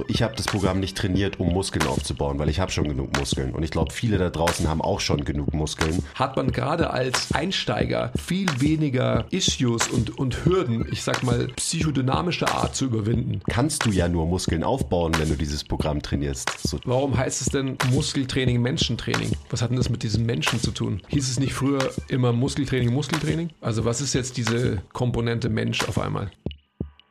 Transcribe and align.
So, 0.00 0.06
ich 0.08 0.22
habe 0.22 0.34
das 0.34 0.46
Programm 0.46 0.80
nicht 0.80 0.96
trainiert, 0.96 1.40
um 1.40 1.52
Muskeln 1.52 1.86
aufzubauen, 1.86 2.38
weil 2.38 2.48
ich 2.48 2.58
habe 2.58 2.72
schon 2.72 2.88
genug 2.88 3.14
Muskeln. 3.18 3.52
Und 3.52 3.64
ich 3.64 3.70
glaube, 3.70 3.92
viele 3.92 4.16
da 4.16 4.30
draußen 4.30 4.66
haben 4.66 4.80
auch 4.80 5.00
schon 5.00 5.24
genug 5.24 5.52
Muskeln. 5.52 6.02
Hat 6.14 6.36
man 6.36 6.52
gerade 6.52 6.88
als 6.88 7.32
Einsteiger 7.32 8.10
viel 8.16 8.48
weniger 8.60 9.26
Issues 9.30 9.88
und, 9.88 10.18
und 10.18 10.46
Hürden, 10.46 10.86
ich 10.90 11.02
sag 11.02 11.22
mal, 11.22 11.48
psychodynamischer 11.48 12.50
Art 12.50 12.74
zu 12.74 12.86
überwinden. 12.86 13.42
Kannst 13.50 13.84
du 13.84 13.90
ja 13.90 14.08
nur 14.08 14.24
Muskeln 14.24 14.64
aufbauen, 14.64 15.12
wenn 15.18 15.28
du 15.28 15.36
dieses 15.36 15.64
Programm 15.64 16.00
trainierst. 16.00 16.50
So. 16.66 16.78
Warum 16.84 17.18
heißt 17.18 17.42
es 17.42 17.48
denn 17.48 17.76
Muskeltraining, 17.92 18.62
Menschentraining? 18.62 19.32
Was 19.50 19.60
hat 19.60 19.68
denn 19.68 19.76
das 19.76 19.90
mit 19.90 20.02
diesem 20.02 20.24
Menschen 20.24 20.62
zu 20.62 20.70
tun? 20.70 21.02
Hieß 21.08 21.28
es 21.28 21.38
nicht 21.38 21.52
früher 21.52 21.90
immer 22.08 22.32
Muskeltraining, 22.32 22.90
Muskeltraining? 22.90 23.50
Also 23.60 23.84
was 23.84 24.00
ist 24.00 24.14
jetzt 24.14 24.38
diese 24.38 24.80
Komponente 24.94 25.50
Mensch 25.50 25.86
auf 25.86 25.98
einmal? 25.98 26.30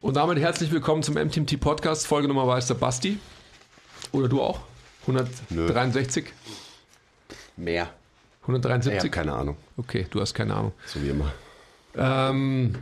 und 0.00 0.16
damit 0.16 0.38
herzlich 0.38 0.72
willkommen 0.72 1.02
zum 1.02 1.14
MTMT 1.14 1.60
Podcast. 1.60 2.06
Folge 2.06 2.26
Nummer 2.26 2.46
war 2.46 2.58
der 2.58 2.74
Basti. 2.74 3.18
Oder 4.12 4.28
du 4.28 4.40
auch? 4.40 4.60
163? 5.02 6.24
Nö. 7.56 7.64
Mehr. 7.64 7.90
173? 8.42 9.04
Ich 9.04 9.12
keine 9.12 9.34
Ahnung. 9.34 9.56
Okay, 9.76 10.06
du 10.10 10.20
hast 10.20 10.32
keine 10.34 10.54
Ahnung. 10.54 10.72
So 10.86 11.02
wie 11.02 11.10
immer. 11.10 11.32
Ähm, 11.96 12.76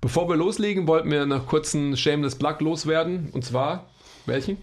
bevor 0.00 0.28
wir 0.28 0.36
loslegen, 0.36 0.88
wollten 0.88 1.10
wir 1.10 1.26
noch 1.26 1.46
kurz 1.46 1.74
einen 1.74 1.96
Shameless 1.96 2.34
Plug 2.34 2.56
loswerden. 2.60 3.30
Und 3.32 3.44
zwar, 3.44 3.86
welchen? 4.26 4.58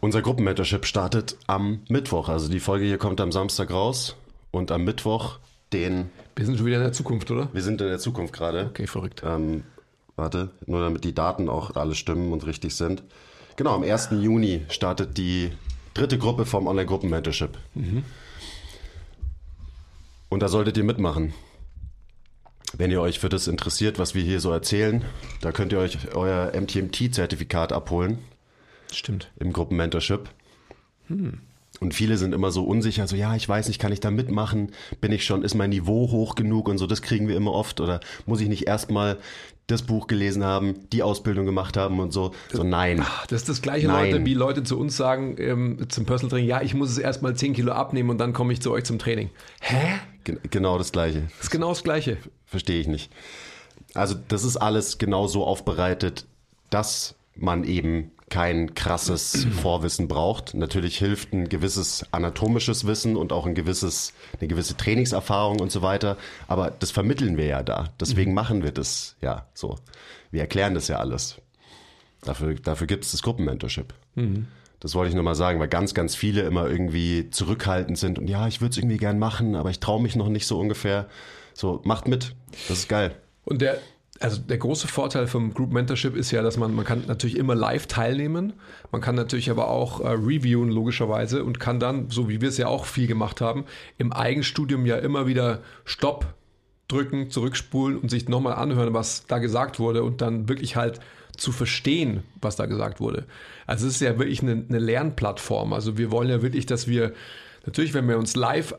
Unser 0.00 0.22
Gruppenmentorship 0.22 0.86
startet 0.86 1.36
am 1.46 1.80
Mittwoch. 1.88 2.28
Also 2.28 2.48
die 2.48 2.60
Folge 2.60 2.86
hier 2.86 2.98
kommt 2.98 3.20
am 3.20 3.30
Samstag 3.30 3.70
raus. 3.70 4.16
Und 4.50 4.70
am 4.72 4.84
Mittwoch 4.84 5.38
den... 5.72 6.10
Wir 6.34 6.46
sind 6.46 6.56
schon 6.56 6.66
wieder 6.66 6.78
in 6.78 6.82
der 6.82 6.92
Zukunft, 6.92 7.30
oder? 7.30 7.48
Wir 7.52 7.62
sind 7.62 7.80
in 7.80 7.88
der 7.88 7.98
Zukunft 7.98 8.32
gerade. 8.32 8.66
Okay, 8.70 8.86
verrückt. 8.86 9.22
Ähm, 9.24 9.64
warte, 10.16 10.50
nur 10.66 10.80
damit 10.80 11.04
die 11.04 11.14
Daten 11.14 11.48
auch 11.48 11.76
alle 11.76 11.94
stimmen 11.94 12.32
und 12.32 12.46
richtig 12.46 12.74
sind. 12.76 13.02
Genau, 13.56 13.74
am 13.74 13.82
1. 13.82 14.10
Juni 14.12 14.62
startet 14.68 15.18
die 15.18 15.50
dritte 15.94 16.18
Gruppe 16.18 16.46
vom 16.46 16.66
Online-Gruppen-Mentorship. 16.66 17.58
Mhm. 17.74 18.04
Und 20.28 20.40
da 20.40 20.48
solltet 20.48 20.76
ihr 20.76 20.84
mitmachen. 20.84 21.34
Wenn 22.74 22.90
ihr 22.90 23.02
euch 23.02 23.18
für 23.18 23.28
das 23.28 23.48
interessiert, 23.48 23.98
was 23.98 24.14
wir 24.14 24.22
hier 24.22 24.40
so 24.40 24.50
erzählen, 24.50 25.04
da 25.42 25.52
könnt 25.52 25.72
ihr 25.72 25.78
euch 25.78 26.14
euer 26.14 26.52
MTMT-Zertifikat 26.58 27.72
abholen. 27.72 28.18
Stimmt. 28.90 29.30
Im 29.38 29.52
Gruppenmentorship. 29.52 30.30
Hm. 31.08 31.40
Und 31.80 31.94
viele 31.94 32.16
sind 32.16 32.32
immer 32.32 32.50
so 32.50 32.64
unsicher, 32.64 33.06
so 33.08 33.16
ja, 33.16 33.34
ich 33.34 33.48
weiß 33.48 33.68
nicht, 33.68 33.80
kann 33.80 33.92
ich 33.92 34.00
da 34.00 34.10
mitmachen? 34.10 34.72
Bin 35.00 35.10
ich 35.12 35.24
schon, 35.24 35.42
ist 35.42 35.54
mein 35.54 35.70
Niveau 35.70 36.10
hoch 36.10 36.34
genug 36.34 36.68
und 36.68 36.78
so, 36.78 36.86
das 36.86 37.02
kriegen 37.02 37.28
wir 37.28 37.36
immer 37.36 37.52
oft. 37.52 37.80
Oder 37.80 38.00
muss 38.24 38.40
ich 38.40 38.48
nicht 38.48 38.66
erstmal 38.66 39.18
das 39.72 39.82
Buch 39.82 40.06
gelesen 40.06 40.44
haben, 40.44 40.88
die 40.90 41.02
Ausbildung 41.02 41.46
gemacht 41.46 41.76
haben 41.76 42.00
und 42.00 42.12
so. 42.12 42.32
So 42.52 42.62
nein. 42.62 43.00
Ach, 43.02 43.26
das 43.26 43.42
ist 43.42 43.48
das 43.48 43.62
gleiche, 43.62 43.88
nein. 43.88 44.12
Leute, 44.12 44.26
wie 44.26 44.34
Leute 44.34 44.62
zu 44.62 44.78
uns 44.78 44.96
sagen 44.96 45.36
ähm, 45.38 45.86
zum 45.88 46.06
Personal 46.06 46.30
Training, 46.30 46.48
ja, 46.48 46.62
ich 46.62 46.74
muss 46.74 46.90
es 46.90 46.98
erstmal 46.98 47.34
10 47.34 47.54
Kilo 47.54 47.72
abnehmen 47.72 48.10
und 48.10 48.18
dann 48.18 48.32
komme 48.32 48.52
ich 48.52 48.60
zu 48.60 48.70
euch 48.70 48.84
zum 48.84 48.98
Training. 48.98 49.30
Hä? 49.60 50.00
Gen 50.24 50.38
genau 50.50 50.78
das 50.78 50.92
gleiche. 50.92 51.22
Das 51.36 51.44
ist 51.44 51.50
genau 51.50 51.70
das 51.70 51.82
gleiche. 51.82 52.18
Verstehe 52.46 52.80
ich 52.80 52.86
nicht. 52.86 53.10
Also 53.94 54.14
das 54.28 54.44
ist 54.44 54.56
alles 54.56 54.98
genau 54.98 55.26
so 55.26 55.44
aufbereitet, 55.44 56.26
dass 56.70 57.14
man 57.34 57.64
eben 57.64 58.12
kein 58.32 58.74
krasses 58.74 59.46
Vorwissen 59.62 60.08
braucht. 60.08 60.54
Natürlich 60.54 60.96
hilft 60.96 61.34
ein 61.34 61.50
gewisses 61.50 62.06
anatomisches 62.12 62.86
Wissen 62.86 63.14
und 63.14 63.30
auch 63.30 63.44
ein 63.44 63.54
gewisses, 63.54 64.14
eine 64.40 64.48
gewisse 64.48 64.74
Trainingserfahrung 64.74 65.60
und 65.60 65.70
so 65.70 65.82
weiter. 65.82 66.16
Aber 66.48 66.70
das 66.70 66.90
vermitteln 66.90 67.36
wir 67.36 67.44
ja 67.44 67.62
da. 67.62 67.90
Deswegen 68.00 68.30
mhm. 68.30 68.34
machen 68.34 68.62
wir 68.62 68.72
das 68.72 69.16
ja 69.20 69.46
so. 69.52 69.76
Wir 70.30 70.40
erklären 70.40 70.72
das 70.72 70.88
ja 70.88 70.96
alles. 70.96 71.42
Dafür, 72.22 72.54
dafür 72.54 72.86
gibt 72.86 73.04
es 73.04 73.12
das 73.12 73.22
Gruppenmentorship. 73.22 73.92
Mhm. 74.14 74.48
Das 74.80 74.94
wollte 74.94 75.10
ich 75.10 75.14
nur 75.14 75.24
mal 75.24 75.34
sagen, 75.34 75.60
weil 75.60 75.68
ganz, 75.68 75.92
ganz 75.92 76.14
viele 76.14 76.40
immer 76.40 76.68
irgendwie 76.68 77.28
zurückhaltend 77.28 77.98
sind 77.98 78.18
und 78.18 78.28
ja, 78.28 78.48
ich 78.48 78.62
würde 78.62 78.70
es 78.70 78.78
irgendwie 78.78 78.96
gern 78.96 79.18
machen, 79.18 79.54
aber 79.56 79.70
ich 79.70 79.78
traue 79.78 80.02
mich 80.02 80.16
noch 80.16 80.28
nicht 80.28 80.46
so 80.46 80.58
ungefähr. 80.58 81.06
So, 81.52 81.82
macht 81.84 82.08
mit. 82.08 82.34
Das 82.68 82.78
ist 82.78 82.88
geil. 82.88 83.14
Und 83.44 83.60
der, 83.60 83.78
also 84.22 84.40
der 84.40 84.58
große 84.58 84.88
Vorteil 84.88 85.26
vom 85.26 85.52
Group 85.52 85.72
Mentorship 85.72 86.14
ist 86.14 86.30
ja, 86.30 86.42
dass 86.42 86.56
man, 86.56 86.74
man 86.74 86.84
kann 86.84 87.04
natürlich 87.06 87.36
immer 87.36 87.54
live 87.54 87.86
teilnehmen, 87.86 88.52
man 88.90 89.00
kann 89.00 89.14
natürlich 89.14 89.50
aber 89.50 89.68
auch 89.68 90.00
äh, 90.00 90.08
reviewen 90.08 90.70
logischerweise 90.70 91.44
und 91.44 91.58
kann 91.58 91.80
dann, 91.80 92.08
so 92.08 92.28
wie 92.28 92.40
wir 92.40 92.48
es 92.48 92.58
ja 92.58 92.68
auch 92.68 92.84
viel 92.84 93.06
gemacht 93.06 93.40
haben, 93.40 93.64
im 93.98 94.12
Eigenstudium 94.12 94.86
ja 94.86 94.96
immer 94.96 95.26
wieder 95.26 95.60
Stopp 95.84 96.34
drücken, 96.88 97.30
zurückspulen 97.30 97.98
und 97.98 98.10
sich 98.10 98.28
nochmal 98.28 98.54
anhören, 98.54 98.94
was 98.94 99.26
da 99.26 99.38
gesagt 99.38 99.80
wurde 99.80 100.04
und 100.04 100.20
dann 100.20 100.48
wirklich 100.48 100.76
halt 100.76 101.00
zu 101.36 101.50
verstehen, 101.50 102.22
was 102.40 102.56
da 102.56 102.66
gesagt 102.66 103.00
wurde. 103.00 103.24
Also 103.66 103.86
es 103.86 103.94
ist 103.94 104.00
ja 104.00 104.18
wirklich 104.18 104.42
eine, 104.42 104.64
eine 104.68 104.78
Lernplattform. 104.78 105.72
Also 105.72 105.96
wir 105.96 106.10
wollen 106.10 106.28
ja 106.28 106.42
wirklich, 106.42 106.66
dass 106.66 106.86
wir 106.86 107.12
natürlich, 107.64 107.94
wenn 107.94 108.06
wir 108.06 108.18
uns 108.18 108.36
live 108.36 108.74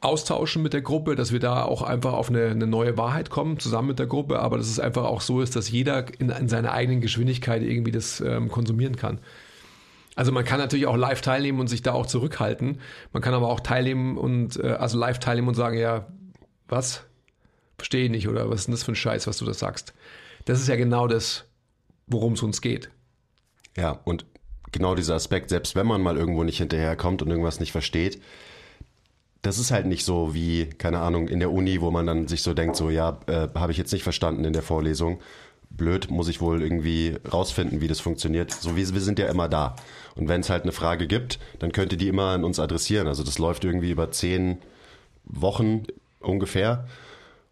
austauschen 0.00 0.62
mit 0.62 0.72
der 0.72 0.80
Gruppe, 0.80 1.14
dass 1.14 1.32
wir 1.32 1.40
da 1.40 1.64
auch 1.64 1.82
einfach 1.82 2.14
auf 2.14 2.30
eine, 2.30 2.46
eine, 2.46 2.66
neue 2.66 2.96
Wahrheit 2.96 3.28
kommen, 3.28 3.58
zusammen 3.58 3.88
mit 3.88 3.98
der 3.98 4.06
Gruppe, 4.06 4.38
aber 4.40 4.56
dass 4.56 4.68
es 4.68 4.80
einfach 4.80 5.04
auch 5.04 5.20
so 5.20 5.40
ist, 5.42 5.56
dass 5.56 5.70
jeder 5.70 6.06
in, 6.18 6.30
in 6.30 6.48
seiner 6.48 6.72
eigenen 6.72 7.00
Geschwindigkeit 7.00 7.62
irgendwie 7.62 7.92
das 7.92 8.20
ähm, 8.20 8.48
konsumieren 8.48 8.96
kann. 8.96 9.20
Also 10.16 10.32
man 10.32 10.44
kann 10.44 10.58
natürlich 10.58 10.86
auch 10.86 10.96
live 10.96 11.20
teilnehmen 11.20 11.60
und 11.60 11.68
sich 11.68 11.82
da 11.82 11.92
auch 11.92 12.06
zurückhalten. 12.06 12.80
Man 13.12 13.22
kann 13.22 13.34
aber 13.34 13.48
auch 13.48 13.60
teilnehmen 13.60 14.16
und 14.16 14.56
äh, 14.56 14.68
also 14.72 14.98
live 14.98 15.18
teilnehmen 15.18 15.48
und 15.48 15.54
sagen, 15.54 15.78
ja, 15.78 16.06
was? 16.68 17.04
Verstehe 17.76 18.04
ich 18.04 18.10
nicht 18.10 18.28
oder 18.28 18.50
was 18.50 18.60
ist 18.60 18.66
denn 18.66 18.72
das 18.72 18.82
für 18.82 18.92
ein 18.92 18.96
Scheiß, 18.96 19.26
was 19.26 19.38
du 19.38 19.44
da 19.44 19.54
sagst? 19.54 19.94
Das 20.46 20.60
ist 20.60 20.68
ja 20.68 20.76
genau 20.76 21.06
das, 21.06 21.44
worum 22.06 22.34
es 22.34 22.42
uns 22.42 22.60
geht. 22.60 22.90
Ja, 23.76 24.00
und 24.04 24.24
genau 24.72 24.94
dieser 24.94 25.14
Aspekt, 25.14 25.50
selbst 25.50 25.76
wenn 25.76 25.86
man 25.86 26.02
mal 26.02 26.16
irgendwo 26.16 26.42
nicht 26.42 26.58
hinterherkommt 26.58 27.22
und 27.22 27.30
irgendwas 27.30 27.60
nicht 27.60 27.72
versteht, 27.72 28.20
das 29.42 29.58
ist 29.58 29.70
halt 29.70 29.86
nicht 29.86 30.04
so 30.04 30.34
wie, 30.34 30.66
keine 30.66 31.00
Ahnung, 31.00 31.28
in 31.28 31.40
der 31.40 31.50
Uni, 31.50 31.80
wo 31.80 31.90
man 31.90 32.06
dann 32.06 32.28
sich 32.28 32.42
so 32.42 32.54
denkt, 32.54 32.76
so 32.76 32.90
ja, 32.90 33.18
äh, 33.26 33.48
habe 33.54 33.72
ich 33.72 33.78
jetzt 33.78 33.92
nicht 33.92 34.02
verstanden 34.02 34.44
in 34.44 34.52
der 34.52 34.62
Vorlesung. 34.62 35.20
Blöd, 35.70 36.10
muss 36.10 36.28
ich 36.28 36.40
wohl 36.40 36.62
irgendwie 36.62 37.16
rausfinden, 37.32 37.80
wie 37.80 37.88
das 37.88 38.00
funktioniert. 38.00 38.50
So 38.50 38.76
wie 38.76 38.92
wir 38.92 39.00
sind 39.00 39.18
ja 39.18 39.28
immer 39.28 39.48
da. 39.48 39.76
Und 40.16 40.28
wenn 40.28 40.40
es 40.40 40.50
halt 40.50 40.64
eine 40.64 40.72
Frage 40.72 41.06
gibt, 41.06 41.38
dann 41.58 41.72
könnt 41.72 41.92
ihr 41.92 41.98
die 41.98 42.08
immer 42.08 42.30
an 42.30 42.44
uns 42.44 42.58
adressieren. 42.58 43.06
Also 43.06 43.22
das 43.22 43.38
läuft 43.38 43.64
irgendwie 43.64 43.90
über 43.90 44.10
zehn 44.10 44.58
Wochen 45.24 45.84
ungefähr. 46.18 46.86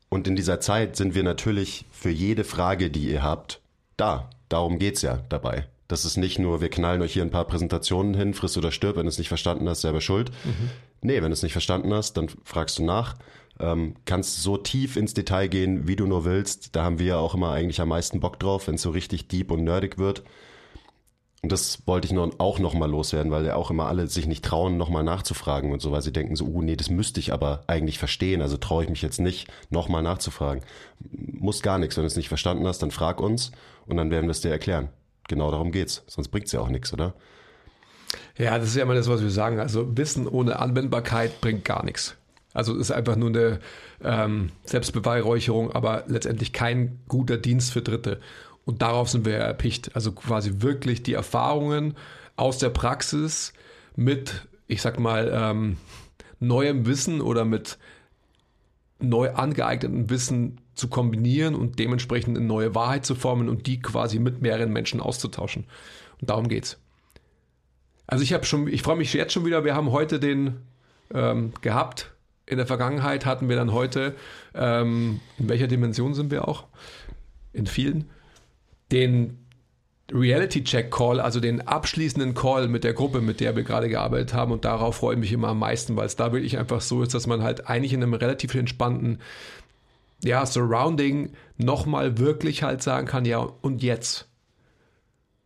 Und 0.09 0.27
in 0.27 0.37
dieser 0.37 0.61
Zeit 0.61 0.97
sind 0.97 1.15
wir 1.15 1.23
natürlich 1.23 1.87
für 1.93 2.11
jede 2.11 2.45
Frage, 2.45 2.91
die 2.91 3.09
ihr 3.09 3.23
habt, 3.23 3.61
da. 3.97 4.29
Darum 4.49 4.79
geht's 4.79 5.03
ja 5.03 5.21
dabei. 5.29 5.67
Das 5.89 6.05
ist 6.05 6.19
nicht 6.19 6.39
nur, 6.39 6.61
wir 6.61 6.69
knallen 6.69 7.01
euch 7.01 7.15
hier 7.15 7.23
ein 7.23 7.31
paar 7.31 7.47
Präsentationen 7.47 8.13
hin, 8.13 8.35
friss 8.35 8.59
oder 8.59 8.71
stirb, 8.71 8.97
wenn 8.97 9.07
du 9.07 9.09
es 9.09 9.19
nicht 9.19 9.29
verstanden 9.29 9.67
hast, 9.69 9.81
selber 9.81 10.03
schuld. 10.03 10.31
Mhm. 10.45 10.71
Nee, 11.01 11.17
wenn 11.17 11.31
du 11.31 11.33
es 11.33 11.43
nicht 11.43 11.53
verstanden 11.53 11.93
hast, 11.95 12.19
dann 12.19 12.29
fragst 12.45 12.79
du 12.79 12.85
nach. 12.85 13.17
Ähm, 13.59 13.97
kannst 14.05 14.43
so 14.43 14.59
tief 14.59 14.97
ins 14.97 15.15
Detail 15.15 15.49
gehen, 15.49 15.89
wie 15.89 15.97
du 15.97 16.07
nur 16.07 16.27
willst. 16.27 16.77
Da 16.77 16.85
haben 16.85 16.99
wir 16.99 17.07
ja 17.07 17.17
auch 17.17 17.35
immer 17.35 17.53
eigentlich 17.53 17.81
am 17.81 17.89
meisten 17.89 18.21
Bock 18.21 18.39
drauf, 18.39 18.69
wenn 18.69 18.75
es 18.75 18.83
so 18.83 18.91
richtig 18.91 19.29
deep 19.29 19.51
und 19.51 19.65
nerdig 19.65 19.97
wird. 19.97 20.25
Und 21.43 21.53
das 21.53 21.87
wollte 21.87 22.07
ich 22.07 22.13
nur 22.13 22.31
auch 22.39 22.59
nochmal 22.59 22.91
loswerden, 22.91 23.33
weil 23.33 23.47
ja 23.47 23.55
auch 23.55 23.71
immer 23.71 23.87
alle 23.87 24.09
sich 24.09 24.27
nicht 24.27 24.45
trauen, 24.45 24.77
nochmal 24.77 25.05
nachzufragen 25.05 25.73
und 25.73 25.81
so, 25.81 25.91
weil 25.91 26.03
sie 26.03 26.13
denken 26.13 26.37
so, 26.37 26.45
uh, 26.45 26.63
nee, 26.63 26.77
das 26.77 26.91
müsste 26.91 27.21
ich 27.21 27.33
aber 27.33 27.63
eigentlich 27.69 27.99
verstehen, 27.99 28.43
also 28.43 28.57
traue 28.57 28.83
ich 28.83 28.91
mich 28.91 29.03
jetzt 29.03 29.21
nicht, 29.21 29.49
nochmal 29.71 30.03
nachzufragen. 30.03 30.65
Muss 31.01 31.63
gar 31.63 31.79
nichts, 31.79 31.97
wenn 31.97 32.03
du 32.03 32.09
es 32.09 32.17
nicht 32.17 32.29
verstanden 32.29 32.67
hast, 32.67 32.81
dann 32.81 32.91
frag 32.91 33.21
uns 33.21 33.53
und 33.87 33.97
dann 33.97 34.11
werden 34.11 34.27
wir 34.27 34.33
es 34.33 34.41
dir 34.41 34.51
erklären 34.51 34.91
genau 35.29 35.51
darum 35.51 35.73
geht's. 35.73 36.03
Sonst 36.07 36.29
bringt 36.29 36.47
es 36.47 36.53
ja 36.53 36.61
auch 36.61 36.69
nichts, 36.69 36.93
oder? 36.93 37.15
Ja, 38.37 38.59
das 38.59 38.69
ist 38.69 38.77
ja 38.77 38.83
immer 38.83 38.95
das, 38.95 39.09
was 39.09 39.23
wir 39.23 39.31
sagen. 39.31 39.61
Also 39.61 39.97
Wissen 39.97 40.27
ohne 40.27 40.59
Anwendbarkeit 40.59 41.41
bringt 41.41 41.65
gar 41.65 41.85
nichts. 41.85 42.17
Also 42.55 42.75
es 42.75 42.83
ist 42.83 42.91
einfach 42.91 43.17
nur 43.17 43.29
eine 43.29 43.61
ähm, 44.03 44.51
Selbstbeweihräucherung, 44.65 45.73
aber 45.73 46.05
letztendlich 46.07 46.53
kein 46.53 47.01
guter 47.09 47.37
Dienst 47.37 47.73
für 47.73 47.83
Dritte. 47.83 48.21
Und 48.65 48.83
darauf 48.83 49.09
sind 49.09 49.25
wir 49.25 49.37
erpicht. 49.37 49.95
Also 49.95 50.13
quasi 50.13 50.55
wirklich 50.61 51.03
die 51.03 51.15
Erfahrungen 51.15 51.95
aus 52.37 52.59
der 52.59 52.71
Praxis 52.71 53.53
mit, 53.97 54.47
ich 54.67 54.83
sag 54.83 54.99
mal, 54.99 55.31
ähm, 55.33 55.77
neuem 56.41 56.87
Wissen 56.87 57.21
oder 57.21 57.45
mit 57.45 57.79
neu 59.01 59.31
angeeignetem 59.31 60.11
Wissen 60.11 60.61
zu 60.79 60.89
kombinieren 60.89 61.55
und 61.55 61.79
dementsprechend 61.79 62.37
eine 62.37 62.47
neue 62.47 62.75
Wahrheit 62.75 63.05
zu 63.05 63.15
formen 63.15 63.49
und 63.49 63.67
die 63.67 63.81
quasi 63.81 64.19
mit 64.19 64.41
mehreren 64.41 64.73
Menschen 64.73 65.01
auszutauschen. 65.01 65.65
Und 66.21 66.31
darum 66.31 66.49
geht's. 66.49 66.79
Also 68.07 68.25
ich 68.25 68.33
habe 68.33 68.45
schon, 68.45 68.69
ich 68.69 68.83
freue 68.83 68.97
mich 68.97 69.13
jetzt 69.13 69.33
schon 69.33 69.45
wieder. 69.45 69.65
Wir 69.65 69.75
haben 69.75 69.93
heute 69.93 70.19
den 70.19 70.57
ähm, 71.13 71.53
gehabt. 71.61 72.13
In 72.47 72.57
der 72.57 72.67
Vergangenheit 72.67 73.27
hatten 73.27 73.49
wir 73.49 73.57
dann 73.57 73.73
heute, 73.73 74.15
ähm, 74.55 75.21
in 75.39 75.49
welcher 75.49 75.67
Dimension 75.67 76.15
sind 76.15 76.31
wir 76.31 76.49
auch? 76.49 76.65
In 77.53 77.67
vielen. 77.67 78.09
Den 78.91 79.39
Reality-Check-Call, 80.11 81.21
also 81.21 81.41
den 81.41 81.61
abschließenden 81.61 82.33
Call 82.33 82.69
mit 82.69 82.85
der 82.85 82.95
Gruppe, 82.95 83.21
mit 83.21 83.41
der 83.41 83.57
wir 83.57 83.63
gerade 83.63 83.91
gearbeitet 83.91 84.33
haben. 84.33 84.53
Und 84.53 84.65
darauf 84.65 84.97
freue 84.97 85.15
ich 85.15 85.21
mich 85.21 85.33
immer 85.33 85.49
am 85.49 85.59
meisten, 85.59 85.97
weil 85.97 86.07
es 86.07 86.17
da 86.17 86.33
wirklich 86.33 86.57
einfach 86.57 86.81
so 86.81 87.03
ist, 87.03 87.13
dass 87.13 87.27
man 87.27 87.43
halt 87.43 87.69
eigentlich 87.69 87.93
in 87.93 88.03
einem 88.03 88.15
relativ 88.15 88.55
entspannten 88.55 89.19
ja, 90.23 90.45
Surrounding 90.45 91.33
nochmal 91.57 92.19
wirklich 92.19 92.63
halt 92.63 92.83
sagen 92.83 93.07
kann, 93.07 93.25
ja, 93.25 93.39
und 93.39 93.83
jetzt? 93.83 94.29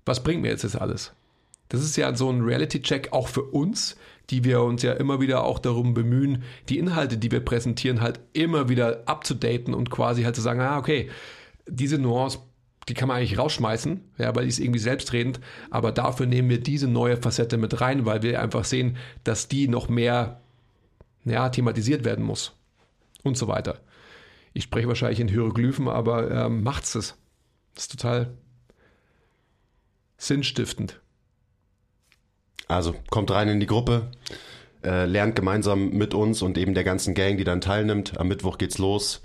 Was 0.04 0.22
bringt 0.22 0.42
mir 0.42 0.48
jetzt 0.48 0.64
das 0.64 0.76
alles? 0.76 1.12
Das 1.68 1.82
ist 1.82 1.96
ja 1.96 2.14
so 2.14 2.30
ein 2.30 2.42
Reality-Check 2.42 3.12
auch 3.12 3.28
für 3.28 3.42
uns, 3.42 3.96
die 4.30 4.44
wir 4.44 4.62
uns 4.62 4.82
ja 4.82 4.92
immer 4.92 5.20
wieder 5.20 5.44
auch 5.44 5.58
darum 5.58 5.94
bemühen, 5.94 6.42
die 6.68 6.78
Inhalte, 6.78 7.16
die 7.16 7.30
wir 7.30 7.40
präsentieren, 7.40 8.00
halt 8.00 8.20
immer 8.32 8.68
wieder 8.68 9.02
abzudaten 9.06 9.74
und 9.74 9.90
quasi 9.90 10.22
halt 10.22 10.36
zu 10.36 10.42
sagen, 10.42 10.60
ah, 10.60 10.78
okay, 10.78 11.10
diese 11.66 11.98
Nuance 11.98 12.40
die 12.88 12.94
kann 12.94 13.08
man 13.08 13.18
eigentlich 13.18 13.38
rausschmeißen, 13.38 14.00
ja, 14.18 14.34
weil 14.34 14.44
die 14.44 14.48
ist 14.48 14.58
irgendwie 14.58 14.80
selbstredend, 14.80 15.40
aber 15.70 15.92
dafür 15.92 16.26
nehmen 16.26 16.50
wir 16.50 16.60
diese 16.60 16.88
neue 16.88 17.16
Facette 17.16 17.56
mit 17.56 17.80
rein, 17.80 18.06
weil 18.06 18.22
wir 18.22 18.42
einfach 18.42 18.64
sehen, 18.64 18.96
dass 19.24 19.48
die 19.48 19.68
noch 19.68 19.88
mehr 19.88 20.40
ja, 21.24 21.48
thematisiert 21.48 22.04
werden 22.04 22.24
muss 22.24 22.56
und 23.22 23.36
so 23.36 23.46
weiter. 23.46 23.78
Ich 24.54 24.64
spreche 24.64 24.88
wahrscheinlich 24.88 25.20
in 25.20 25.28
Hieroglyphen, 25.28 25.88
aber 25.88 26.30
ähm, 26.30 26.62
macht's 26.62 26.92
das. 26.92 27.16
Das 27.74 27.84
ist 27.84 27.92
total 27.92 28.36
sinnstiftend. 30.18 31.00
Also 32.68 32.94
kommt 33.10 33.30
rein 33.30 33.48
in 33.48 33.60
die 33.60 33.66
Gruppe, 33.66 34.10
äh, 34.84 35.04
lernt 35.04 35.36
gemeinsam 35.36 35.90
mit 35.90 36.14
uns 36.14 36.42
und 36.42 36.56
eben 36.58 36.74
der 36.74 36.84
ganzen 36.84 37.14
Gang, 37.14 37.36
die 37.36 37.44
dann 37.44 37.60
teilnimmt. 37.60 38.18
Am 38.18 38.28
Mittwoch 38.28 38.58
geht's 38.58 38.78
los. 38.78 39.22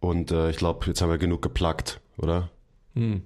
Und 0.00 0.30
äh, 0.30 0.50
ich 0.50 0.56
glaube, 0.56 0.86
jetzt 0.86 1.00
haben 1.00 1.10
wir 1.10 1.18
genug 1.18 1.42
geplagt, 1.42 2.00
oder? 2.18 2.50
Hm. 2.94 3.22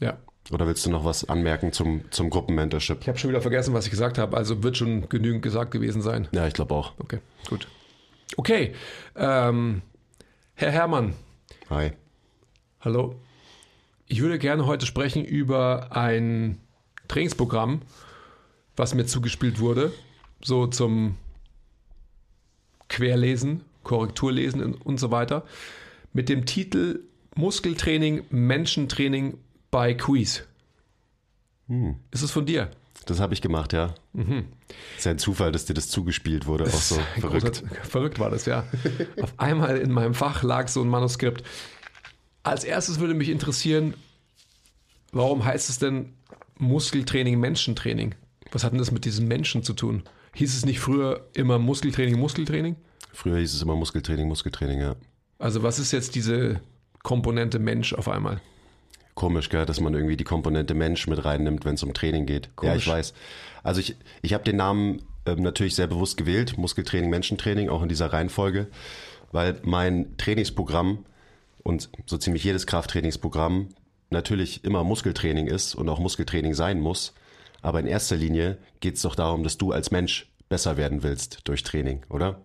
Ja. 0.00 0.18
Oder 0.50 0.66
willst 0.66 0.86
du 0.86 0.90
noch 0.90 1.04
was 1.04 1.28
anmerken 1.28 1.72
zum, 1.72 2.10
zum 2.10 2.30
Gruppenmentorship? 2.30 2.98
Ich 3.02 3.08
habe 3.08 3.18
schon 3.18 3.30
wieder 3.30 3.42
vergessen, 3.42 3.74
was 3.74 3.84
ich 3.84 3.90
gesagt 3.90 4.16
habe. 4.16 4.36
Also 4.36 4.62
wird 4.62 4.76
schon 4.76 5.08
genügend 5.08 5.42
gesagt 5.42 5.70
gewesen 5.70 6.00
sein. 6.00 6.28
Ja, 6.32 6.46
ich 6.46 6.54
glaube 6.54 6.74
auch. 6.74 6.92
Okay, 6.98 7.18
gut. 7.48 7.68
Okay. 8.36 8.74
Ähm, 9.16 9.82
Herr 10.54 10.70
Herrmann. 10.70 11.14
Hi. 11.70 11.92
Hallo. 12.80 13.16
Ich 14.06 14.20
würde 14.22 14.38
gerne 14.38 14.66
heute 14.66 14.86
sprechen 14.86 15.24
über 15.24 15.96
ein 15.96 16.58
Trainingsprogramm, 17.08 17.82
was 18.76 18.94
mir 18.94 19.06
zugespielt 19.06 19.60
wurde. 19.60 19.92
So 20.42 20.66
zum 20.66 21.16
Querlesen, 22.88 23.64
Korrekturlesen 23.82 24.74
und 24.74 24.98
so 24.98 25.10
weiter 25.10 25.44
mit 26.12 26.28
dem 26.28 26.46
Titel 26.46 27.04
Muskeltraining, 27.34 28.24
Menschentraining 28.30 29.38
bei 29.70 29.94
Quiz. 29.94 30.44
Hm. 31.68 31.96
Ist 32.10 32.22
es 32.22 32.30
von 32.30 32.46
dir? 32.46 32.70
Das 33.08 33.20
habe 33.20 33.32
ich 33.32 33.40
gemacht, 33.40 33.72
ja. 33.72 33.94
Mhm. 34.12 34.48
Ist 34.98 35.06
ja 35.06 35.12
ein 35.12 35.18
Zufall, 35.18 35.50
dass 35.50 35.64
dir 35.64 35.72
das 35.72 35.88
zugespielt 35.88 36.46
wurde. 36.46 36.64
Auch 36.64 36.68
so 36.68 37.00
verrückt. 37.20 37.62
verrückt 37.84 38.18
war 38.18 38.28
das, 38.28 38.44
ja. 38.44 38.64
Auf 39.22 39.32
einmal 39.38 39.78
in 39.78 39.90
meinem 39.90 40.12
Fach 40.12 40.42
lag 40.42 40.68
so 40.68 40.82
ein 40.82 40.88
Manuskript. 40.88 41.42
Als 42.42 42.64
erstes 42.64 43.00
würde 43.00 43.14
mich 43.14 43.30
interessieren, 43.30 43.94
warum 45.10 45.42
heißt 45.42 45.70
es 45.70 45.78
denn 45.78 46.12
Muskeltraining, 46.58 47.40
Menschentraining? 47.40 48.14
Was 48.52 48.62
hat 48.62 48.72
denn 48.72 48.78
das 48.78 48.90
mit 48.90 49.06
diesem 49.06 49.26
Menschen 49.26 49.62
zu 49.62 49.72
tun? 49.72 50.02
Hieß 50.34 50.54
es 50.54 50.66
nicht 50.66 50.80
früher 50.80 51.26
immer 51.32 51.58
Muskeltraining, 51.58 52.18
Muskeltraining? 52.18 52.76
Früher 53.14 53.38
hieß 53.38 53.54
es 53.54 53.62
immer 53.62 53.74
Muskeltraining, 53.74 54.28
Muskeltraining, 54.28 54.80
ja. 54.80 54.96
Also 55.38 55.62
was 55.62 55.78
ist 55.78 55.92
jetzt 55.92 56.14
diese 56.14 56.60
Komponente 57.02 57.58
Mensch 57.58 57.94
auf 57.94 58.06
einmal? 58.06 58.42
Komisch, 59.18 59.48
gell, 59.48 59.66
dass 59.66 59.80
man 59.80 59.94
irgendwie 59.94 60.16
die 60.16 60.22
Komponente 60.22 60.74
Mensch 60.74 61.08
mit 61.08 61.24
reinnimmt, 61.24 61.64
wenn 61.64 61.74
es 61.74 61.82
um 61.82 61.92
Training 61.92 62.24
geht. 62.24 62.54
Komisch. 62.54 62.86
Ja, 62.86 62.92
ich 62.92 62.98
weiß. 62.98 63.14
Also 63.64 63.80
ich, 63.80 63.96
ich 64.22 64.32
habe 64.32 64.44
den 64.44 64.54
Namen 64.54 65.02
ähm, 65.26 65.42
natürlich 65.42 65.74
sehr 65.74 65.88
bewusst 65.88 66.16
gewählt, 66.16 66.56
Muskeltraining, 66.56 67.10
Menschentraining, 67.10 67.68
auch 67.68 67.82
in 67.82 67.88
dieser 67.88 68.12
Reihenfolge, 68.12 68.68
weil 69.32 69.58
mein 69.64 70.16
Trainingsprogramm 70.18 71.04
und 71.64 71.90
so 72.06 72.16
ziemlich 72.16 72.44
jedes 72.44 72.68
Krafttrainingsprogramm 72.68 73.70
natürlich 74.10 74.62
immer 74.62 74.84
Muskeltraining 74.84 75.48
ist 75.48 75.74
und 75.74 75.88
auch 75.88 75.98
Muskeltraining 75.98 76.54
sein 76.54 76.78
muss. 76.78 77.12
Aber 77.60 77.80
in 77.80 77.88
erster 77.88 78.14
Linie 78.14 78.58
geht 78.78 78.94
es 78.94 79.02
doch 79.02 79.16
darum, 79.16 79.42
dass 79.42 79.58
du 79.58 79.72
als 79.72 79.90
Mensch 79.90 80.30
besser 80.48 80.76
werden 80.76 81.02
willst 81.02 81.40
durch 81.42 81.64
Training, 81.64 82.02
oder? 82.08 82.42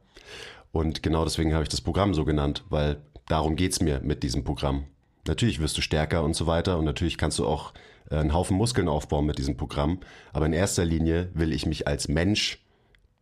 Und 0.71 1.03
genau 1.03 1.23
deswegen 1.23 1.53
habe 1.53 1.61
ich 1.61 1.69
das 1.69 1.81
Programm 1.81 2.15
so 2.15 2.25
genannt, 2.25 2.63
weil 2.69 2.99
darum 3.27 3.55
geht's 3.55 3.79
mir 3.79 3.99
mit 3.99 4.23
diesem 4.23 4.43
Programm. 4.43 4.87
Natürlich 5.25 5.59
wirst 5.59 5.77
du 5.77 5.81
stärker 5.81 6.23
und 6.23 6.35
so 6.35 6.47
weiter 6.47 6.77
und 6.77 6.85
natürlich 6.85 7.17
kannst 7.17 7.39
du 7.39 7.47
auch 7.47 7.73
äh, 8.09 8.15
einen 8.15 8.33
Haufen 8.33 8.57
Muskeln 8.57 8.87
aufbauen 8.87 9.25
mit 9.25 9.37
diesem 9.37 9.57
Programm. 9.57 9.99
Aber 10.33 10.45
in 10.45 10.53
erster 10.53 10.85
Linie 10.85 11.29
will 11.33 11.53
ich 11.53 11.65
mich 11.65 11.87
als 11.87 12.07
Mensch 12.07 12.59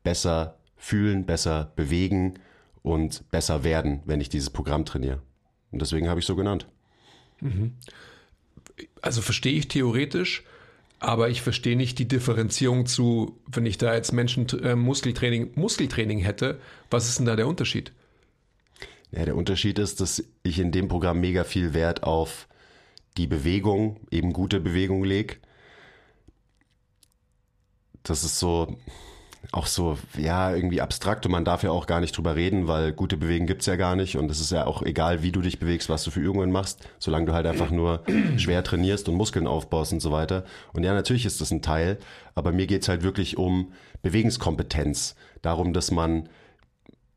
besser 0.03 0.57
fühlen, 0.75 1.25
besser 1.25 1.71
bewegen 1.75 2.39
und 2.81 3.29
besser 3.29 3.63
werden, 3.63 4.01
wenn 4.05 4.21
ich 4.21 4.29
dieses 4.29 4.49
Programm 4.49 4.85
trainiere. 4.85 5.21
Und 5.71 5.81
deswegen 5.81 6.09
habe 6.09 6.19
ich 6.19 6.25
so 6.25 6.35
genannt. 6.35 6.67
Mhm. 7.39 7.73
Also 9.01 9.21
verstehe 9.21 9.53
ich 9.53 9.67
theoretisch, 9.67 10.43
aber 10.99 11.29
ich 11.29 11.41
verstehe 11.41 11.75
nicht 11.75 11.99
die 11.99 12.07
Differenzierung 12.07 12.85
zu, 12.85 13.39
wenn 13.47 13.65
ich 13.65 13.77
da 13.77 13.93
jetzt 13.93 14.11
Menschen 14.11 14.47
äh, 14.63 14.75
Muskeltraining, 14.75 15.51
Muskeltraining 15.55 16.19
hätte, 16.19 16.59
was 16.89 17.07
ist 17.07 17.19
denn 17.19 17.25
da 17.25 17.35
der 17.35 17.47
Unterschied? 17.47 17.91
Ja, 19.11 19.25
der 19.25 19.35
Unterschied 19.35 19.77
ist, 19.77 19.99
dass 19.99 20.23
ich 20.43 20.59
in 20.59 20.71
dem 20.71 20.87
Programm 20.87 21.19
mega 21.19 21.43
viel 21.43 21.73
Wert 21.73 22.03
auf 22.03 22.47
die 23.17 23.27
Bewegung, 23.27 23.99
eben 24.09 24.31
gute 24.31 24.59
Bewegung 24.59 25.03
lege. 25.03 25.35
Das 28.03 28.23
ist 28.23 28.39
so, 28.39 28.77
auch 29.51 29.65
so, 29.65 29.97
ja, 30.17 30.55
irgendwie 30.55 30.79
abstrakt 30.79 31.25
und 31.25 31.31
man 31.33 31.43
darf 31.43 31.63
ja 31.63 31.71
auch 31.71 31.87
gar 31.87 31.99
nicht 31.99 32.15
drüber 32.15 32.35
reden, 32.35 32.67
weil 32.67 32.93
gute 32.93 33.17
Bewegen 33.17 33.47
gibt's 33.47 33.65
ja 33.65 33.75
gar 33.75 33.95
nicht 33.95 34.15
und 34.15 34.31
es 34.31 34.39
ist 34.39 34.51
ja 34.51 34.65
auch 34.65 34.81
egal, 34.81 35.23
wie 35.23 35.31
du 35.31 35.41
dich 35.41 35.59
bewegst, 35.59 35.89
was 35.89 36.03
du 36.03 36.11
für 36.11 36.21
Übungen 36.21 36.51
machst, 36.51 36.87
solange 36.99 37.25
du 37.25 37.33
halt 37.33 37.45
einfach 37.45 37.69
nur 37.69 38.03
schwer 38.37 38.63
trainierst 38.63 39.09
und 39.09 39.15
Muskeln 39.15 39.47
aufbaust 39.47 39.91
und 39.91 39.99
so 39.99 40.11
weiter. 40.11 40.45
Und 40.73 40.83
ja, 40.83 40.93
natürlich 40.93 41.25
ist 41.25 41.41
das 41.41 41.51
ein 41.51 41.61
Teil, 41.61 41.97
aber 42.33 42.53
mir 42.53 42.65
geht's 42.65 42.87
halt 42.87 43.03
wirklich 43.03 43.37
um 43.37 43.73
Bewegungskompetenz, 44.03 45.15
darum, 45.41 45.73
dass 45.73 45.91
man 45.91 46.29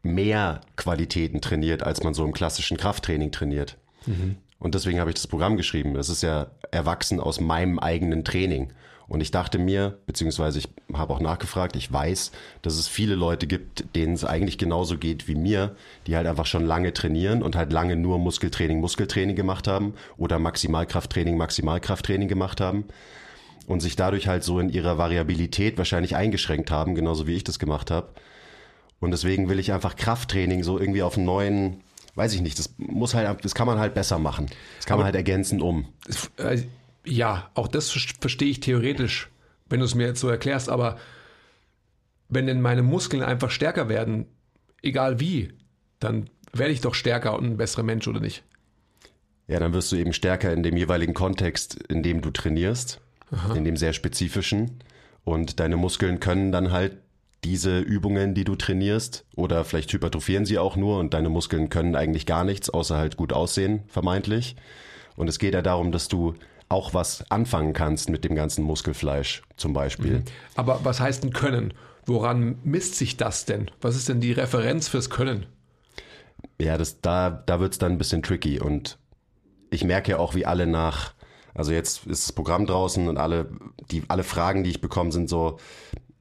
mehr 0.05 0.61
Qualitäten 0.77 1.41
trainiert, 1.41 1.83
als 1.83 2.03
man 2.03 2.15
so 2.15 2.25
im 2.25 2.33
klassischen 2.33 2.77
Krafttraining 2.77 3.33
trainiert. 3.33 3.77
Mhm. 4.07 4.37
Und 4.59 4.75
deswegen 4.75 5.01
habe 5.01 5.11
ich 5.11 5.15
das 5.15 5.27
Programm 5.27 5.57
geschrieben. 5.57 5.97
Es 5.97 6.09
ist 6.09 6.23
ja 6.23 6.47
erwachsen 6.71 7.21
aus 7.21 7.41
meinem 7.41 7.79
eigenen 7.79 8.25
Training. 8.25 8.73
Und 9.07 9.21
ich 9.21 9.31
dachte 9.31 9.59
mir, 9.59 9.99
beziehungsweise 10.07 10.59
ich 10.59 10.69
habe 10.95 11.13
auch 11.13 11.21
nachgefragt, 11.21 11.77
ich 11.77 11.93
weiß, 11.93 12.33
dass 12.63 12.75
es 12.75 12.89
viele 12.89 13.15
Leute 13.15 13.47
gibt, 13.47 13.85
denen 13.95 14.15
es 14.15 14.25
eigentlich 14.25 14.57
genauso 14.57 14.97
geht 14.97 15.29
wie 15.29 15.35
mir, 15.35 15.77
die 16.07 16.17
halt 16.17 16.27
einfach 16.27 16.47
schon 16.47 16.65
lange 16.65 16.95
trainieren 16.95 17.43
und 17.43 17.55
halt 17.55 17.73
lange 17.73 17.97
nur 17.97 18.19
Muskeltraining, 18.19 18.81
Muskeltraining 18.81 19.37
gemacht 19.37 19.69
haben 19.69 19.95
oder 20.17 20.39
Maximalkrafttraining, 20.39 21.37
Maximalkrafttraining 21.37 22.29
gemacht 22.29 22.63
haben 22.63 22.85
und 23.67 23.81
sich 23.81 23.97
dadurch 23.97 24.27
halt 24.27 24.43
so 24.43 24.59
in 24.59 24.71
ihrer 24.71 24.97
Variabilität 24.97 25.77
wahrscheinlich 25.77 26.17
eingeschränkt 26.17 26.71
haben, 26.71 26.95
genauso 26.95 27.27
wie 27.27 27.35
ich 27.35 27.45
das 27.45 27.59
gemacht 27.59 27.91
habe. 27.91 28.09
Und 29.01 29.11
deswegen 29.11 29.49
will 29.49 29.59
ich 29.59 29.73
einfach 29.73 29.97
Krafttraining 29.97 30.63
so 30.63 30.79
irgendwie 30.79 31.03
auf 31.03 31.17
einen 31.17 31.27
neuen, 31.27 31.83
weiß 32.15 32.33
ich 32.35 32.41
nicht, 32.41 32.59
das 32.59 32.75
muss 32.79 33.15
halt, 33.15 33.45
das 33.45 33.55
kann 33.55 33.67
man 33.67 33.79
halt 33.79 33.95
besser 33.95 34.19
machen. 34.19 34.47
Das 34.77 34.87
kann 34.87 34.95
Aber 34.95 35.01
man 35.01 35.07
halt 35.07 35.17
ergänzen 35.17 35.61
um. 35.61 35.89
Äh, 36.37 36.63
ja, 37.05 37.51
auch 37.55 37.69
das 37.69 37.91
verstehe 37.91 38.49
ich 38.49 38.61
theoretisch, 38.61 39.31
wenn 39.69 39.81
du 39.81 39.87
es 39.87 39.95
mir 39.95 40.07
jetzt 40.07 40.21
so 40.21 40.29
erklärst, 40.29 40.69
aber 40.69 40.99
wenn 42.29 42.47
denn 42.47 42.63
meine 42.63 42.83
Muskeln 42.83 43.23
einfach 43.23 43.51
stärker 43.51 43.89
werden, 43.89 44.27
egal 44.83 45.21
wie, 45.21 45.53
dann 46.01 46.31
werde 46.53 46.73
ich 46.73 46.81
doch 46.81 46.95
stärker 46.95 47.37
und 47.37 47.45
ein 47.45 47.57
besserer 47.57 47.83
Mensch, 47.83 48.09
oder 48.09 48.21
nicht? 48.21 48.43
Ja, 49.47 49.61
dann 49.61 49.73
wirst 49.73 49.93
du 49.93 49.97
eben 49.97 50.13
stärker 50.13 50.53
in 50.53 50.63
dem 50.63 50.77
jeweiligen 50.77 51.15
Kontext, 51.15 51.75
in 51.75 52.03
dem 52.03 52.23
du 52.23 52.31
trainierst, 52.31 53.01
Aha. 53.31 53.55
in 53.55 53.65
dem 53.65 53.77
sehr 53.77 53.93
spezifischen. 53.93 54.81
Und 55.25 55.61
deine 55.61 55.77
Muskeln 55.77 56.21
können 56.21 56.53
dann 56.53 56.71
halt 56.71 56.99
diese 57.45 57.79
Übungen, 57.79 58.35
die 58.35 58.45
du 58.45 58.57
trainierst, 58.57 59.27
oder 59.37 59.65
vielleicht 59.65 59.93
hypertrophieren 59.93 60.47
sie 60.47 60.59
auch 60.59 60.77
nur 60.77 60.99
und 60.99 61.15
deine 61.15 61.29
Muskeln 61.29 61.69
können 61.69 61.95
eigentlich 61.95 62.27
gar 62.27 62.45
nichts, 62.45 62.71
außer 62.71 62.97
halt 62.97 63.17
gut 63.17 63.33
aussehen, 63.33 63.83
vermeintlich. 63.87 64.57
Und 65.17 65.29
es 65.29 65.39
geht 65.39 65.55
ja 65.55 65.63
darum, 65.63 65.93
dass 65.93 66.09
du 66.09 66.35
auch 66.69 66.95
was 66.95 67.31
anfangen 67.31 67.73
kannst 67.73 68.09
mit 68.09 68.25
dem 68.25 68.35
ganzen 68.35 68.65
Muskelfleisch 68.65 69.43
zum 69.57 69.73
Beispiel. 69.73 70.19
Mhm. 70.19 70.25
Aber 70.57 70.81
was 70.83 71.01
heißt 71.01 71.23
denn 71.23 71.33
Können? 71.33 71.75
Woran 72.07 72.59
misst 72.65 72.97
sich 72.97 73.17
das 73.17 73.45
denn? 73.45 73.71
Was 73.81 73.97
ist 73.97 74.09
denn 74.09 74.21
die 74.21 74.33
Referenz 74.33 74.89
fürs 74.89 75.11
Können? 75.11 75.47
Ja, 76.61 76.77
das, 76.77 77.01
da, 77.01 77.31
da 77.31 77.61
wird 77.61 77.73
es 77.73 77.79
dann 77.79 77.93
ein 77.93 77.99
bisschen 77.99 78.23
tricky. 78.23 78.61
Und 78.61 78.99
ich 79.71 79.85
merke 79.85 80.13
ja 80.13 80.19
auch, 80.19 80.35
wie 80.35 80.47
alle 80.47 80.67
nach, 80.67 81.15
also 81.55 81.73
jetzt 81.73 82.07
ist 82.07 82.29
das 82.29 82.33
Programm 82.33 82.67
draußen 82.67 83.09
und 83.09 83.19
alle, 83.19 83.51
die, 83.91 84.03
alle 84.09 84.25
Fragen, 84.25 84.65
die 84.65 84.71
ich 84.71 84.81
bekomme, 84.81 85.13
sind 85.13 85.29
so, 85.29 85.59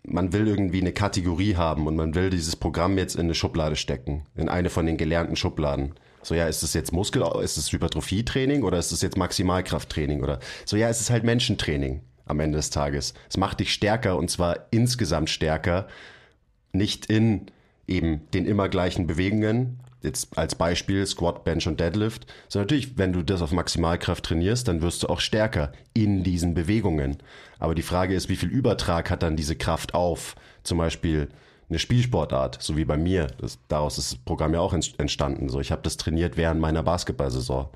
man 0.06 0.34
will 0.34 0.48
irgendwie 0.48 0.82
eine 0.82 0.92
Kategorie 0.92 1.56
haben 1.56 1.88
und 1.88 1.96
man 1.96 2.16
will 2.16 2.30
dieses 2.30 2.56
Programm 2.56 2.98
jetzt 2.98 3.16
in 3.16 3.22
eine 3.22 3.36
Schublade 3.36 3.76
stecken, 3.76 4.24
in 4.36 4.50
eine 4.50 4.70
von 4.70 4.86
den 4.86 4.98
gelernten 4.98 5.36
Schubladen. 5.36 5.94
So, 6.22 6.36
ja, 6.36 6.48
ist 6.48 6.64
es 6.64 6.74
jetzt 6.74 6.92
Muskel, 6.92 7.24
ist 7.42 7.58
es 7.58 7.72
Hypertrophietraining 7.72 8.64
oder 8.64 8.78
ist 8.78 8.92
es 8.92 9.02
jetzt 9.02 9.18
Maximalkrafttraining 9.18 10.22
oder 10.24 10.40
so, 10.66 10.78
ja, 10.78 10.90
ist 10.90 11.02
es 11.02 11.10
halt 11.10 11.24
Menschentraining 11.24 12.02
am 12.26 12.40
Ende 12.40 12.58
des 12.58 12.70
Tages. 12.70 13.14
Es 13.30 13.38
macht 13.38 13.60
dich 13.60 13.74
stärker 13.74 14.18
und 14.18 14.30
zwar 14.30 14.68
insgesamt 14.72 15.30
stärker, 15.30 15.88
nicht 16.72 17.06
in 17.08 17.48
eben 17.88 18.22
den 18.34 18.46
immer 18.46 18.70
gleichen 18.70 19.08
Bewegungen, 19.08 19.80
jetzt 20.04 20.38
als 20.38 20.56
Beispiel 20.56 21.06
Squat, 21.06 21.44
Bench 21.44 21.68
und 21.68 21.80
Deadlift, 21.80 22.28
sondern 22.50 22.66
natürlich, 22.66 22.98
wenn 22.98 23.14
du 23.14 23.24
das 23.24 23.42
auf 23.42 23.52
Maximalkraft 23.52 24.26
trainierst, 24.26 24.68
dann 24.68 24.82
wirst 24.82 25.04
du 25.04 25.08
auch 25.08 25.20
stärker 25.20 25.72
in 25.94 26.24
diesen 26.24 26.54
Bewegungen. 26.54 27.18
Aber 27.60 27.74
die 27.74 27.82
Frage 27.82 28.14
ist, 28.14 28.30
wie 28.30 28.36
viel 28.36 28.50
Übertrag 28.50 29.10
hat 29.10 29.24
dann 29.24 29.36
diese 29.36 29.56
Kraft 29.56 29.94
auf 29.94 30.36
zum 30.64 30.78
Beispiel 30.78 31.30
eine 31.70 31.80
Spielsportart, 31.80 32.62
so 32.62 32.78
wie 32.78 32.86
bei 32.86 32.98
mir. 32.98 33.28
Das, 33.40 33.58
daraus 33.68 33.98
ist 33.98 34.12
das 34.12 34.20
Programm 34.20 34.54
ja 34.54 34.60
auch 34.60 34.74
entstanden. 34.74 35.50
So, 35.50 35.60
ich 35.60 35.72
habe 35.72 35.82
das 35.82 35.98
trainiert 35.98 36.38
während 36.38 36.60
meiner 36.60 36.84
Basketballsaison. 36.84 37.70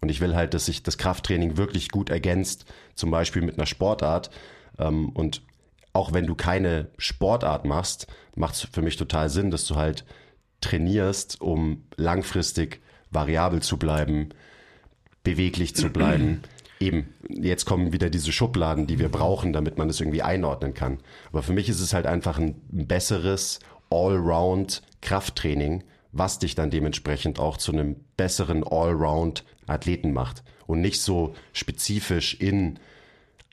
Und 0.00 0.10
ich 0.10 0.20
will 0.20 0.34
halt, 0.34 0.54
dass 0.54 0.66
sich 0.66 0.82
das 0.82 0.98
Krafttraining 0.98 1.56
wirklich 1.56 1.90
gut 1.90 2.10
ergänzt, 2.10 2.66
zum 2.94 3.10
Beispiel 3.10 3.42
mit 3.42 3.56
einer 3.56 3.66
Sportart. 3.66 4.30
Ähm, 4.78 5.10
und 5.10 5.42
auch 5.92 6.12
wenn 6.12 6.26
du 6.26 6.34
keine 6.34 6.88
Sportart 6.98 7.64
machst, 7.64 8.06
macht 8.34 8.54
es 8.54 8.68
für 8.70 8.82
mich 8.82 8.96
total 8.96 9.30
Sinn, 9.30 9.50
dass 9.50 9.66
du 9.66 9.76
halt 9.76 10.04
trainierst, 10.60 11.40
um 11.40 11.84
langfristig 11.96 12.80
variabel 13.10 13.62
zu 13.62 13.76
bleiben, 13.76 14.30
beweglich 15.22 15.74
zu 15.74 15.90
bleiben. 15.90 16.42
Eben, 16.80 17.12
jetzt 17.28 17.64
kommen 17.64 17.92
wieder 17.92 18.08
diese 18.08 18.30
Schubladen, 18.30 18.86
die 18.86 19.00
wir 19.00 19.08
brauchen, 19.08 19.52
damit 19.52 19.78
man 19.78 19.90
es 19.90 20.00
irgendwie 20.00 20.22
einordnen 20.22 20.74
kann. 20.74 20.98
Aber 21.30 21.42
für 21.42 21.52
mich 21.52 21.68
ist 21.68 21.80
es 21.80 21.92
halt 21.92 22.06
einfach 22.06 22.38
ein 22.38 22.54
besseres 22.70 23.58
Allround 23.90 24.82
Krafttraining, 25.00 25.82
was 26.12 26.38
dich 26.38 26.54
dann 26.54 26.70
dementsprechend 26.70 27.40
auch 27.40 27.56
zu 27.56 27.72
einem 27.72 27.96
besseren 28.16 28.62
Allround 28.64 29.44
Athleten 29.66 30.12
macht 30.12 30.44
und 30.66 30.80
nicht 30.80 31.00
so 31.00 31.34
spezifisch 31.52 32.34
in 32.34 32.78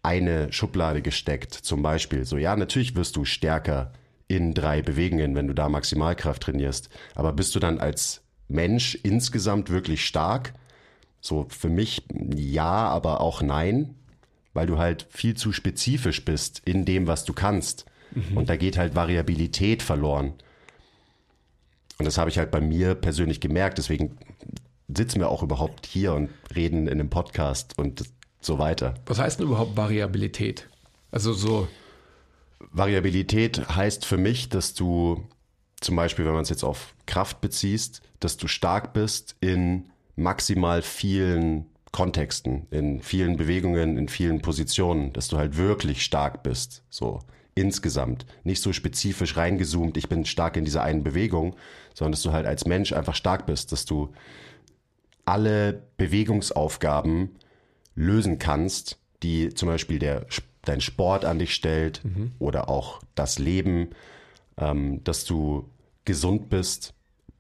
eine 0.04 0.54
Schublade 0.54 1.02
gesteckt. 1.02 1.54
Zum 1.54 1.82
Beispiel 1.82 2.26
so, 2.26 2.38
ja, 2.38 2.56
natürlich 2.56 2.96
wirst 2.96 3.16
du 3.16 3.26
stärker 3.26 3.92
in 4.28 4.54
drei 4.54 4.82
Bewegungen, 4.82 5.36
wenn 5.36 5.48
du 5.48 5.54
da 5.54 5.70
Maximalkraft 5.70 6.44
trainierst. 6.44 6.90
Aber 7.14 7.34
bist 7.34 7.54
du 7.56 7.60
dann 7.60 7.80
als 7.80 8.22
Mensch 8.48 8.96
insgesamt 9.04 9.70
wirklich 9.70 10.06
stark? 10.06 10.54
So 11.22 11.48
für 11.50 11.70
mich 11.70 12.04
ja, 12.36 12.88
aber 12.88 13.22
auch 13.22 13.42
nein, 13.42 13.96
weil 14.54 14.68
du 14.68 14.78
halt 14.78 15.08
viel 15.10 15.36
zu 15.36 15.52
spezifisch 15.52 16.24
bist 16.24 16.62
in 16.66 16.86
dem, 16.86 17.08
was 17.08 17.26
du 17.26 17.34
kannst. 17.34 17.86
Mhm. 18.12 18.38
Und 18.38 18.50
da 18.50 18.56
geht 18.56 18.78
halt 18.78 18.96
Variabilität 18.96 19.84
verloren. 19.84 20.34
Und 21.98 22.06
das 22.06 22.18
habe 22.18 22.30
ich 22.30 22.38
halt 22.38 22.52
bei 22.52 22.62
mir 22.62 22.96
persönlich 22.96 23.40
gemerkt. 23.40 23.78
Deswegen 23.78 24.18
sitzen 24.88 25.20
wir 25.20 25.30
auch 25.30 25.44
überhaupt 25.44 25.86
hier 25.86 26.14
und 26.14 26.30
reden 26.56 26.88
in 26.88 27.00
einem 27.00 27.10
Podcast 27.10 27.78
und 27.78 28.04
so 28.42 28.60
weiter. 28.60 28.94
Was 29.06 29.20
heißt 29.20 29.40
denn 29.40 29.48
überhaupt 29.48 29.76
Variabilität? 29.76 30.68
Also 31.12 31.34
so 31.34 31.68
Variabilität 32.72 33.70
heißt 33.76 34.06
für 34.06 34.18
mich, 34.18 34.50
dass 34.50 34.74
du 34.74 35.24
zum 35.82 35.96
Beispiel, 35.96 36.26
wenn 36.26 36.34
man 36.34 36.44
es 36.44 36.50
jetzt 36.50 36.64
auf 36.64 36.96
Kraft 37.06 37.42
beziehst, 37.42 38.02
dass 38.20 38.38
du 38.38 38.48
stark 38.48 38.94
bist 38.94 39.36
in 39.40 39.90
maximal 40.16 40.82
vielen 40.82 41.66
Kontexten, 41.92 42.68
in 42.72 43.02
vielen 43.02 43.38
Bewegungen, 43.38 43.98
in 43.98 44.10
vielen 44.10 44.42
Positionen, 44.42 45.14
dass 45.14 45.28
du 45.28 45.38
halt 45.38 45.58
wirklich 45.58 46.04
stark 46.04 46.44
bist, 46.44 46.84
so 46.90 47.20
insgesamt. 47.56 48.26
Nicht 48.44 48.62
so 48.62 48.74
spezifisch 48.74 49.38
reingezoomt, 49.38 49.96
ich 49.98 50.10
bin 50.10 50.26
stark 50.26 50.58
in 50.58 50.66
dieser 50.66 50.84
einen 50.84 51.04
Bewegung, 51.04 51.56
sondern 51.94 52.12
dass 52.12 52.22
du 52.22 52.34
halt 52.34 52.46
als 52.46 52.66
Mensch 52.66 52.92
einfach 52.92 53.16
stark 53.16 53.46
bist, 53.46 53.72
dass 53.72 53.86
du 53.86 54.12
alle 55.24 55.84
Bewegungsaufgaben 55.98 57.30
lösen 57.96 58.40
kannst, 58.40 58.98
die 59.24 59.54
zum 59.54 59.70
Beispiel 59.70 60.00
der 60.00 60.26
dein 60.66 60.82
Sport 60.82 61.26
an 61.26 61.40
dich 61.40 61.54
stellt 61.54 62.02
mhm. 62.04 62.32
oder 62.40 62.70
auch 62.70 63.02
das 63.16 63.40
Leben, 63.40 63.90
ähm, 64.58 65.04
dass 65.04 65.26
du 65.26 65.70
gesund 66.06 66.50
bist, 66.50 66.94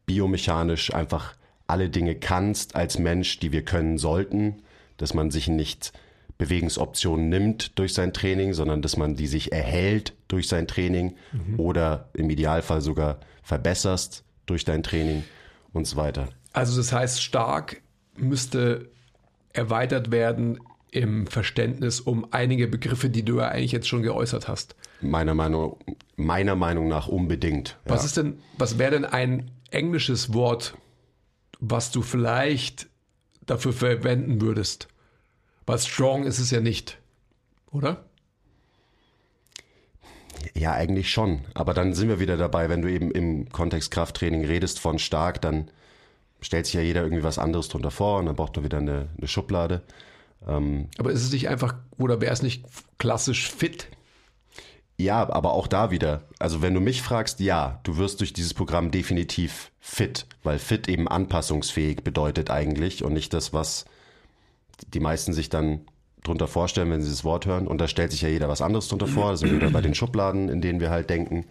biomechanisch 0.05 0.94
einfach 0.94 1.36
alle 1.67 1.89
Dinge 1.89 2.15
kannst 2.15 2.75
als 2.75 3.00
Mensch, 3.00 3.39
die 3.39 3.51
wir 3.51 3.63
können 3.63 3.98
sollten, 3.98 4.62
dass 4.98 5.13
man 5.13 5.32
sich 5.32 5.48
nicht 5.48 5.94
Bewegungsoptionen 6.38 7.29
nimmt 7.29 7.79
durch 7.79 7.94
sein 7.94 8.13
Training, 8.13 8.53
sondern 8.53 8.82
dass 8.82 8.98
man 8.98 9.15
die 9.15 9.27
sich 9.27 9.51
erhält 9.51 10.13
durch 10.27 10.48
sein 10.48 10.67
Training 10.67 11.15
mhm. 11.32 11.60
oder 11.60 12.10
im 12.13 12.29
Idealfall 12.29 12.82
sogar 12.82 13.20
verbesserst 13.41 14.24
durch 14.46 14.65
dein 14.65 14.84
Training 14.84 15.24
und 15.74 15.88
so 15.88 15.96
weiter. 15.96 16.29
Also 16.53 16.77
das 16.77 16.91
heißt, 16.91 17.22
stark 17.22 17.82
müsste 18.15 18.89
erweitert 19.53 20.12
werden 20.12 20.60
im 20.96 21.28
Verständnis 21.28 22.00
um 22.00 22.28
einige 22.32 22.68
Begriffe, 22.68 23.10
die 23.10 23.24
du 23.24 23.40
ja 23.40 23.50
eigentlich 23.50 23.74
jetzt 23.74 23.88
schon 23.88 24.02
geäußert 24.02 24.48
hast. 24.48 24.75
Meiner 25.02 25.34
Meinung, 25.34 25.78
meiner 26.16 26.56
Meinung 26.56 26.88
nach 26.88 27.08
unbedingt. 27.08 27.78
Was 27.86 28.02
ja. 28.02 28.06
ist 28.06 28.18
denn, 28.18 28.40
was 28.58 28.80
wäre 28.80 28.92
denn 28.92 29.06
ein 29.06 29.52
englisches 29.72 30.34
Wort, 30.34 30.78
was 31.60 31.92
du 31.92 32.02
vielleicht 32.02 32.88
dafür 33.46 33.74
verwenden 33.74 34.40
würdest? 34.40 34.88
Weil 35.66 35.80
strong 35.80 36.24
ist 36.24 36.40
es 36.40 36.50
ja 36.52 36.62
nicht, 36.62 36.98
oder? 37.72 38.06
Ja, 40.54 40.74
eigentlich 40.74 41.12
schon. 41.12 41.42
Aber 41.54 41.74
dann 41.74 41.94
sind 41.94 42.08
wir 42.08 42.20
wieder 42.22 42.38
dabei, 42.38 42.70
wenn 42.70 42.82
du 42.82 42.90
eben 42.90 43.12
im 43.12 43.50
Kontext 43.50 43.92
Krafttraining 43.92 44.46
redest 44.46 44.80
von 44.80 44.98
stark, 44.98 45.42
dann 45.42 45.70
stellt 46.40 46.68
sich 46.68 46.75
ja 46.75 46.82
jeder 46.82 47.04
irgendwie 47.04 47.24
was 47.24 47.40
anderes 47.40 47.68
drunter 47.68 47.92
vor 47.92 48.20
und 48.20 48.28
dann 48.28 48.36
braucht 48.36 48.56
man 48.56 48.64
wieder 48.64 48.78
eine, 48.78 49.10
eine 49.18 49.28
Schublade. 49.28 49.82
Ähm, 50.48 50.90
aber 50.98 51.12
ist 51.12 51.24
es 51.24 51.32
nicht 51.32 51.50
einfach, 51.50 51.75
oder 51.98 52.22
wäre 52.22 52.34
es 52.34 52.42
nicht 52.42 52.66
klassisch 52.98 53.50
fit? 53.50 53.88
Ja, 54.98 55.30
aber 55.30 55.54
auch 55.54 55.68
da 55.68 55.92
wieder. 55.92 56.24
Also 56.40 56.62
wenn 56.62 56.74
du 56.74 56.80
mich 56.80 57.02
fragst, 57.02 57.40
ja, 57.42 57.80
du 57.84 57.98
wirst 57.98 58.22
durch 58.22 58.32
dieses 58.32 58.54
Programm 58.54 58.92
definitiv 58.92 59.72
fit, 59.82 60.25
weil 60.44 60.58
fit 60.58 60.88
eben 60.88 61.08
anpassungsfähig 61.08 62.04
bedeutet 62.04 62.50
eigentlich 62.50 63.04
und 63.04 63.14
nicht 63.14 63.34
das, 63.34 63.52
was 63.52 63.86
die 64.94 65.02
meisten 65.02 65.34
sich 65.34 65.50
dann 65.50 65.82
drunter 66.24 66.48
vorstellen, 66.48 66.92
wenn 66.92 67.02
sie 67.02 67.10
das 67.10 67.24
Wort 67.24 67.46
hören. 67.46 67.68
Und 67.68 67.80
da 67.80 67.88
stellt 67.88 68.12
sich 68.12 68.22
ja 68.22 68.30
jeder 68.30 68.48
was 68.48 68.62
anderes 68.62 68.88
drunter 68.88 69.08
vor. 69.08 69.32
Da 69.32 69.38
sind 69.38 69.52
wir 69.52 69.58
wieder 69.58 69.70
bei 69.70 69.82
den 69.82 69.96
Schubladen, 69.96 70.50
in 70.50 70.62
denen 70.62 70.80
wir 70.80 70.90
halt 70.90 71.10
denken. 71.10 71.46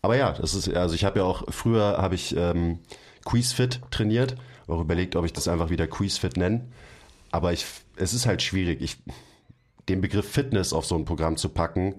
Aber 0.00 0.16
ja, 0.16 0.32
das 0.32 0.54
ist, 0.54 0.68
also 0.72 0.94
ich 0.94 1.04
habe 1.04 1.20
ja 1.20 1.24
auch, 1.24 1.44
früher 1.52 1.98
habe 1.98 2.14
ich 2.14 2.34
ähm, 2.36 2.78
Quizfit 3.24 3.80
trainiert, 3.90 4.36
auch 4.66 4.80
überlegt, 4.80 5.16
ob 5.16 5.24
ich 5.24 5.32
das 5.32 5.48
einfach 5.48 5.70
wieder 5.70 5.86
Quizfit 5.86 6.36
nenne. 6.36 6.62
Aber 7.30 7.52
ich, 7.52 7.66
es 8.02 8.12
ist 8.12 8.26
halt 8.26 8.42
schwierig. 8.42 8.80
Ich, 8.82 8.98
den 9.88 10.00
Begriff 10.00 10.28
Fitness 10.28 10.72
auf 10.72 10.84
so 10.84 10.96
ein 10.96 11.04
Programm 11.04 11.36
zu 11.36 11.48
packen, 11.48 11.96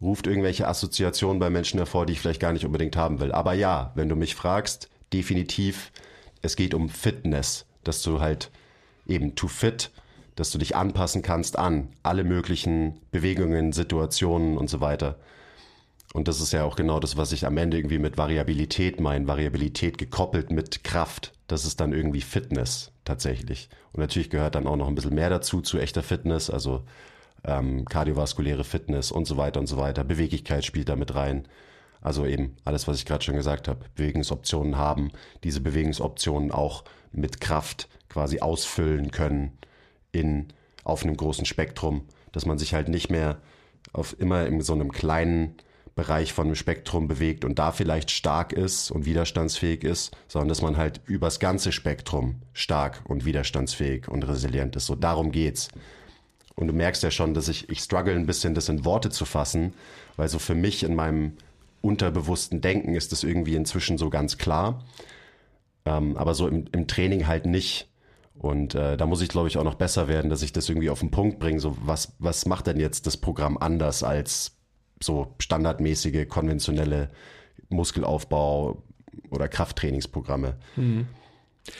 ruft 0.00 0.26
irgendwelche 0.26 0.68
Assoziationen 0.68 1.38
bei 1.38 1.50
Menschen 1.50 1.78
hervor, 1.78 2.06
die 2.06 2.12
ich 2.12 2.20
vielleicht 2.20 2.40
gar 2.40 2.52
nicht 2.52 2.66
unbedingt 2.66 2.96
haben 2.96 3.20
will. 3.20 3.32
Aber 3.32 3.54
ja, 3.54 3.92
wenn 3.94 4.08
du 4.08 4.16
mich 4.16 4.34
fragst, 4.34 4.90
definitiv, 5.12 5.92
es 6.42 6.56
geht 6.56 6.74
um 6.74 6.88
Fitness, 6.88 7.66
dass 7.82 8.02
du 8.02 8.20
halt 8.20 8.50
eben 9.06 9.34
to 9.34 9.48
fit, 9.48 9.90
dass 10.34 10.50
du 10.50 10.58
dich 10.58 10.76
anpassen 10.76 11.22
kannst 11.22 11.58
an 11.58 11.88
alle 12.02 12.24
möglichen 12.24 13.00
Bewegungen, 13.10 13.72
Situationen 13.72 14.58
und 14.58 14.68
so 14.68 14.80
weiter. 14.80 15.18
Und 16.12 16.28
das 16.28 16.40
ist 16.40 16.52
ja 16.52 16.64
auch 16.64 16.76
genau 16.76 17.00
das, 17.00 17.16
was 17.16 17.32
ich 17.32 17.46
am 17.46 17.56
Ende 17.56 17.78
irgendwie 17.78 17.98
mit 17.98 18.18
Variabilität 18.18 19.00
meine. 19.00 19.26
Variabilität 19.26 19.96
gekoppelt 19.96 20.50
mit 20.50 20.84
Kraft. 20.84 21.32
Das 21.46 21.64
ist 21.64 21.80
dann 21.80 21.92
irgendwie 21.92 22.20
Fitness 22.20 22.92
tatsächlich. 23.06 23.70
Und 23.92 24.00
natürlich 24.00 24.28
gehört 24.28 24.54
dann 24.54 24.66
auch 24.66 24.76
noch 24.76 24.88
ein 24.88 24.94
bisschen 24.94 25.14
mehr 25.14 25.30
dazu 25.30 25.62
zu 25.62 25.78
echter 25.78 26.02
Fitness, 26.02 26.50
also 26.50 26.82
ähm, 27.44 27.86
kardiovaskuläre 27.86 28.64
Fitness 28.64 29.10
und 29.10 29.26
so 29.26 29.38
weiter 29.38 29.60
und 29.60 29.66
so 29.66 29.78
weiter. 29.78 30.04
Beweglichkeit 30.04 30.64
spielt 30.64 30.90
da 30.90 30.96
mit 30.96 31.14
rein. 31.14 31.48
Also 32.02 32.26
eben 32.26 32.56
alles, 32.64 32.86
was 32.86 32.98
ich 32.98 33.06
gerade 33.06 33.24
schon 33.24 33.36
gesagt 33.36 33.68
habe. 33.68 33.86
Bewegungsoptionen 33.94 34.76
haben, 34.76 35.10
diese 35.44 35.60
Bewegungsoptionen 35.60 36.50
auch 36.50 36.84
mit 37.12 37.40
Kraft 37.40 37.88
quasi 38.08 38.40
ausfüllen 38.40 39.10
können 39.10 39.56
in, 40.12 40.48
auf 40.84 41.02
einem 41.02 41.16
großen 41.16 41.46
Spektrum, 41.46 42.06
dass 42.32 42.46
man 42.46 42.58
sich 42.58 42.74
halt 42.74 42.88
nicht 42.88 43.10
mehr 43.10 43.38
auf 43.92 44.18
immer 44.20 44.46
in 44.46 44.60
so 44.60 44.74
einem 44.74 44.92
kleinen 44.92 45.56
Bereich 45.96 46.34
von 46.34 46.46
einem 46.46 46.54
Spektrum 46.54 47.08
bewegt 47.08 47.44
und 47.44 47.58
da 47.58 47.72
vielleicht 47.72 48.10
stark 48.10 48.52
ist 48.52 48.90
und 48.90 49.06
widerstandsfähig 49.06 49.82
ist, 49.82 50.14
sondern 50.28 50.50
dass 50.50 50.60
man 50.60 50.76
halt 50.76 51.00
übers 51.06 51.40
ganze 51.40 51.72
Spektrum 51.72 52.36
stark 52.52 53.00
und 53.04 53.24
widerstandsfähig 53.24 54.06
und 54.06 54.22
resilient 54.28 54.76
ist. 54.76 54.86
So 54.86 54.94
darum 54.94 55.32
geht's. 55.32 55.70
Und 56.54 56.68
du 56.68 56.74
merkst 56.74 57.02
ja 57.02 57.10
schon, 57.10 57.32
dass 57.32 57.48
ich, 57.48 57.70
ich 57.70 57.80
struggle 57.80 58.14
ein 58.14 58.26
bisschen, 58.26 58.54
das 58.54 58.68
in 58.68 58.84
Worte 58.84 59.08
zu 59.08 59.24
fassen, 59.24 59.72
weil 60.16 60.28
so 60.28 60.38
für 60.38 60.54
mich 60.54 60.82
in 60.82 60.94
meinem 60.94 61.32
unterbewussten 61.80 62.60
Denken 62.60 62.94
ist 62.94 63.12
das 63.12 63.24
irgendwie 63.24 63.54
inzwischen 63.54 63.96
so 63.96 64.10
ganz 64.10 64.36
klar. 64.36 64.84
Ähm, 65.86 66.18
aber 66.18 66.34
so 66.34 66.46
im, 66.46 66.66
im 66.72 66.86
Training 66.86 67.26
halt 67.26 67.46
nicht. 67.46 67.88
Und 68.38 68.74
äh, 68.74 68.98
da 68.98 69.06
muss 69.06 69.22
ich, 69.22 69.30
glaube 69.30 69.48
ich, 69.48 69.56
auch 69.56 69.64
noch 69.64 69.76
besser 69.76 70.08
werden, 70.08 70.28
dass 70.28 70.42
ich 70.42 70.52
das 70.52 70.68
irgendwie 70.68 70.90
auf 70.90 71.00
den 71.00 71.10
Punkt 71.10 71.38
bringe. 71.38 71.58
So, 71.58 71.74
was, 71.80 72.12
was 72.18 72.44
macht 72.44 72.66
denn 72.66 72.78
jetzt 72.78 73.06
das 73.06 73.16
Programm 73.16 73.56
anders 73.56 74.02
als 74.02 74.55
so 75.00 75.34
standardmäßige, 75.38 76.28
konventionelle 76.28 77.10
Muskelaufbau 77.68 78.82
oder 79.30 79.48
Krafttrainingsprogramme? 79.48 80.56
Mhm. 80.76 81.06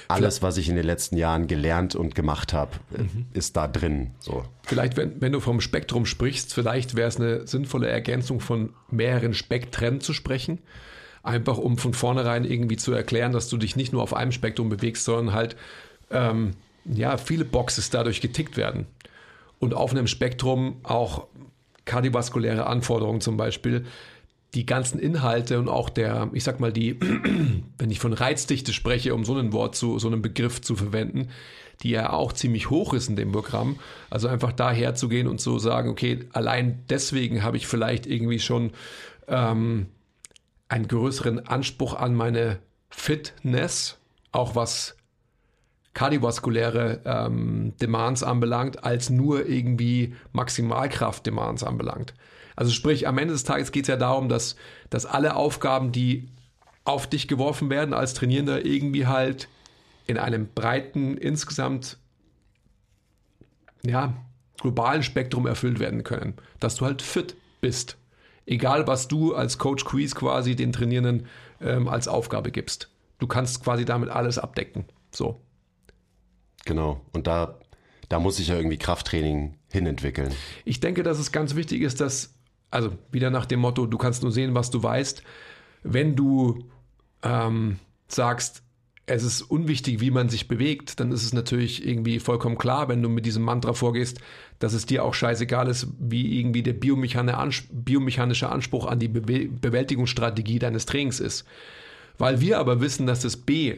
Alles, 0.08 0.42
was 0.42 0.56
ich 0.56 0.68
in 0.68 0.76
den 0.76 0.84
letzten 0.84 1.16
Jahren 1.16 1.46
gelernt 1.46 1.94
und 1.94 2.14
gemacht 2.14 2.52
habe, 2.52 2.72
mhm. 2.90 3.26
ist 3.32 3.56
da 3.56 3.68
drin. 3.68 4.10
So. 4.18 4.44
Vielleicht, 4.62 4.96
wenn, 4.96 5.20
wenn 5.20 5.32
du 5.32 5.40
vom 5.40 5.60
Spektrum 5.60 6.06
sprichst, 6.06 6.52
vielleicht 6.52 6.96
wäre 6.96 7.08
es 7.08 7.20
eine 7.20 7.46
sinnvolle 7.46 7.88
Ergänzung 7.88 8.40
von 8.40 8.70
mehreren 8.90 9.34
Spektren 9.34 10.00
zu 10.00 10.12
sprechen. 10.12 10.58
Einfach 11.22 11.58
um 11.58 11.78
von 11.78 11.94
vornherein 11.94 12.44
irgendwie 12.44 12.76
zu 12.76 12.92
erklären, 12.92 13.32
dass 13.32 13.48
du 13.48 13.56
dich 13.56 13.76
nicht 13.76 13.92
nur 13.92 14.02
auf 14.02 14.14
einem 14.14 14.32
Spektrum 14.32 14.68
bewegst, 14.68 15.04
sondern 15.04 15.34
halt 15.34 15.56
ähm, 16.10 16.52
ja, 16.84 17.16
viele 17.16 17.44
Boxes 17.44 17.90
dadurch 17.90 18.20
getickt 18.20 18.56
werden. 18.56 18.86
Und 19.58 19.74
auf 19.74 19.90
einem 19.90 20.06
Spektrum 20.06 20.76
auch 20.82 21.26
kardiovaskuläre 21.86 22.66
Anforderungen 22.66 23.22
zum 23.22 23.36
Beispiel, 23.38 23.86
die 24.54 24.66
ganzen 24.66 24.98
Inhalte 24.98 25.58
und 25.58 25.68
auch 25.68 25.90
der, 25.90 26.30
ich 26.32 26.44
sag 26.44 26.60
mal, 26.60 26.72
die, 26.72 26.98
wenn 27.78 27.90
ich 27.90 27.98
von 27.98 28.12
Reizdichte 28.12 28.72
spreche, 28.72 29.14
um 29.14 29.24
so 29.24 29.34
ein 29.36 29.52
Wort 29.52 29.74
zu, 29.74 29.98
so 29.98 30.08
einen 30.08 30.22
Begriff 30.22 30.60
zu 30.60 30.76
verwenden, 30.76 31.28
die 31.82 31.90
ja 31.90 32.10
auch 32.10 32.32
ziemlich 32.32 32.70
hoch 32.70 32.94
ist 32.94 33.08
in 33.08 33.16
dem 33.16 33.32
Programm. 33.32 33.78
Also 34.08 34.28
einfach 34.28 34.52
daher 34.52 34.94
zu 34.94 35.08
gehen 35.08 35.28
und 35.28 35.40
zu 35.40 35.58
sagen, 35.58 35.90
okay, 35.90 36.20
allein 36.32 36.84
deswegen 36.88 37.42
habe 37.42 37.56
ich 37.56 37.66
vielleicht 37.66 38.06
irgendwie 38.06 38.38
schon 38.38 38.70
ähm, 39.28 39.86
einen 40.68 40.88
größeren 40.88 41.46
Anspruch 41.46 41.94
an 41.94 42.14
meine 42.14 42.58
Fitness, 42.88 43.98
auch 44.32 44.54
was 44.54 44.95
kardiovaskuläre 45.96 47.00
ähm, 47.06 47.72
Demands 47.80 48.22
anbelangt, 48.22 48.84
als 48.84 49.08
nur 49.08 49.46
irgendwie 49.48 50.14
Maximalkraft-Demands 50.32 51.64
anbelangt. 51.64 52.12
Also 52.54 52.70
sprich, 52.70 53.08
am 53.08 53.16
Ende 53.16 53.32
des 53.32 53.44
Tages 53.44 53.72
geht 53.72 53.84
es 53.84 53.88
ja 53.88 53.96
darum, 53.96 54.28
dass, 54.28 54.56
dass 54.90 55.06
alle 55.06 55.36
Aufgaben, 55.36 55.92
die 55.92 56.28
auf 56.84 57.06
dich 57.06 57.28
geworfen 57.28 57.70
werden 57.70 57.94
als 57.94 58.12
Trainierender, 58.12 58.66
irgendwie 58.66 59.06
halt 59.06 59.48
in 60.06 60.18
einem 60.18 60.48
breiten, 60.54 61.16
insgesamt, 61.16 61.96
ja, 63.82 64.12
globalen 64.60 65.02
Spektrum 65.02 65.46
erfüllt 65.46 65.78
werden 65.78 66.04
können. 66.04 66.34
Dass 66.60 66.74
du 66.74 66.84
halt 66.84 67.00
fit 67.00 67.36
bist. 67.62 67.96
Egal, 68.44 68.86
was 68.86 69.08
du 69.08 69.34
als 69.34 69.56
Coach 69.56 69.86
Quiz 69.86 70.14
quasi 70.14 70.56
den 70.56 70.72
Trainierenden 70.72 71.26
ähm, 71.62 71.88
als 71.88 72.06
Aufgabe 72.06 72.50
gibst. 72.50 72.90
Du 73.18 73.26
kannst 73.26 73.64
quasi 73.64 73.86
damit 73.86 74.10
alles 74.10 74.38
abdecken. 74.38 74.84
So. 75.10 75.40
Genau. 76.66 77.00
Und 77.14 77.26
da, 77.26 77.58
da 78.10 78.20
muss 78.20 78.36
sich 78.36 78.48
ja 78.48 78.56
irgendwie 78.56 78.76
Krafttraining 78.76 79.54
hinentwickeln. 79.70 80.34
Ich 80.66 80.80
denke, 80.80 81.02
dass 81.02 81.18
es 81.18 81.32
ganz 81.32 81.54
wichtig 81.54 81.80
ist, 81.80 82.02
dass, 82.02 82.34
also 82.70 82.90
wieder 83.10 83.30
nach 83.30 83.46
dem 83.46 83.60
Motto, 83.60 83.86
du 83.86 83.96
kannst 83.96 84.22
nur 84.22 84.32
sehen, 84.32 84.54
was 84.54 84.70
du 84.70 84.82
weißt, 84.82 85.22
wenn 85.84 86.16
du 86.16 86.66
ähm, 87.22 87.78
sagst, 88.08 88.62
es 89.08 89.22
ist 89.22 89.42
unwichtig, 89.42 90.00
wie 90.00 90.10
man 90.10 90.28
sich 90.28 90.48
bewegt, 90.48 90.98
dann 90.98 91.12
ist 91.12 91.22
es 91.22 91.32
natürlich 91.32 91.86
irgendwie 91.86 92.18
vollkommen 92.18 92.58
klar, 92.58 92.88
wenn 92.88 93.02
du 93.02 93.08
mit 93.08 93.24
diesem 93.24 93.44
Mantra 93.44 93.72
vorgehst, 93.72 94.20
dass 94.58 94.72
es 94.72 94.84
dir 94.84 95.04
auch 95.04 95.14
scheißegal 95.14 95.68
ist, 95.68 95.86
wie 96.00 96.40
irgendwie 96.40 96.64
der 96.64 96.72
biomechanische 96.72 98.48
Anspruch 98.48 98.86
an 98.86 98.98
die 98.98 99.06
Bewältigungsstrategie 99.06 100.58
deines 100.58 100.86
Trainings 100.86 101.20
ist. 101.20 101.44
Weil 102.18 102.40
wir 102.40 102.58
aber 102.58 102.80
wissen, 102.80 103.06
dass 103.06 103.20
das 103.20 103.36
B 103.36 103.76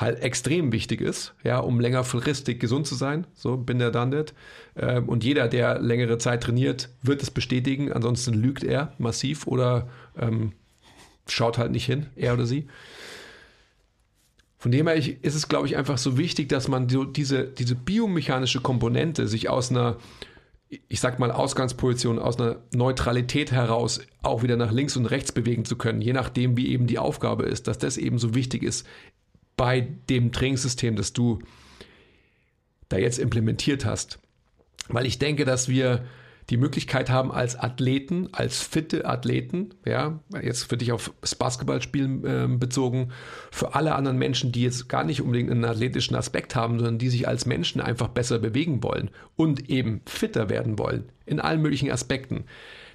halt 0.00 0.20
extrem 0.20 0.72
wichtig 0.72 1.00
ist, 1.00 1.34
ja, 1.44 1.58
um 1.58 1.80
längerfristig 1.80 2.58
gesund 2.58 2.86
zu 2.86 2.94
sein. 2.94 3.26
So 3.34 3.56
bin 3.56 3.78
der 3.78 3.92
that. 3.92 4.34
Ähm, 4.76 5.08
und 5.08 5.24
jeder, 5.24 5.48
der 5.48 5.78
längere 5.78 6.18
Zeit 6.18 6.42
trainiert, 6.42 6.88
wird 7.02 7.22
es 7.22 7.30
bestätigen. 7.30 7.92
Ansonsten 7.92 8.34
lügt 8.34 8.64
er 8.64 8.92
massiv 8.98 9.46
oder 9.46 9.88
ähm, 10.18 10.52
schaut 11.28 11.58
halt 11.58 11.72
nicht 11.72 11.86
hin, 11.86 12.06
er 12.16 12.34
oder 12.34 12.46
sie. 12.46 12.66
Von 14.58 14.72
dem 14.72 14.88
her 14.88 14.96
ist 14.96 15.34
es, 15.34 15.48
glaube 15.48 15.66
ich, 15.66 15.76
einfach 15.76 15.96
so 15.96 16.18
wichtig, 16.18 16.48
dass 16.48 16.68
man 16.68 16.88
so 16.88 17.04
diese, 17.04 17.44
diese 17.44 17.74
biomechanische 17.74 18.60
Komponente 18.60 19.26
sich 19.26 19.48
aus 19.48 19.70
einer, 19.70 19.96
ich 20.68 21.00
sag 21.00 21.18
mal, 21.18 21.30
Ausgangsposition, 21.30 22.18
aus 22.18 22.38
einer 22.38 22.56
Neutralität 22.74 23.52
heraus 23.52 24.02
auch 24.22 24.42
wieder 24.42 24.56
nach 24.56 24.70
links 24.70 24.98
und 24.98 25.06
rechts 25.06 25.32
bewegen 25.32 25.64
zu 25.64 25.76
können, 25.76 26.02
je 26.02 26.12
nachdem, 26.12 26.58
wie 26.58 26.68
eben 26.68 26.86
die 26.86 26.98
Aufgabe 26.98 27.44
ist, 27.44 27.68
dass 27.68 27.78
das 27.78 27.96
eben 27.96 28.18
so 28.18 28.34
wichtig 28.34 28.62
ist 28.62 28.86
bei 29.60 29.86
dem 30.08 30.32
Trainingssystem, 30.32 30.96
das 30.96 31.12
du 31.12 31.40
da 32.88 32.96
jetzt 32.96 33.18
implementiert 33.18 33.84
hast. 33.84 34.18
Weil 34.88 35.04
ich 35.04 35.18
denke, 35.18 35.44
dass 35.44 35.68
wir 35.68 36.06
die 36.48 36.56
Möglichkeit 36.56 37.10
haben, 37.10 37.30
als 37.30 37.56
Athleten, 37.60 38.30
als 38.32 38.62
fitte 38.62 39.04
Athleten, 39.04 39.74
ja, 39.84 40.18
jetzt 40.40 40.62
für 40.62 40.78
dich 40.78 40.92
auf 40.92 41.12
das 41.20 41.34
Basketballspielen 41.34 42.24
äh, 42.24 42.48
bezogen, 42.56 43.10
für 43.50 43.74
alle 43.74 43.96
anderen 43.96 44.16
Menschen, 44.16 44.50
die 44.50 44.62
jetzt 44.62 44.88
gar 44.88 45.04
nicht 45.04 45.20
unbedingt 45.20 45.50
einen 45.50 45.66
athletischen 45.66 46.16
Aspekt 46.16 46.56
haben, 46.56 46.78
sondern 46.78 46.96
die 46.96 47.10
sich 47.10 47.28
als 47.28 47.44
Menschen 47.44 47.82
einfach 47.82 48.08
besser 48.08 48.38
bewegen 48.38 48.82
wollen 48.82 49.10
und 49.36 49.68
eben 49.68 50.00
fitter 50.06 50.48
werden 50.48 50.78
wollen, 50.78 51.04
in 51.26 51.38
allen 51.38 51.60
möglichen 51.60 51.90
Aspekten, 51.90 52.44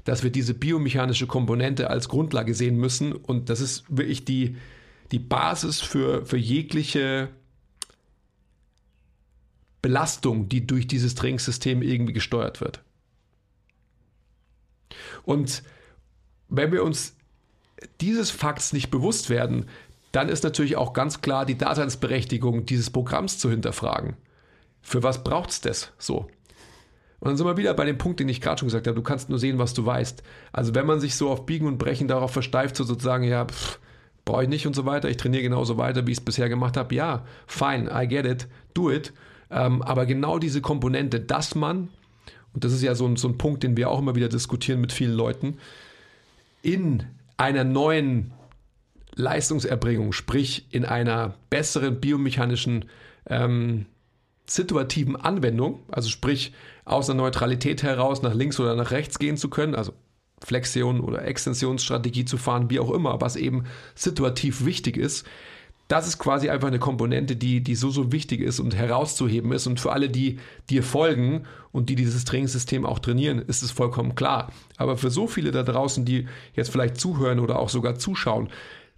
dass 0.04 0.24
wir 0.24 0.32
diese 0.32 0.56
biomechanische 0.56 1.28
Komponente 1.28 1.92
als 1.92 2.10
Grundlage 2.10 2.56
sehen 2.56 2.78
müssen 2.78 3.14
und 3.14 3.52
das 3.52 3.62
ist 3.62 3.86
wirklich 3.88 4.26
die, 4.26 4.56
die 5.12 5.20
Basis 5.20 5.82
für, 5.82 6.26
für 6.26 6.38
jegliche 6.38 7.30
Belastung, 9.82 10.50
die 10.50 10.66
durch 10.66 10.88
dieses 10.88 11.16
Trainingssystem 11.16 11.82
irgendwie 11.82 12.14
gesteuert 12.14 12.60
wird. 12.60 12.82
Und 15.24 15.64
wenn 16.50 16.72
wir 16.72 16.84
uns 16.84 17.16
dieses 18.02 18.32
Fakts 18.32 18.74
nicht 18.74 18.90
bewusst 18.90 19.30
werden, 19.30 19.66
dann 20.12 20.30
ist 20.30 20.44
natürlich 20.44 20.78
auch 20.78 20.94
ganz 20.94 21.22
klar 21.22 21.46
die 21.46 21.58
Daseinsberechtigung 21.58 22.66
dieses 22.66 22.90
Programms 22.90 23.38
zu 23.38 23.50
hinterfragen. 23.50 24.16
Für 24.82 25.04
was 25.04 25.24
braucht 25.24 25.50
es 25.50 25.62
das 25.62 25.92
so? 25.98 26.28
Und 27.20 27.30
dann 27.30 27.38
sind 27.38 27.46
wir 27.46 27.58
wieder 27.58 27.74
bei 27.74 27.86
dem 27.86 27.98
Punkt, 27.98 28.20
den 28.20 28.30
ich 28.30 28.42
gerade 28.42 28.60
schon 28.60 28.68
gesagt 28.68 28.88
habe, 28.88 28.96
du 28.96 29.04
kannst 29.04 29.30
nur 29.30 29.40
sehen, 29.40 29.58
was 29.58 29.74
du 29.74 29.86
weißt. 29.86 30.24
Also 30.52 30.76
wenn 30.76 30.86
man 30.86 31.00
sich 31.00 31.16
so 31.16 31.30
auf 31.30 31.46
Biegen 31.46 31.68
und 31.68 31.78
Brechen 31.78 32.08
darauf 32.08 32.32
versteift, 32.32 32.76
so 32.76 32.84
sozusagen, 32.84 33.24
ja, 33.24 33.46
pff, 33.46 33.80
brauche 34.26 34.44
ich 34.44 34.50
nicht 34.50 34.68
und 34.68 34.76
so 34.76 34.86
weiter, 34.86 35.10
ich 35.10 35.18
trainiere 35.18 35.44
genauso 35.44 35.78
weiter, 35.78 36.06
wie 36.08 36.12
ich 36.12 36.18
es 36.18 36.24
bisher 36.26 36.50
gemacht 36.50 36.76
habe, 36.78 36.94
ja, 36.94 37.24
fine, 37.48 37.90
I 37.94 38.08
get 38.08 38.26
it, 38.26 38.48
do 38.74 38.92
it. 38.92 39.14
Ähm, 39.52 39.84
aber 39.84 40.06
genau 40.08 40.40
diese 40.40 40.62
Komponente, 40.62 41.20
dass 41.20 41.54
man, 41.54 41.90
und 42.54 42.64
das 42.64 42.74
ist 42.74 42.82
ja 42.82 42.96
so 42.96 43.06
ein, 43.06 43.16
so 43.16 43.28
ein 43.28 43.38
Punkt, 43.38 43.64
den 43.64 43.78
wir 43.78 43.90
auch 43.90 44.00
immer 44.00 44.16
wieder 44.16 44.28
diskutieren 44.28 44.82
mit 44.82 44.92
vielen 44.92 45.14
Leuten, 45.14 45.58
in 46.64 47.04
einer 47.38 47.64
neuen 47.64 48.32
Leistungserbringung, 49.16 50.12
sprich 50.12 50.66
in 50.72 50.84
einer 50.84 51.36
besseren 51.50 52.02
biomechanischen 52.02 52.86
ähm, 53.28 53.86
situativen 54.48 55.16
Anwendung, 55.16 55.80
also 55.92 56.10
sprich 56.10 56.54
aus 56.84 57.10
einer 57.10 57.22
Neutralität 57.22 57.84
heraus 57.84 58.22
nach 58.22 58.34
links 58.34 58.60
oder 58.60 58.76
nach 58.76 58.92
rechts 58.92 59.20
gehen 59.20 59.38
zu 59.38 59.50
können, 59.50 59.76
also 59.76 59.94
Flexion 60.46 61.00
oder 61.00 61.26
Extensionsstrategie 61.26 62.26
zu 62.26 62.38
fahren, 62.38 62.70
wie 62.70 62.80
auch 62.80 62.92
immer, 62.92 63.20
was 63.20 63.36
eben 63.36 63.64
situativ 63.96 64.64
wichtig 64.64 64.96
ist. 64.96 65.26
Das 65.88 66.08
ist 66.08 66.18
quasi 66.18 66.50
einfach 66.50 66.68
eine 66.68 66.80
Komponente, 66.80 67.36
die, 67.36 67.62
die 67.62 67.76
so, 67.76 67.90
so 67.90 68.12
wichtig 68.12 68.42
ist 68.42 68.60
und 68.60 68.76
herauszuheben 68.76 69.52
ist. 69.52 69.68
Und 69.68 69.80
für 69.80 69.92
alle, 69.92 70.10
die 70.10 70.40
dir 70.70 70.84
folgen 70.84 71.44
und 71.72 71.90
die 71.90 71.96
dieses 71.96 72.26
Trainingssystem 72.26 72.86
auch 72.86 73.00
trainieren, 73.00 73.40
ist 73.40 73.62
es 73.62 73.72
vollkommen 73.72 74.16
klar. 74.16 74.52
Aber 74.78 74.98
für 74.98 75.12
so 75.12 75.28
viele 75.28 75.52
da 75.52 75.64
draußen, 75.64 76.06
die 76.06 76.28
jetzt 76.56 76.72
vielleicht 76.72 76.98
zuhören 76.98 77.40
oder 77.40 77.60
auch 77.60 77.70
sogar 77.70 77.96
zuschauen, 77.96 78.50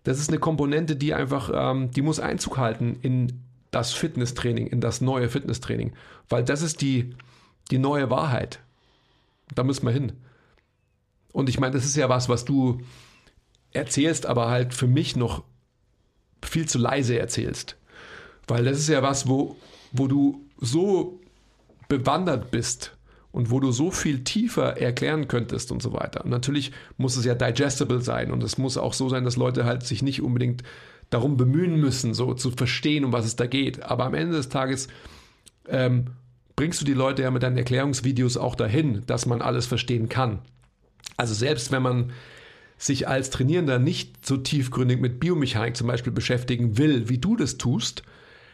das 0.04 0.20
ist 0.20 0.30
eine 0.30 0.40
Komponente, 0.40 0.96
die 0.96 1.14
einfach, 1.14 1.52
ähm, 1.54 1.92
die 1.92 2.02
muss 2.02 2.20
Einzug 2.22 2.58
halten 2.58 2.98
in 3.02 3.42
das 3.72 3.94
Fitnesstraining, 3.94 4.68
in 4.68 4.80
das 4.80 5.02
neue 5.02 5.28
Fitnesstraining. 5.30 5.92
Weil 6.30 6.44
das 6.44 6.62
ist 6.62 6.82
die, 6.82 7.14
die 7.72 7.78
neue 7.78 8.10
Wahrheit. 8.10 8.60
Da 9.56 9.64
müssen 9.64 9.86
wir 9.86 9.92
hin. 9.94 10.14
Und 11.32 11.50
ich 11.50 11.60
meine, 11.60 11.74
das 11.74 11.86
ist 11.86 11.96
ja 11.96 12.10
was, 12.10 12.30
was 12.30 12.46
du 12.46 12.80
erzählst, 13.72 14.26
aber 14.26 14.50
halt 14.50 14.74
für 14.74 14.88
mich 14.88 15.16
noch 15.16 15.44
viel 16.44 16.68
zu 16.68 16.78
leise 16.78 17.20
erzählst. 17.20 17.78
Weil 18.48 18.64
das 18.64 18.80
ist 18.80 18.90
ja 18.90 19.04
was, 19.04 19.28
wo, 19.28 19.56
wo 19.92 20.08
du 20.08 20.46
so 20.60 21.20
bewandert 21.90 22.52
bist 22.52 22.98
und 23.32 23.52
wo 23.52 23.60
du 23.60 23.72
so 23.72 23.92
viel 23.92 24.24
tiefer 24.24 24.78
erklären 24.78 25.28
könntest 25.28 25.72
und 25.72 25.82
so 25.82 25.94
weiter. 25.94 26.24
Und 26.24 26.32
natürlich 26.32 26.72
muss 26.98 27.18
es 27.18 27.26
ja 27.26 27.36
digestible 27.36 28.02
sein 28.02 28.32
und 28.32 28.44
es 28.44 28.58
muss 28.58 28.78
auch 28.78 28.94
so 28.94 29.10
sein, 29.10 29.26
dass 29.26 29.36
Leute 29.36 29.66
halt 29.66 29.84
sich 29.84 30.02
nicht 30.02 30.22
unbedingt 30.22 30.64
darum 31.10 31.38
bemühen 31.38 31.80
müssen, 31.80 32.14
so 32.14 32.34
zu 32.34 32.52
verstehen, 32.52 33.06
um 33.06 33.14
was 33.14 33.26
es 33.26 33.36
da 33.36 33.46
geht. 33.46 33.84
Aber 33.84 34.06
am 34.06 34.14
Ende 34.14 34.36
des 34.36 34.50
Tages 34.50 34.88
ähm, 35.68 36.08
bringst 36.56 36.82
du 36.82 36.86
die 36.86 36.94
Leute 36.94 37.22
ja 37.22 37.32
mit 37.32 37.44
deinen 37.44 37.58
Erklärungsvideos 37.58 38.38
auch 38.38 38.56
dahin, 38.56 39.04
dass 39.06 39.26
man 39.26 39.42
alles 39.42 39.66
verstehen 39.66 40.10
kann. 40.10 40.40
Also 41.18 41.34
selbst 41.34 41.72
wenn 41.72 41.82
man 41.82 42.12
sich 42.78 43.08
als 43.08 43.30
Trainierender 43.30 43.80
nicht 43.80 44.26
so 44.26 44.38
tiefgründig 44.38 45.00
mit 45.00 45.20
Biomechanik 45.20 45.76
zum 45.76 45.88
Beispiel 45.88 46.14
beschäftigen 46.14 46.78
will, 46.78 47.10
wie 47.10 47.18
du 47.18 47.36
das 47.36 47.58
tust, 47.58 48.04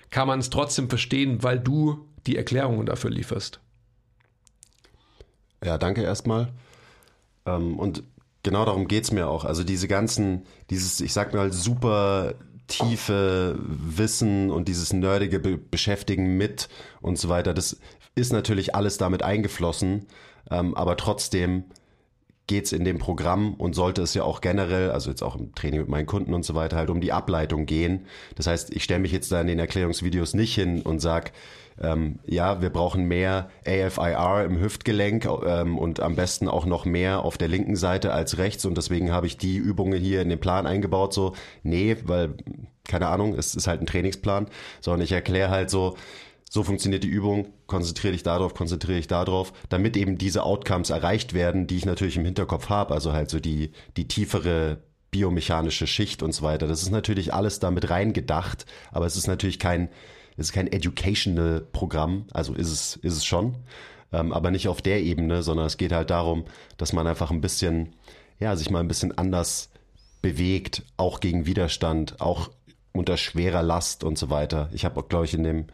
kann 0.10 0.28
man 0.28 0.40
es 0.40 0.50
trotzdem 0.50 0.90
verstehen, 0.90 1.44
weil 1.44 1.60
du 1.60 2.08
die 2.26 2.38
Erklärungen 2.38 2.86
dafür 2.86 3.10
lieferst. 3.10 3.60
Ja, 5.64 5.78
danke 5.78 6.04
erstmal. 6.04 6.54
Ähm, 7.46 7.78
und 7.78 8.04
genau 8.44 8.66
darum 8.66 8.88
geht 8.88 9.06
es 9.06 9.12
mir 9.12 9.28
auch. 9.28 9.44
Also 9.44 9.64
diese 9.64 9.88
ganzen, 9.88 10.46
dieses, 10.70 11.02
ich 11.02 11.14
sag 11.14 11.34
mal, 11.34 11.52
super 11.52 12.36
tiefe 12.68 13.60
Wissen 13.60 14.52
und 14.52 14.68
dieses 14.68 14.94
nerdige 14.94 15.40
Be 15.40 15.58
Beschäftigen 15.58 16.38
mit 16.38 16.70
und 17.02 17.20
so 17.20 17.28
weiter, 17.30 17.54
das 17.54 17.80
ist 18.16 18.32
natürlich 18.32 18.76
alles 18.76 18.98
damit 18.98 19.24
eingeflossen, 19.24 20.06
ähm, 20.50 20.76
aber 20.76 20.96
trotzdem 20.96 21.66
geht 22.48 22.66
es 22.66 22.74
in 22.74 22.84
dem 22.84 23.00
Programm 23.00 23.54
und 23.54 23.74
sollte 23.74 24.02
es 24.02 24.14
ja 24.14 24.24
auch 24.24 24.42
generell, 24.42 24.92
also 24.92 25.10
jetzt 25.10 25.22
auch 25.22 25.36
im 25.36 25.56
Training 25.56 25.82
mit 25.82 25.90
meinen 25.90 26.06
Kunden 26.06 26.34
und 26.34 26.44
so 26.44 26.56
weiter, 26.56 26.78
halt 26.78 26.90
um 26.90 27.00
die 27.00 27.14
Ableitung 27.14 27.66
gehen. 27.66 28.06
Das 28.36 28.48
heißt, 28.48 28.74
ich 28.74 28.84
stelle 28.84 29.00
mich 29.00 29.12
jetzt 29.12 29.32
da 29.32 29.40
in 29.40 29.48
den 29.48 29.60
Erklärungsvideos 29.60 30.34
nicht 30.34 30.54
hin 30.56 30.82
und 30.82 31.00
sage, 31.00 31.32
ähm, 31.82 32.20
ja, 32.26 32.62
wir 32.62 32.70
brauchen 32.70 33.06
mehr 33.06 33.50
AFIR 33.66 34.46
im 34.46 34.60
Hüftgelenk 34.60 35.26
ähm, 35.46 35.78
und 35.78 36.02
am 36.02 36.16
besten 36.16 36.48
auch 36.48 36.66
noch 36.66 36.86
mehr 36.86 37.24
auf 37.24 37.38
der 37.38 37.48
linken 37.48 37.76
Seite 37.76 38.14
als 38.14 38.38
rechts 38.38 38.66
und 38.66 38.78
deswegen 38.78 39.12
habe 39.12 39.28
ich 39.28 39.38
die 39.38 39.58
Übungen 39.58 40.00
hier 40.00 40.22
in 40.22 40.30
den 40.30 40.40
Plan 40.40 40.68
eingebaut. 40.68 41.14
So, 41.14 41.34
nee, 41.64 41.98
weil, 42.04 42.36
keine 42.88 43.08
Ahnung, 43.08 43.34
es 43.34 43.56
ist 43.56 43.68
halt 43.68 43.82
ein 43.82 43.88
Trainingsplan, 43.88 44.48
sondern 44.82 45.02
ich 45.02 45.12
erkläre 45.12 45.50
halt 45.50 45.70
so, 45.70 45.96
so 46.54 46.62
funktioniert 46.62 47.04
die 47.04 47.10
Übung, 47.10 47.52
konzentriere 47.66 48.14
dich 48.14 48.22
darauf, 48.22 48.54
konzentriere 48.54 48.98
dich 48.98 49.08
darauf, 49.08 49.54
damit 49.70 49.98
eben 49.98 50.20
diese 50.20 50.44
Outcomes 50.44 50.92
erreicht 50.92 51.34
werden, 51.34 51.66
die 51.66 51.78
ich 51.78 51.86
natürlich 51.86 52.16
im 52.16 52.26
Hinterkopf 52.26 52.70
habe, 52.70 52.94
also 52.94 53.12
halt 53.12 53.32
so 53.32 53.40
die, 53.40 53.72
die 53.98 54.08
tiefere 54.08 54.78
biomechanische 55.10 55.88
Schicht 55.88 56.22
und 56.22 56.32
so 56.32 56.44
weiter. 56.44 56.68
Das 56.68 56.84
ist 56.84 56.92
natürlich 56.92 57.34
alles 57.34 57.60
damit 57.60 57.90
reingedacht, 57.90 58.68
aber 58.92 59.08
es 59.08 59.16
ist 59.16 59.26
natürlich 59.26 59.58
kein, 59.58 59.90
es 60.38 60.50
ist 60.50 60.54
kein 60.54 60.72
educational 60.72 61.60
Programm, 61.60 62.28
also 62.34 62.54
ist 62.54 62.72
es, 62.72 62.98
ist 62.98 63.18
es 63.18 63.26
schon, 63.26 63.56
ähm, 64.12 64.32
aber 64.32 64.52
nicht 64.52 64.68
auf 64.68 64.84
der 64.84 65.02
Ebene, 65.02 65.42
sondern 65.42 65.66
es 65.66 65.78
geht 65.78 65.92
halt 65.92 66.12
darum, 66.12 66.46
dass 66.78 66.94
man 66.94 67.08
einfach 67.08 67.32
ein 67.32 67.42
bisschen, 67.42 67.96
ja, 68.40 68.56
sich 68.56 68.70
mal 68.70 68.80
ein 68.80 68.88
bisschen 68.88 69.18
anders 69.18 69.72
bewegt, 70.22 70.84
auch 70.98 71.20
gegen 71.20 71.48
Widerstand, 71.48 72.22
auch 72.22 72.52
unter 72.92 73.18
schwerer 73.18 73.64
Last 73.64 74.04
und 74.04 74.20
so 74.20 74.30
weiter. 74.30 74.70
Ich 74.72 74.86
habe, 74.86 75.02
glaube 75.02 75.26
ich, 75.26 75.34
in 75.34 75.44
dem 75.44 75.66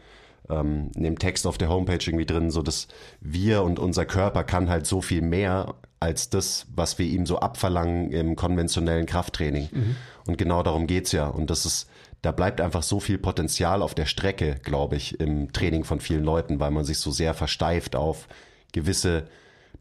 ähm, 0.48 0.90
in 0.94 1.02
dem 1.02 1.18
Text 1.18 1.46
auf 1.46 1.58
der 1.58 1.68
Homepage 1.68 1.98
irgendwie 2.04 2.26
drin, 2.26 2.50
so 2.50 2.62
dass 2.62 2.88
wir 3.20 3.62
und 3.62 3.78
unser 3.78 4.06
Körper 4.06 4.44
kann 4.44 4.70
halt 4.70 4.86
so 4.86 5.00
viel 5.00 5.22
mehr 5.22 5.74
als 6.00 6.30
das, 6.30 6.66
was 6.74 6.98
wir 6.98 7.06
ihm 7.06 7.26
so 7.26 7.38
abverlangen 7.40 8.10
im 8.10 8.34
konventionellen 8.34 9.06
Krafttraining. 9.06 9.68
Mhm. 9.70 9.96
Und 10.26 10.38
genau 10.38 10.62
darum 10.62 10.86
geht's 10.86 11.12
ja. 11.12 11.28
Und 11.28 11.50
das 11.50 11.66
ist, 11.66 11.90
da 12.22 12.32
bleibt 12.32 12.60
einfach 12.60 12.82
so 12.82 13.00
viel 13.00 13.18
Potenzial 13.18 13.82
auf 13.82 13.94
der 13.94 14.06
Strecke, 14.06 14.56
glaube 14.62 14.96
ich, 14.96 15.20
im 15.20 15.52
Training 15.52 15.84
von 15.84 16.00
vielen 16.00 16.24
Leuten, 16.24 16.58
weil 16.58 16.70
man 16.70 16.84
sich 16.84 16.98
so 16.98 17.10
sehr 17.10 17.34
versteift 17.34 17.96
auf 17.96 18.28
gewisse 18.72 19.28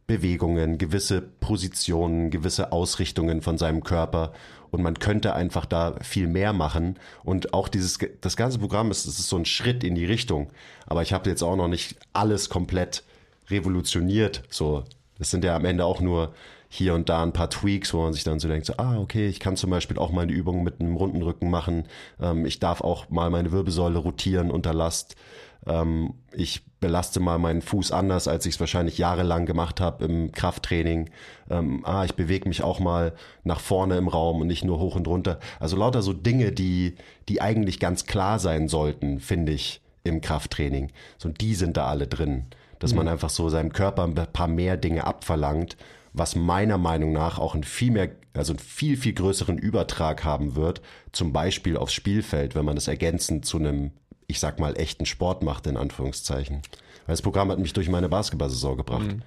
Bewegungen, 0.07 0.77
gewisse 0.77 1.21
Positionen, 1.21 2.31
gewisse 2.31 2.71
Ausrichtungen 2.71 3.41
von 3.41 3.57
seinem 3.57 3.83
Körper 3.83 4.33
und 4.71 4.81
man 4.81 4.99
könnte 4.99 5.33
einfach 5.33 5.65
da 5.65 5.95
viel 6.01 6.27
mehr 6.27 6.53
machen 6.53 6.97
und 7.23 7.53
auch 7.53 7.67
dieses 7.67 7.99
das 8.21 8.37
ganze 8.37 8.59
Programm 8.59 8.91
ist, 8.91 9.05
ist 9.05 9.27
so 9.27 9.37
ein 9.37 9.45
Schritt 9.45 9.83
in 9.83 9.95
die 9.95 10.05
Richtung, 10.05 10.49
aber 10.85 11.01
ich 11.01 11.13
habe 11.13 11.29
jetzt 11.29 11.43
auch 11.43 11.55
noch 11.55 11.67
nicht 11.67 11.95
alles 12.13 12.49
komplett 12.49 13.03
revolutioniert, 13.49 14.43
so 14.49 14.83
das 15.17 15.31
sind 15.31 15.43
ja 15.43 15.55
am 15.55 15.65
Ende 15.65 15.85
auch 15.85 15.99
nur 15.99 16.33
hier 16.69 16.93
und 16.93 17.09
da 17.09 17.23
ein 17.23 17.33
paar 17.33 17.49
Tweaks, 17.49 17.93
wo 17.93 18.03
man 18.03 18.13
sich 18.13 18.23
dann 18.23 18.39
so 18.39 18.47
denkt, 18.47 18.67
so, 18.67 18.73
ah, 18.77 18.97
okay, 18.99 19.27
ich 19.27 19.39
kann 19.39 19.57
zum 19.57 19.71
Beispiel 19.71 19.97
auch 19.97 20.11
meine 20.11 20.31
Übungen 20.31 20.63
mit 20.63 20.79
einem 20.79 20.95
runden 20.95 21.23
Rücken 21.23 21.49
machen. 21.49 21.85
Ähm, 22.21 22.45
ich 22.45 22.59
darf 22.59 22.81
auch 22.81 23.09
mal 23.09 23.31
meine 23.31 23.51
Wirbelsäule 23.51 23.97
rotieren 23.97 24.51
unter 24.51 24.73
Last. 24.73 25.15
Ähm, 25.65 26.13
ich 26.31 26.63
belaste 26.79 27.19
mal 27.19 27.37
meinen 27.37 27.61
Fuß 27.61 27.91
anders, 27.91 28.27
als 28.27 28.45
ich 28.45 28.55
es 28.55 28.59
wahrscheinlich 28.59 28.97
jahrelang 28.97 29.45
gemacht 29.45 29.81
habe 29.81 30.05
im 30.05 30.31
Krafttraining. 30.31 31.09
Ähm, 31.49 31.85
ah, 31.85 32.05
ich 32.05 32.15
bewege 32.15 32.47
mich 32.47 32.63
auch 32.63 32.79
mal 32.79 33.13
nach 33.43 33.59
vorne 33.59 33.97
im 33.97 34.07
Raum 34.07 34.41
und 34.41 34.47
nicht 34.47 34.63
nur 34.63 34.79
hoch 34.79 34.95
und 34.95 35.07
runter. 35.07 35.39
Also 35.59 35.75
lauter 35.75 36.01
so 36.01 36.13
Dinge, 36.13 36.51
die, 36.51 36.95
die 37.27 37.41
eigentlich 37.41 37.79
ganz 37.79 38.05
klar 38.05 38.39
sein 38.39 38.67
sollten, 38.67 39.19
finde 39.19 39.51
ich, 39.51 39.81
im 40.03 40.21
Krafttraining. 40.21 40.91
So, 41.17 41.29
die 41.29 41.55
sind 41.55 41.77
da 41.77 41.87
alle 41.87 42.07
drin. 42.07 42.45
Dass 42.79 42.91
mhm. 42.91 42.99
man 42.99 43.07
einfach 43.09 43.29
so 43.29 43.49
seinem 43.49 43.73
Körper 43.73 44.03
ein 44.03 44.13
paar 44.13 44.47
mehr 44.47 44.77
Dinge 44.77 45.05
abverlangt, 45.05 45.75
was 46.13 46.35
meiner 46.35 46.77
Meinung 46.77 47.11
nach 47.11 47.37
auch 47.39 47.55
ein 47.55 47.63
viel 47.63 47.91
mehr, 47.91 48.09
also 48.33 48.53
einen 48.53 48.59
viel, 48.59 48.95
viel 48.95 49.13
größeren 49.13 49.57
Übertrag 49.57 50.23
haben 50.23 50.55
wird, 50.55 50.81
zum 51.11 51.33
Beispiel 51.33 51.75
aufs 51.75 51.93
Spielfeld, 51.93 52.55
wenn 52.55 52.65
man 52.65 52.75
das 52.75 52.87
ergänzend 52.87 53.45
zu 53.45 53.57
einem 53.57 53.91
ich 54.29 54.39
sag 54.39 54.59
mal, 54.59 54.79
echten 54.79 55.07
Sport 55.07 55.41
macht, 55.41 55.65
in 55.65 55.75
Anführungszeichen. 55.75 56.61
Weil 57.07 57.13
das 57.13 57.23
Programm 57.23 57.49
hat 57.51 57.57
mich 57.57 57.73
durch 57.73 57.89
meine 57.89 58.07
Basketballsaison 58.07 58.77
gebracht. 58.77 59.07
Mhm. 59.07 59.23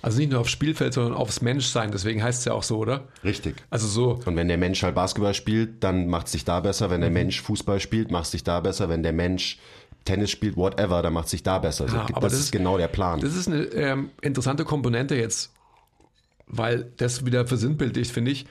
Also 0.00 0.18
nicht 0.18 0.30
nur 0.30 0.40
aufs 0.40 0.52
Spielfeld, 0.52 0.94
sondern 0.94 1.14
aufs 1.14 1.42
Menschsein, 1.42 1.90
deswegen 1.90 2.22
heißt 2.22 2.38
es 2.38 2.44
ja 2.44 2.52
auch 2.52 2.62
so, 2.62 2.78
oder? 2.78 3.08
Richtig. 3.24 3.56
Also 3.68 3.88
so. 3.88 4.20
Und 4.24 4.36
wenn 4.36 4.46
der 4.46 4.56
Mensch 4.56 4.84
halt 4.84 4.94
Basketball 4.94 5.34
spielt, 5.34 5.82
dann 5.82 6.06
macht 6.06 6.26
es 6.26 6.32
sich 6.32 6.44
da 6.44 6.60
besser. 6.60 6.88
Wenn 6.88 7.00
der 7.00 7.10
mhm. 7.10 7.14
Mensch 7.14 7.42
Fußball 7.42 7.80
spielt, 7.80 8.12
macht 8.12 8.26
es 8.26 8.30
sich 8.30 8.44
da 8.44 8.60
besser. 8.60 8.88
Wenn 8.88 9.02
der 9.02 9.12
Mensch 9.12 9.58
Tennis 10.04 10.30
spielt, 10.30 10.56
whatever, 10.56 11.02
dann 11.02 11.12
macht 11.12 11.24
es 11.24 11.32
sich 11.32 11.42
da 11.42 11.58
besser. 11.58 11.86
Ja, 11.86 12.02
also, 12.02 12.14
aber 12.14 12.20
das, 12.20 12.34
das 12.34 12.40
ist 12.42 12.52
genau 12.52 12.78
der 12.78 12.86
Plan. 12.86 13.20
Das 13.20 13.34
ist 13.34 13.48
eine 13.48 13.64
ähm, 13.64 14.10
interessante 14.22 14.64
Komponente 14.64 15.16
jetzt, 15.16 15.52
weil 16.46 16.92
das 16.96 17.26
wieder 17.26 17.44
versinnbildlicht, 17.44 18.12
finde 18.12 18.30
ich 18.30 18.46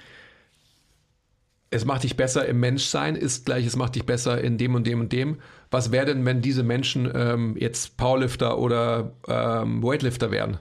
es 1.69 1.85
macht 1.85 2.03
dich 2.03 2.15
besser 2.15 2.45
im 2.45 2.59
Menschsein, 2.59 3.15
ist 3.15 3.45
gleich, 3.45 3.65
es 3.65 3.75
macht 3.75 3.95
dich 3.95 4.05
besser 4.05 4.41
in 4.41 4.57
dem 4.57 4.75
und 4.75 4.87
dem 4.87 5.01
und 5.01 5.11
dem. 5.11 5.37
Was 5.69 5.91
wäre 5.91 6.05
denn, 6.05 6.25
wenn 6.25 6.41
diese 6.41 6.63
Menschen 6.63 7.11
ähm, 7.13 7.57
jetzt 7.57 7.97
Powerlifter 7.97 8.57
oder 8.57 9.11
ähm, 9.27 9.83
Weightlifter 9.83 10.31
wären? 10.31 10.59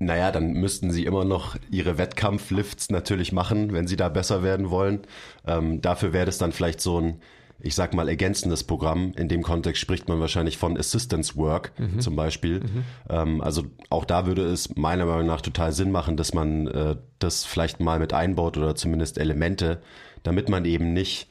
Naja, 0.00 0.30
dann 0.30 0.52
müssten 0.52 0.92
sie 0.92 1.04
immer 1.04 1.24
noch 1.24 1.56
ihre 1.70 1.98
Wettkampflifts 1.98 2.90
natürlich 2.90 3.32
machen, 3.32 3.72
wenn 3.72 3.88
sie 3.88 3.96
da 3.96 4.08
besser 4.08 4.42
werden 4.42 4.70
wollen. 4.70 5.00
Ähm, 5.46 5.80
dafür 5.80 6.12
wäre 6.12 6.26
das 6.26 6.38
dann 6.38 6.52
vielleicht 6.52 6.80
so 6.80 7.00
ein 7.00 7.20
ich 7.60 7.74
sag 7.74 7.92
mal, 7.94 8.08
ergänzendes 8.08 8.64
Programm. 8.64 9.12
In 9.16 9.28
dem 9.28 9.42
Kontext 9.42 9.80
spricht 9.80 10.08
man 10.08 10.20
wahrscheinlich 10.20 10.58
von 10.58 10.76
Assistance 10.76 11.36
Work 11.36 11.72
mhm. 11.78 12.00
zum 12.00 12.14
Beispiel. 12.14 12.60
Mhm. 12.60 12.84
Ähm, 13.08 13.40
also 13.40 13.64
auch 13.90 14.04
da 14.04 14.26
würde 14.26 14.42
es 14.42 14.76
meiner 14.76 15.06
Meinung 15.06 15.26
nach 15.26 15.40
total 15.40 15.72
Sinn 15.72 15.90
machen, 15.90 16.16
dass 16.16 16.34
man 16.34 16.68
äh, 16.68 16.96
das 17.18 17.44
vielleicht 17.44 17.80
mal 17.80 17.98
mit 17.98 18.12
einbaut 18.12 18.56
oder 18.56 18.76
zumindest 18.76 19.18
Elemente, 19.18 19.82
damit 20.22 20.48
man 20.48 20.64
eben 20.64 20.92
nicht 20.92 21.28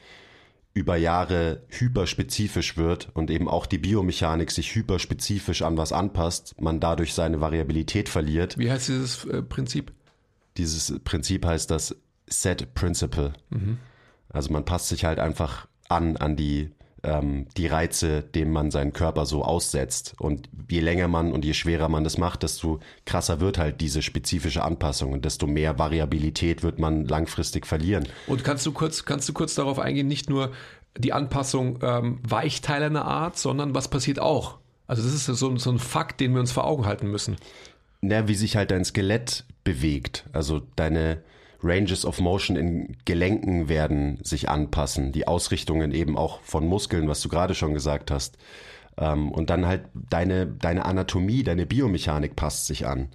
über 0.74 0.96
Jahre 0.96 1.62
hyperspezifisch 1.68 2.76
wird 2.76 3.08
und 3.14 3.30
eben 3.30 3.48
auch 3.48 3.66
die 3.66 3.78
Biomechanik 3.78 4.50
sich 4.50 4.74
hyperspezifisch 4.74 5.62
an 5.62 5.76
was 5.76 5.92
anpasst, 5.92 6.60
man 6.60 6.78
dadurch 6.78 7.14
seine 7.14 7.40
Variabilität 7.40 8.08
verliert. 8.08 8.58
Wie 8.58 8.70
heißt 8.70 8.88
dieses 8.88 9.24
äh, 9.24 9.42
Prinzip? 9.42 9.92
Dieses 10.56 10.98
Prinzip 11.04 11.46
heißt 11.46 11.70
das 11.70 11.96
Set 12.26 12.74
Principle. 12.74 13.32
Mhm. 13.48 13.78
Also 14.28 14.52
man 14.52 14.64
passt 14.64 14.88
sich 14.88 15.04
halt 15.04 15.18
einfach 15.18 15.67
an, 15.88 16.16
an 16.16 16.36
die, 16.36 16.70
ähm, 17.02 17.46
die 17.56 17.66
Reize, 17.66 18.22
denen 18.22 18.52
man 18.52 18.70
seinen 18.70 18.92
Körper 18.92 19.26
so 19.26 19.44
aussetzt. 19.44 20.14
Und 20.18 20.48
je 20.70 20.80
länger 20.80 21.08
man 21.08 21.32
und 21.32 21.44
je 21.44 21.54
schwerer 21.54 21.88
man 21.88 22.04
das 22.04 22.18
macht, 22.18 22.42
desto 22.42 22.80
krasser 23.04 23.40
wird 23.40 23.58
halt 23.58 23.80
diese 23.80 24.02
spezifische 24.02 24.62
Anpassung 24.62 25.12
und 25.12 25.24
desto 25.24 25.46
mehr 25.46 25.78
Variabilität 25.78 26.62
wird 26.62 26.78
man 26.78 27.04
langfristig 27.04 27.66
verlieren. 27.66 28.06
Und 28.26 28.44
kannst 28.44 28.66
du 28.66 28.72
kurz, 28.72 29.04
kannst 29.04 29.28
du 29.28 29.32
kurz 29.32 29.54
darauf 29.54 29.78
eingehen, 29.78 30.08
nicht 30.08 30.30
nur 30.30 30.52
die 30.96 31.12
Anpassung 31.12 31.78
ähm, 31.82 32.18
weichteilender 32.22 33.04
Art, 33.04 33.38
sondern 33.38 33.74
was 33.74 33.88
passiert 33.88 34.18
auch? 34.18 34.58
Also 34.86 35.02
das 35.02 35.12
ist 35.12 35.26
so, 35.26 35.56
so 35.56 35.70
ein 35.70 35.78
Fakt, 35.78 36.20
den 36.20 36.32
wir 36.32 36.40
uns 36.40 36.50
vor 36.50 36.66
Augen 36.66 36.86
halten 36.86 37.08
müssen. 37.08 37.36
Na, 38.00 38.26
wie 38.26 38.34
sich 38.34 38.56
halt 38.56 38.70
dein 38.70 38.84
Skelett 38.84 39.44
bewegt. 39.64 40.24
Also 40.32 40.62
deine, 40.76 41.22
Ranges 41.62 42.04
of 42.04 42.20
Motion 42.20 42.56
in 42.56 42.96
Gelenken 43.04 43.68
werden 43.68 44.18
sich 44.22 44.48
anpassen, 44.48 45.12
die 45.12 45.26
Ausrichtungen 45.26 45.92
eben 45.92 46.16
auch 46.16 46.40
von 46.42 46.66
Muskeln, 46.66 47.08
was 47.08 47.20
du 47.20 47.28
gerade 47.28 47.54
schon 47.54 47.74
gesagt 47.74 48.10
hast. 48.10 48.38
Ähm, 48.96 49.32
und 49.32 49.50
dann 49.50 49.66
halt 49.66 49.82
deine, 49.94 50.46
deine 50.46 50.84
Anatomie, 50.84 51.42
deine 51.42 51.66
Biomechanik 51.66 52.36
passt 52.36 52.66
sich 52.66 52.86
an. 52.86 53.08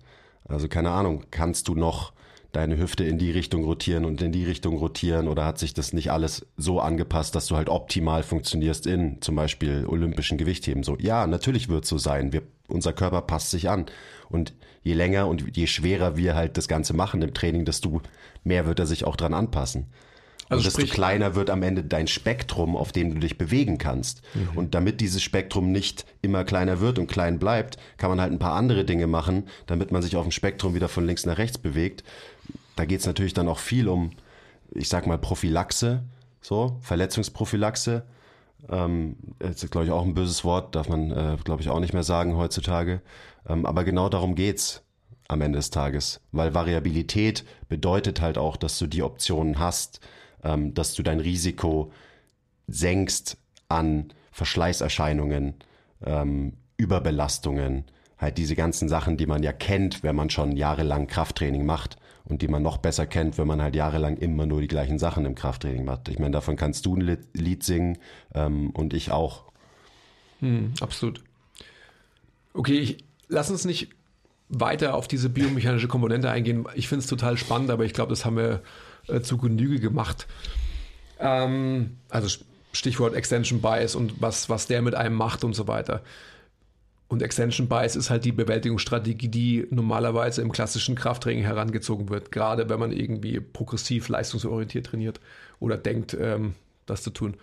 Also 0.46 0.68
keine 0.68 0.92
Ahnung, 0.92 1.24
kannst 1.32 1.68
du 1.68 1.76
noch 1.76 2.12
deine 2.52 2.78
Hüfte 2.78 3.04
in 3.04 3.18
die 3.18 3.32
Richtung 3.32 3.64
rotieren 3.64 4.06
und 4.06 4.22
in 4.22 4.32
die 4.32 4.46
Richtung 4.46 4.78
rotieren 4.78 5.28
oder 5.28 5.46
hat 5.46 5.58
sich 5.58 5.74
das 5.74 5.92
nicht 5.92 6.12
alles 6.12 6.46
so 6.56 6.80
angepasst, 6.80 7.34
dass 7.34 7.48
du 7.48 7.56
halt 7.56 7.68
optimal 7.68 8.22
funktionierst 8.22 8.86
in 8.86 9.22
zum 9.22 9.36
Beispiel 9.36 9.86
olympischen 9.88 10.38
Gewichtheben? 10.38 10.84
So, 10.84 10.98
ja, 11.00 11.26
natürlich 11.26 11.70
wird 11.70 11.86
es 11.86 11.90
so 11.90 11.98
sein. 11.98 12.32
Wir 12.32 12.44
unser 12.68 12.94
Körper 12.94 13.22
passt 13.22 13.52
sich 13.52 13.70
an. 13.70 13.86
Und 14.30 14.54
je 14.84 14.94
länger 14.94 15.28
und 15.28 15.56
je 15.56 15.68
schwerer 15.68 16.18
wir 16.18 16.36
halt 16.36 16.58
das 16.58 16.68
Ganze 16.68 16.94
machen 16.94 17.22
im 17.22 17.34
Training, 17.34 17.66
desto 17.66 18.02
mehr 18.44 18.66
wird 18.66 18.80
er 18.80 18.86
sich 18.86 19.06
auch 19.06 19.16
dran 19.16 19.34
anpassen. 19.34 19.88
Also 20.50 20.60
und 20.60 20.66
desto 20.66 20.82
sprich, 20.82 20.92
kleiner 20.92 21.36
wird 21.36 21.50
am 21.50 21.64
Ende 21.64 21.84
dein 21.84 22.08
Spektrum, 22.08 22.76
auf 22.76 22.92
dem 22.92 23.14
du 23.14 23.20
dich 23.20 23.38
bewegen 23.38 23.78
kannst. 23.78 24.22
Mhm. 24.34 24.58
Und 24.58 24.76
damit 24.76 25.00
dieses 25.02 25.22
Spektrum 25.22 25.72
nicht 25.72 26.06
immer 26.22 26.44
kleiner 26.44 26.82
wird 26.82 27.00
und 27.00 27.08
klein 27.08 27.40
bleibt, 27.40 27.78
kann 27.98 28.10
man 28.10 28.20
halt 28.20 28.32
ein 28.32 28.40
paar 28.40 28.54
andere 28.54 28.84
Dinge 28.84 29.08
machen, 29.08 29.48
damit 29.68 29.92
man 29.92 30.02
sich 30.02 30.16
auf 30.16 30.24
dem 30.24 30.32
Spektrum 30.32 30.76
wieder 30.76 30.90
von 30.90 31.06
links 31.06 31.26
nach 31.26 31.38
rechts 31.38 31.58
bewegt. 31.58 32.04
Da 32.76 32.86
geht 32.86 33.00
es 33.00 33.06
natürlich 33.06 33.34
dann 33.34 33.48
auch 33.48 33.60
viel 33.60 33.88
um, 33.88 34.12
ich 34.72 34.90
sag 34.90 35.08
mal, 35.08 35.18
Prophylaxe, 35.18 36.04
so, 36.42 36.78
Verletzungsprophylaxe. 36.82 38.04
Ähm, 38.70 39.18
ist, 39.40 39.70
glaube 39.72 39.86
ich, 39.86 39.92
auch 39.92 40.04
ein 40.04 40.14
böses 40.14 40.44
Wort, 40.44 40.76
darf 40.76 40.88
man, 40.88 41.12
äh, 41.12 41.38
glaube 41.44 41.62
ich, 41.62 41.70
auch 41.70 41.80
nicht 41.80 41.94
mehr 41.94 42.04
sagen 42.04 42.38
heutzutage. 42.38 43.02
Ähm, 43.48 43.66
aber 43.66 43.84
genau 43.84 44.10
darum 44.10 44.36
geht's 44.36 44.84
am 45.28 45.42
Ende 45.42 45.58
des 45.58 45.70
Tages. 45.70 46.22
Weil 46.32 46.54
Variabilität 46.54 47.44
bedeutet 47.68 48.22
halt 48.22 48.38
auch, 48.38 48.58
dass 48.58 48.80
du 48.80 48.88
die 48.88 49.04
Optionen 49.04 49.60
hast, 49.60 50.00
ähm, 50.44 50.74
dass 50.74 50.94
du 50.94 51.04
dein 51.04 51.20
Risiko 51.20 51.92
senkst 52.68 53.38
an 53.68 54.14
Verschleißerscheinungen, 54.32 55.56
ähm, 56.06 56.54
Überbelastungen, 56.78 57.86
halt 58.18 58.38
diese 58.38 58.56
ganzen 58.56 58.88
Sachen, 58.88 59.18
die 59.18 59.26
man 59.26 59.44
ja 59.44 59.52
kennt, 59.52 60.04
wenn 60.04 60.16
man 60.16 60.30
schon 60.30 60.56
jahrelang 60.56 61.08
Krafttraining 61.08 61.66
macht 61.66 61.98
und 62.26 62.42
die 62.42 62.48
man 62.48 62.64
noch 62.64 62.78
besser 62.78 63.06
kennt, 63.06 63.38
wenn 63.38 63.48
man 63.48 63.62
halt 63.62 63.76
jahrelang 63.76 64.18
immer 64.18 64.46
nur 64.46 64.62
die 64.62 64.68
gleichen 64.68 65.00
Sachen 65.00 65.26
im 65.26 65.36
Krafttraining 65.36 65.86
macht. 65.86 66.08
Ich 66.10 66.20
meine, 66.20 66.32
davon 66.32 66.56
kannst 66.56 66.86
du 66.86 66.96
ein 66.96 67.18
Lied 67.34 67.64
singen 67.64 67.98
ähm, 68.34 68.70
und 68.72 68.94
ich 68.94 69.12
auch. 69.12 69.44
Hm, 70.40 70.74
absolut. 70.80 71.24
Okay, 72.54 72.80
ich, 72.80 73.04
lass 73.28 73.50
uns 73.50 73.66
nicht 73.66 73.90
weiter 74.50 74.96
auf 74.96 75.08
diese 75.08 75.30
biomechanische 75.30 75.88
Komponente 75.88 76.30
eingehen. 76.30 76.66
Ich 76.76 76.88
finde 76.88 77.02
es 77.02 77.08
total 77.08 77.38
spannend, 77.38 77.72
aber 77.72 77.86
ich 77.86 77.94
glaube, 77.94 78.10
das 78.10 78.26
haben 78.26 78.38
wir 78.38 78.62
äh, 79.08 79.22
zu 79.22 79.38
Genüge 79.38 79.80
gemacht. 79.80 80.28
Ähm, 81.20 81.98
also 82.10 82.30
Stichwort 82.72 83.16
Extension 83.16 83.62
Bias 83.62 83.96
und 83.96 84.22
was, 84.22 84.50
was 84.50 84.68
der 84.68 84.82
mit 84.82 84.96
einem 84.96 85.16
macht 85.16 85.44
und 85.44 85.54
so 85.54 85.68
weiter. 85.68 86.02
Und 87.14 87.22
Extension 87.22 87.68
Bias 87.68 87.96
ist 87.96 88.10
halt 88.10 88.26
die 88.26 88.32
Bewältigungsstrategie, 88.32 89.28
die 89.28 89.68
normalerweise 89.70 90.42
im 90.42 90.52
klassischen 90.52 90.96
Krafttraining 90.96 91.44
herangezogen 91.44 92.10
wird, 92.10 92.32
gerade 92.32 92.70
wenn 92.70 92.80
man 92.80 92.92
irgendwie 92.92 93.40
progressiv 93.40 94.10
leistungsorientiert 94.10 94.88
trainiert 94.88 95.20
oder 95.60 95.78
denkt, 95.78 96.18
ähm, 96.20 96.56
das 96.88 97.04
zu 97.04 97.12
tun. 97.12 97.36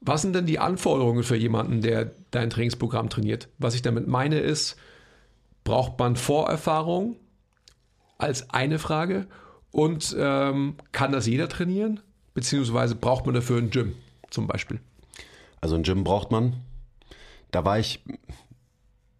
Was 0.00 0.22
sind 0.22 0.34
denn 0.34 0.46
die 0.46 0.58
Anforderungen 0.58 1.22
für 1.22 1.36
jemanden, 1.36 1.82
der 1.82 2.12
dein 2.30 2.48
Trainingsprogramm 2.48 3.10
trainiert? 3.10 3.48
Was 3.58 3.74
ich 3.74 3.82
damit 3.82 4.08
meine 4.08 4.38
ist, 4.38 4.78
braucht 5.62 5.98
man 5.98 6.16
Vorerfahrung 6.16 7.16
als 8.16 8.48
eine 8.48 8.78
Frage 8.78 9.26
und 9.70 10.16
ähm, 10.18 10.76
kann 10.92 11.12
das 11.12 11.26
jeder 11.26 11.50
trainieren? 11.50 12.00
Beziehungsweise 12.32 12.94
braucht 12.94 13.26
man 13.26 13.34
dafür 13.34 13.58
ein 13.58 13.68
Gym 13.68 13.96
zum 14.30 14.46
Beispiel? 14.46 14.80
Also 15.60 15.74
ein 15.74 15.82
Gym 15.82 16.04
braucht 16.04 16.30
man. 16.30 16.56
Da 17.50 17.64
war 17.64 17.78
ich, 17.78 18.04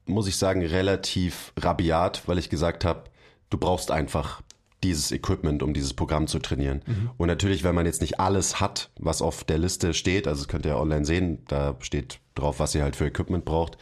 muss 0.06 0.28
ich 0.28 0.36
sagen, 0.36 0.64
relativ 0.64 1.52
rabiat, 1.58 2.22
weil 2.26 2.38
ich 2.38 2.50
gesagt 2.50 2.84
habe, 2.84 3.04
du 3.50 3.58
brauchst 3.58 3.90
einfach 3.90 4.42
dieses 4.82 5.12
Equipment, 5.12 5.62
um 5.62 5.74
dieses 5.74 5.94
Programm 5.94 6.26
zu 6.26 6.38
trainieren. 6.38 6.82
Mhm. 6.86 7.10
Und 7.18 7.28
natürlich, 7.28 7.64
wenn 7.64 7.74
man 7.74 7.86
jetzt 7.86 8.00
nicht 8.00 8.18
alles 8.18 8.60
hat, 8.60 8.90
was 8.98 9.20
auf 9.20 9.44
der 9.44 9.58
Liste 9.58 9.92
steht, 9.92 10.26
also 10.26 10.42
das 10.42 10.48
könnt 10.48 10.64
ihr 10.64 10.78
online 10.78 11.04
sehen, 11.04 11.42
da 11.48 11.76
steht 11.80 12.18
drauf, 12.34 12.60
was 12.60 12.74
ihr 12.74 12.82
halt 12.82 12.96
für 12.96 13.06
Equipment 13.06 13.44
braucht. 13.44 13.76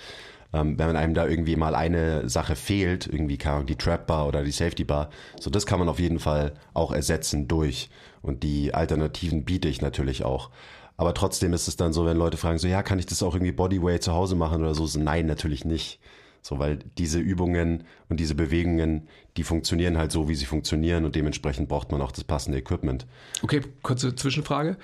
Ähm, 0.52 0.78
wenn 0.78 0.96
einem 0.96 1.14
da 1.14 1.26
irgendwie 1.26 1.56
mal 1.56 1.74
eine 1.74 2.28
Sache 2.28 2.56
fehlt, 2.56 3.06
irgendwie 3.06 3.36
kann 3.36 3.66
die 3.66 3.76
Trap 3.76 4.06
Bar 4.06 4.26
oder 4.26 4.42
die 4.42 4.50
Safety 4.50 4.84
Bar, 4.84 5.10
so 5.38 5.50
das 5.50 5.66
kann 5.66 5.78
man 5.78 5.88
auf 5.88 6.00
jeden 6.00 6.18
Fall 6.18 6.54
auch 6.72 6.90
ersetzen 6.90 7.48
durch. 7.48 7.90
Und 8.22 8.42
die 8.42 8.74
Alternativen 8.74 9.44
biete 9.44 9.68
ich 9.68 9.80
natürlich 9.80 10.24
auch. 10.24 10.50
Aber 10.98 11.14
trotzdem 11.14 11.52
ist 11.52 11.68
es 11.68 11.76
dann 11.76 11.92
so, 11.92 12.04
wenn 12.04 12.16
Leute 12.16 12.36
fragen, 12.36 12.58
so 12.58 12.66
ja, 12.66 12.82
kann 12.82 12.98
ich 12.98 13.06
das 13.06 13.22
auch 13.22 13.34
irgendwie 13.34 13.52
Bodyweight 13.52 14.02
zu 14.02 14.12
Hause 14.12 14.34
machen 14.34 14.60
oder 14.60 14.74
so? 14.74 14.84
so 14.84 14.98
nein, 14.98 15.26
natürlich 15.26 15.64
nicht. 15.64 16.00
So, 16.42 16.58
weil 16.58 16.80
diese 16.98 17.20
Übungen 17.20 17.84
und 18.08 18.18
diese 18.18 18.34
Bewegungen, 18.34 19.06
die 19.36 19.44
funktionieren 19.44 19.96
halt 19.96 20.10
so, 20.10 20.28
wie 20.28 20.34
sie 20.34 20.44
funktionieren 20.44 21.04
und 21.04 21.14
dementsprechend 21.14 21.68
braucht 21.68 21.92
man 21.92 22.02
auch 22.02 22.10
das 22.10 22.24
passende 22.24 22.58
Equipment. 22.58 23.06
Okay, 23.42 23.60
kurze 23.82 24.16
Zwischenfrage. 24.16 24.76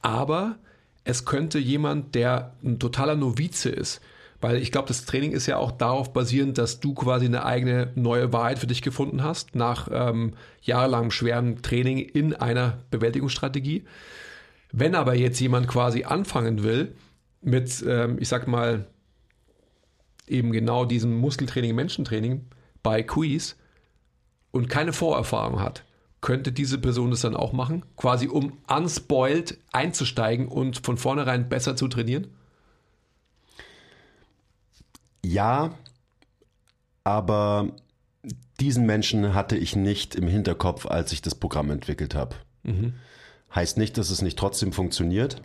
Aber 0.00 0.56
es 1.02 1.24
könnte 1.24 1.58
jemand, 1.58 2.14
der 2.14 2.52
ein 2.64 2.78
totaler 2.78 3.16
Novize 3.16 3.68
ist, 3.68 4.00
weil 4.40 4.58
ich 4.58 4.70
glaube, 4.70 4.86
das 4.86 5.06
Training 5.06 5.32
ist 5.32 5.46
ja 5.46 5.56
auch 5.56 5.72
darauf 5.72 6.12
basierend, 6.12 6.56
dass 6.56 6.78
du 6.78 6.94
quasi 6.94 7.26
eine 7.26 7.44
eigene 7.44 7.90
neue 7.96 8.32
Wahrheit 8.32 8.60
für 8.60 8.68
dich 8.68 8.82
gefunden 8.82 9.24
hast, 9.24 9.56
nach 9.56 9.88
ähm, 9.90 10.34
jahrelangem 10.62 11.10
schweren 11.10 11.62
Training 11.62 11.98
in 11.98 12.32
einer 12.32 12.78
Bewältigungsstrategie. 12.90 13.84
Wenn 14.72 14.94
aber 14.94 15.14
jetzt 15.14 15.40
jemand 15.40 15.68
quasi 15.68 16.04
anfangen 16.04 16.62
will 16.62 16.94
mit, 17.40 17.84
ähm, 17.86 18.18
ich 18.20 18.28
sag 18.28 18.46
mal, 18.46 18.86
eben 20.26 20.52
genau 20.52 20.84
diesem 20.84 21.16
Muskeltraining, 21.16 21.74
Menschentraining 21.74 22.46
bei 22.82 23.02
Quiz 23.02 23.56
und 24.50 24.68
keine 24.68 24.92
Vorerfahrung 24.92 25.60
hat, 25.60 25.84
könnte 26.20 26.50
diese 26.50 26.78
Person 26.78 27.10
das 27.10 27.20
dann 27.20 27.36
auch 27.36 27.52
machen, 27.52 27.84
quasi 27.96 28.26
um 28.26 28.58
unspoiled 28.68 29.58
einzusteigen 29.72 30.48
und 30.48 30.84
von 30.84 30.96
vornherein 30.96 31.48
besser 31.48 31.76
zu 31.76 31.86
trainieren? 31.88 32.28
Ja, 35.24 35.74
aber 37.04 37.68
diesen 38.60 38.86
Menschen 38.86 39.34
hatte 39.34 39.56
ich 39.56 39.76
nicht 39.76 40.14
im 40.14 40.26
Hinterkopf, 40.26 40.86
als 40.86 41.12
ich 41.12 41.22
das 41.22 41.34
Programm 41.34 41.70
entwickelt 41.70 42.14
habe. 42.14 42.34
Mhm. 42.62 42.94
Heißt 43.54 43.78
nicht, 43.78 43.96
dass 43.98 44.10
es 44.10 44.22
nicht 44.22 44.38
trotzdem 44.38 44.72
funktioniert. 44.72 45.42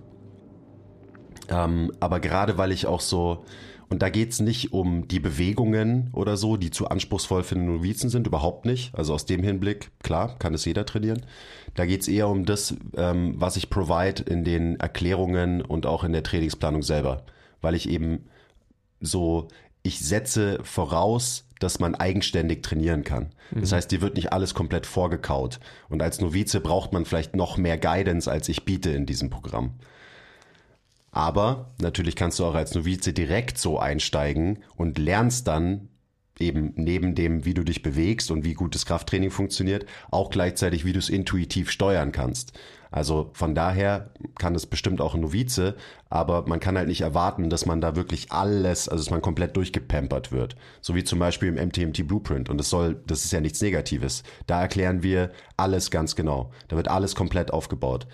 Ähm, 1.50 1.92
aber 2.00 2.20
gerade 2.20 2.58
weil 2.58 2.72
ich 2.72 2.88
auch 2.88 3.02
so, 3.02 3.46
und 3.90 4.02
da 4.02 4.10
geht 4.10 4.32
es 4.32 4.40
nicht 4.40 4.72
um 4.72 5.10
die 5.10 5.20
Bewegungen 5.20 6.10
oder 6.14 6.38
so, 6.38 6.56
die 6.56 6.72
zu 6.72 6.88
anspruchsvoll 6.88 7.44
für 7.44 7.58
Novizen 7.58 8.10
sind, 8.10 8.26
überhaupt 8.26 8.66
nicht. 8.66 8.96
Also 8.96 9.14
aus 9.14 9.26
dem 9.26 9.44
Hinblick, 9.44 9.92
klar, 10.02 10.38
kann 10.40 10.54
es 10.54 10.64
jeder 10.64 10.86
trainieren. 10.86 11.26
Da 11.76 11.86
geht 11.86 12.02
es 12.02 12.08
eher 12.08 12.30
um 12.30 12.46
das, 12.46 12.74
ähm, 12.96 13.34
was 13.36 13.58
ich 13.58 13.70
provide 13.70 14.24
in 14.24 14.46
den 14.46 14.80
Erklärungen 14.80 15.62
und 15.62 15.86
auch 15.86 16.06
in 16.06 16.14
der 16.14 16.24
Trainingsplanung 16.24 16.84
selber. 16.84 17.26
Weil 17.60 17.76
ich 17.76 17.90
eben 17.90 18.30
so 19.02 19.50
ich 19.84 20.00
setze 20.00 20.60
voraus, 20.64 21.46
dass 21.60 21.80
man 21.80 21.96
eigenständig 21.96 22.64
trainieren 22.64 23.04
kann. 23.04 23.32
Das 23.52 23.72
mhm. 23.72 23.76
heißt, 23.76 23.92
dir 23.92 24.02
wird 24.02 24.16
nicht 24.16 24.34
alles 24.34 24.54
komplett 24.54 24.86
vorgekaut. 24.86 25.60
Und 25.90 26.02
als 26.02 26.20
Novize 26.20 26.60
braucht 26.60 26.94
man 26.94 27.06
vielleicht 27.06 27.36
noch 27.36 27.58
mehr 27.58 27.78
Guidance, 27.78 28.30
als 28.30 28.50
ich 28.50 28.66
biete 28.66 28.90
in 28.92 29.06
diesem 29.06 29.30
Programm. 29.30 29.74
Aber 31.12 31.72
natürlich 31.80 32.16
kannst 32.16 32.40
du 32.40 32.46
auch 32.46 32.56
als 32.56 32.74
Novize 32.74 33.14
direkt 33.14 33.58
so 33.58 33.78
einsteigen 33.78 34.60
und 34.76 34.98
lernst 34.98 35.48
dann 35.48 35.90
eben 36.40 36.74
neben 36.76 37.16
dem, 37.16 37.46
wie 37.46 37.54
du 37.54 37.64
dich 37.64 37.84
bewegst 37.84 38.32
und 38.32 38.44
wie 38.44 38.54
gutes 38.54 38.86
Krafttraining 38.86 39.32
funktioniert, 39.32 39.86
auch 40.10 40.30
gleichzeitig, 40.30 40.86
wie 40.86 40.94
du 40.94 41.00
es 41.00 41.10
intuitiv 41.10 41.70
steuern 41.70 42.12
kannst. 42.12 42.54
Also 42.92 43.30
von 43.34 43.56
daher 43.56 44.10
kann 44.38 44.54
es 44.54 44.66
bestimmt 44.66 45.00
auch 45.00 45.16
ein 45.16 45.22
Novize, 45.22 45.76
aber 46.10 46.46
man 46.46 46.60
kann 46.60 46.78
halt 46.78 46.90
nicht 46.90 47.02
erwarten, 47.02 47.50
dass 47.50 47.66
man 47.66 47.80
da 47.80 47.96
wirklich 47.96 48.34
alles, 48.34 48.90
also 48.90 49.02
dass 49.02 49.12
man 49.12 49.22
komplett 49.22 49.56
durchgepampert 49.56 50.34
wird. 50.34 50.58
So 50.82 50.94
wie 50.94 51.06
zum 51.06 51.18
Beispiel 51.18 51.48
im 51.48 51.56
MTMT 51.56 52.06
Blueprint. 52.06 52.50
Und 52.50 52.58
das 52.58 52.70
soll, 52.70 53.02
das 53.08 53.24
ist 53.24 53.32
ja 53.32 53.40
nichts 53.40 53.62
Negatives. 53.62 54.24
Da 54.46 54.62
erklären 54.62 55.04
wir 55.04 55.32
alles 55.56 55.90
ganz 55.90 56.18
genau. 56.18 56.52
Da 56.68 56.76
wird 56.76 56.90
alles 56.90 57.16
komplett 57.16 57.54
aufgebaut 57.54 58.08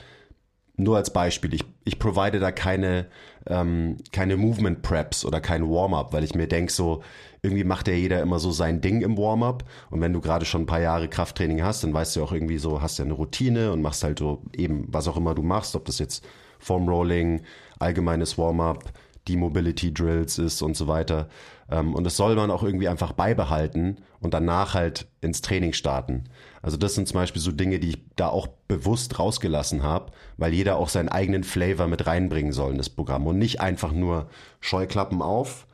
nur 0.78 0.96
als 0.96 1.12
Beispiel, 1.12 1.54
ich, 1.54 1.66
ich 1.84 1.98
provide 2.00 2.40
da 2.40 2.52
keine, 2.52 3.08
ähm, 3.48 3.98
keine 4.12 4.38
Movement 4.38 4.84
Preps 4.84 5.26
oder 5.26 5.42
kein 5.42 5.68
Warm-up, 5.68 6.13
weil 6.13 6.24
ich 6.24 6.36
mir 6.36 6.48
denke, 6.48 6.72
so, 6.72 7.02
irgendwie 7.42 7.63
macht 7.63 7.88
ja 7.88 7.96
jeder 7.96 8.22
immer 8.22 8.40
so 8.40 8.52
sein 8.52 8.80
Ding 8.80 9.02
im 9.02 9.18
Warm-up. 9.18 9.63
Und 9.90 10.02
wenn 10.02 10.13
du 10.13 10.22
gerade 10.22 10.46
schon 10.46 10.63
ein 10.63 10.68
paar 10.68 10.82
Jahre 10.82 11.08
Krafttraining 11.08 11.63
hast, 11.63 11.84
dann 11.84 11.94
weißt 11.94 12.16
du 12.16 12.24
auch 12.24 12.32
irgendwie 12.32 12.60
so, 12.60 12.82
hast 12.82 13.00
ja 13.00 13.06
eine 13.06 13.13
Routine 13.13 13.72
und 13.72 13.82
machst 13.82 14.04
halt 14.04 14.20
so 14.20 14.44
eben, 14.56 14.86
was 14.90 15.08
auch 15.08 15.18
immer 15.18 15.34
du 15.34 15.42
machst, 15.42 15.76
ob 15.76 15.86
das 15.86 16.00
jetzt 16.00 16.26
Form 16.60 16.88
Rolling, 16.88 17.42
allgemeines 17.80 18.38
Warm-up, 18.38 18.92
die 19.28 19.38
Mobility 19.38 19.94
Drills 19.94 20.38
ist 20.38 20.62
und 20.62 20.78
so 20.78 20.88
weiter. 20.88 21.28
Ähm, 21.69 21.93
und 21.93 22.03
das 22.03 22.17
soll 22.17 22.36
man 22.36 22.51
auch 22.51 22.63
irgendwie 22.63 22.88
einfach 22.88 23.12
beibehalten 23.12 23.97
und 24.19 24.34
danach 24.34 24.73
halt 24.73 25.08
ins 25.21 25.41
Training 25.41 25.73
starten. 25.73 26.25
Also 26.62 26.77
das 26.77 26.95
sind 26.95 27.08
zum 27.08 27.15
Beispiel 27.15 27.41
so 27.41 27.51
Dinge, 27.51 27.80
die 27.80 27.89
ich 27.89 28.01
da 28.15 28.30
auch 28.30 28.47
bewusst 28.67 29.19
rausgelassen 29.19 29.84
habe, 29.84 30.12
weil 30.38 30.53
jeder 30.53 30.77
auch 30.77 30.89
seinen 30.89 31.10
eigenen 31.10 31.43
Flavor 31.43 31.88
mit 31.88 32.08
reinbringen 32.08 32.51
soll 32.51 32.71
in 32.71 32.77
das 32.77 32.89
Programm 32.89 33.27
und 33.27 33.38
nicht 33.38 33.62
einfach 33.62 33.91
nur 33.91 34.27
Scheuklappen 34.60 35.21
auf. 35.21 35.67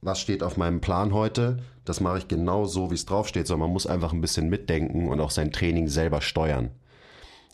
Was 0.00 0.20
steht 0.20 0.42
auf 0.42 0.56
meinem 0.56 0.80
Plan 0.80 1.14
heute? 1.14 1.58
Das 1.84 2.00
mache 2.00 2.18
ich 2.18 2.28
genau 2.28 2.64
so, 2.64 2.90
wie 2.90 2.94
es 2.94 3.06
draufsteht, 3.06 3.46
sondern 3.46 3.68
man 3.68 3.72
muss 3.72 3.86
einfach 3.86 4.12
ein 4.12 4.20
bisschen 4.20 4.48
mitdenken 4.48 5.08
und 5.08 5.20
auch 5.20 5.30
sein 5.30 5.52
Training 5.52 5.88
selber 5.88 6.20
steuern. 6.20 6.70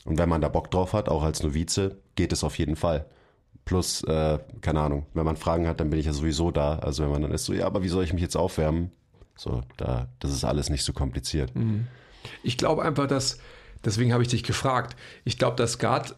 Und 0.04 0.18
wenn 0.18 0.28
man 0.28 0.40
da 0.40 0.48
Bock 0.48 0.70
drauf 0.70 0.94
hat, 0.94 1.08
auch 1.08 1.22
als 1.22 1.42
Novize, 1.42 1.98
geht 2.14 2.32
es 2.32 2.44
auf 2.44 2.58
jeden 2.58 2.76
Fall 2.76 3.06
Plus, 3.68 4.02
äh, 4.04 4.38
keine 4.62 4.80
Ahnung, 4.80 5.04
wenn 5.12 5.26
man 5.26 5.36
Fragen 5.36 5.66
hat, 5.66 5.78
dann 5.78 5.90
bin 5.90 6.00
ich 6.00 6.06
ja 6.06 6.14
sowieso 6.14 6.50
da. 6.50 6.78
Also 6.78 7.02
wenn 7.02 7.10
man 7.10 7.20
dann 7.20 7.32
ist 7.32 7.44
so, 7.44 7.52
ja, 7.52 7.66
aber 7.66 7.82
wie 7.82 7.88
soll 7.88 8.02
ich 8.02 8.14
mich 8.14 8.22
jetzt 8.22 8.34
aufwärmen? 8.34 8.92
So, 9.36 9.60
da, 9.76 10.08
das 10.20 10.32
ist 10.32 10.42
alles 10.42 10.70
nicht 10.70 10.84
so 10.84 10.94
kompliziert. 10.94 11.54
Mhm. 11.54 11.86
Ich 12.42 12.56
glaube 12.56 12.82
einfach, 12.82 13.06
dass, 13.06 13.40
deswegen 13.84 14.14
habe 14.14 14.22
ich 14.22 14.30
dich 14.30 14.42
gefragt, 14.42 14.96
ich 15.26 15.36
glaube, 15.36 15.56
dass 15.56 15.78
gerade 15.78 16.14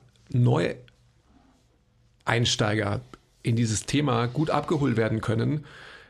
Neueinsteiger 2.25 3.01
in 3.43 3.57
dieses 3.57 3.85
Thema 3.85 4.27
gut 4.27 4.51
abgeholt 4.51 4.97
werden 4.97 5.21
können, 5.21 5.65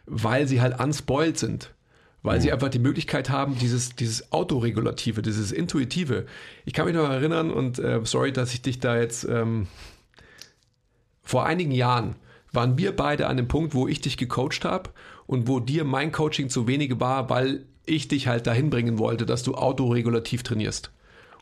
weil 0.05 0.47
sie 0.47 0.61
halt 0.61 0.79
unspoiled 0.79 1.39
sind. 1.39 1.73
Weil 2.23 2.37
mhm. 2.37 2.43
sie 2.43 2.53
einfach 2.53 2.69
die 2.69 2.79
Möglichkeit 2.79 3.31
haben, 3.31 3.57
dieses, 3.59 3.97
dieses 3.97 4.31
Autoregulative, 4.31 5.23
dieses 5.23 5.53
Intuitive. 5.53 6.27
Ich 6.67 6.75
kann 6.75 6.85
mich 6.85 6.95
noch 6.95 7.09
erinnern 7.09 7.51
und 7.51 7.79
äh, 7.79 8.01
sorry, 8.05 8.31
dass 8.31 8.53
ich 8.53 8.61
dich 8.61 8.79
da 8.79 8.99
jetzt 8.99 9.25
ähm, 9.25 9.69
vor 11.23 11.47
einigen 11.47 11.73
Jahren 11.73 12.17
waren 12.53 12.79
wir 12.79 12.95
beide 12.95 13.27
an 13.27 13.37
dem 13.37 13.49
Punkt, 13.49 13.75
wo 13.75 13.87
ich 13.87 14.01
dich 14.01 14.17
gecoacht 14.17 14.65
habe 14.65 14.91
und 15.27 15.47
wo 15.47 15.61
dir 15.61 15.85
mein 15.85 16.13
Coaching 16.13 16.49
zu 16.49 16.67
wenig 16.67 16.99
war, 16.99 17.31
weil 17.31 17.67
ich 17.87 18.09
dich 18.09 18.27
halt 18.27 18.47
dahin 18.47 18.71
bringen 18.71 18.99
wollte, 18.99 19.27
dass 19.27 19.43
du 19.43 19.55
autoregulativ 19.55 20.43
trainierst. 20.43 20.91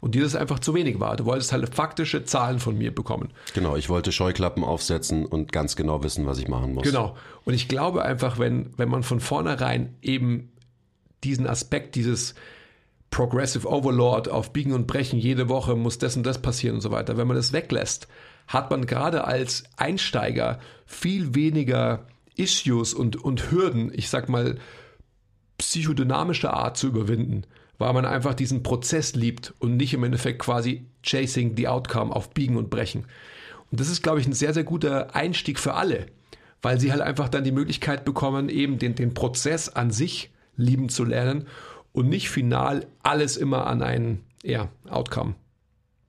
Und 0.00 0.14
dir 0.14 0.22
das 0.22 0.36
einfach 0.36 0.60
zu 0.60 0.74
wenig 0.74 1.00
war. 1.00 1.16
Du 1.16 1.24
wolltest 1.24 1.52
halt 1.52 1.74
faktische 1.74 2.24
Zahlen 2.24 2.60
von 2.60 2.78
mir 2.78 2.94
bekommen. 2.94 3.30
Genau, 3.54 3.74
ich 3.74 3.88
wollte 3.88 4.12
Scheuklappen 4.12 4.62
aufsetzen 4.62 5.26
und 5.26 5.50
ganz 5.50 5.74
genau 5.74 6.04
wissen, 6.04 6.24
was 6.24 6.38
ich 6.38 6.46
machen 6.46 6.74
muss. 6.74 6.84
Genau. 6.84 7.16
Und 7.44 7.54
ich 7.54 7.66
glaube 7.66 8.04
einfach, 8.04 8.38
wenn, 8.38 8.70
wenn 8.76 8.88
man 8.88 9.02
von 9.02 9.18
vornherein 9.18 9.96
eben 10.00 10.52
diesen 11.24 11.48
Aspekt, 11.48 11.96
dieses 11.96 12.36
Progressive 13.10 13.66
Overlord 13.66 14.28
auf 14.28 14.52
Biegen 14.52 14.72
und 14.72 14.86
Brechen, 14.86 15.18
jede 15.18 15.48
Woche 15.48 15.74
muss 15.74 15.98
das 15.98 16.16
und 16.16 16.24
das 16.24 16.40
passieren 16.40 16.76
und 16.76 16.80
so 16.80 16.92
weiter, 16.92 17.16
wenn 17.16 17.26
man 17.26 17.36
das 17.36 17.52
weglässt, 17.52 18.06
hat 18.48 18.70
man 18.70 18.86
gerade 18.86 19.24
als 19.24 19.64
Einsteiger 19.76 20.58
viel 20.86 21.34
weniger 21.34 22.06
Issues 22.34 22.94
und, 22.94 23.16
und 23.16 23.50
Hürden, 23.50 23.92
ich 23.94 24.08
sag 24.08 24.28
mal, 24.28 24.56
psychodynamischer 25.58 26.54
Art 26.54 26.76
zu 26.76 26.88
überwinden, 26.88 27.44
weil 27.78 27.92
man 27.92 28.04
einfach 28.04 28.34
diesen 28.34 28.62
Prozess 28.62 29.14
liebt 29.14 29.54
und 29.58 29.76
nicht 29.76 29.92
im 29.92 30.04
Endeffekt 30.04 30.38
quasi 30.38 30.86
chasing 31.02 31.56
the 31.56 31.68
outcome 31.68 32.14
auf 32.14 32.30
Biegen 32.30 32.56
und 32.56 32.70
Brechen. 32.70 33.04
Und 33.70 33.80
das 33.80 33.88
ist, 33.88 34.02
glaube 34.02 34.20
ich, 34.20 34.26
ein 34.26 34.32
sehr, 34.32 34.54
sehr 34.54 34.64
guter 34.64 35.14
Einstieg 35.14 35.58
für 35.58 35.74
alle, 35.74 36.06
weil 36.62 36.80
sie 36.80 36.90
halt 36.90 37.02
einfach 37.02 37.28
dann 37.28 37.44
die 37.44 37.52
Möglichkeit 37.52 38.04
bekommen, 38.04 38.48
eben 38.48 38.78
den, 38.78 38.94
den 38.94 39.14
Prozess 39.14 39.68
an 39.68 39.90
sich 39.90 40.30
lieben 40.56 40.88
zu 40.88 41.04
lernen 41.04 41.46
und 41.92 42.08
nicht 42.08 42.30
final 42.30 42.86
alles 43.02 43.36
immer 43.36 43.66
an 43.66 43.82
ein 43.82 44.24
ja, 44.42 44.68
Outcome 44.88 45.34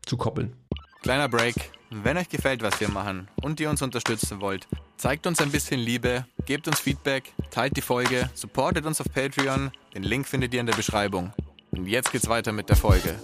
zu 0.05 0.17
koppeln. 0.17 0.53
Kleiner 1.01 1.27
Break. 1.27 1.71
Wenn 1.91 2.17
euch 2.17 2.29
gefällt, 2.29 2.61
was 2.61 2.79
wir 2.79 2.87
machen 2.87 3.29
und 3.41 3.59
ihr 3.59 3.67
uns 3.67 3.81
unterstützen 3.81 4.41
wollt, 4.41 4.67
zeigt 4.97 5.25
uns 5.25 5.41
ein 5.41 5.49
bisschen 5.49 5.79
Liebe, 5.79 6.23
gebt 6.45 6.67
uns 6.67 6.79
Feedback, 6.79 7.33
teilt 7.49 7.75
die 7.77 7.81
Folge, 7.81 8.29
supportet 8.35 8.85
uns 8.85 9.01
auf 9.01 9.11
Patreon. 9.11 9.71
Den 9.95 10.03
Link 10.03 10.27
findet 10.27 10.53
ihr 10.53 10.59
in 10.59 10.67
der 10.67 10.75
Beschreibung. 10.75 11.33
Und 11.71 11.87
jetzt 11.87 12.11
geht's 12.11 12.29
weiter 12.29 12.51
mit 12.51 12.69
der 12.69 12.75
Folge. 12.75 13.15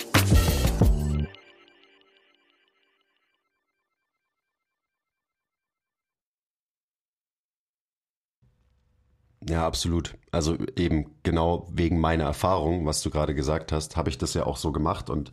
Ja, 9.47 9.67
absolut. 9.67 10.15
Also 10.31 10.57
eben 10.75 11.11
genau 11.21 11.69
wegen 11.71 11.99
meiner 11.99 12.23
Erfahrung, 12.23 12.87
was 12.87 13.03
du 13.03 13.11
gerade 13.11 13.35
gesagt 13.35 13.71
hast, 13.71 13.95
habe 13.95 14.09
ich 14.09 14.17
das 14.17 14.33
ja 14.33 14.47
auch 14.47 14.57
so 14.57 14.71
gemacht. 14.71 15.11
Und 15.11 15.31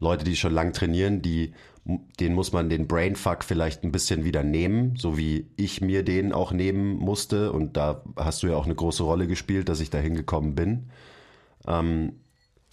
Leute, 0.00 0.24
die 0.24 0.34
schon 0.34 0.52
lang 0.52 0.72
trainieren, 0.72 1.22
die, 1.22 1.54
denen 1.84 2.34
muss 2.34 2.52
man 2.52 2.68
den 2.68 2.86
Brainfuck 2.86 3.42
vielleicht 3.42 3.82
ein 3.82 3.92
bisschen 3.92 4.24
wieder 4.24 4.44
nehmen, 4.44 4.94
so 4.96 5.18
wie 5.18 5.48
ich 5.56 5.80
mir 5.80 6.04
den 6.04 6.32
auch 6.32 6.52
nehmen 6.52 6.96
musste. 6.96 7.52
Und 7.52 7.76
da 7.76 8.02
hast 8.16 8.42
du 8.42 8.46
ja 8.46 8.56
auch 8.56 8.66
eine 8.66 8.74
große 8.74 9.02
Rolle 9.02 9.26
gespielt, 9.26 9.68
dass 9.68 9.80
ich 9.80 9.90
da 9.90 9.98
hingekommen 9.98 10.54
bin. 10.54 10.90
Ähm, 11.66 12.12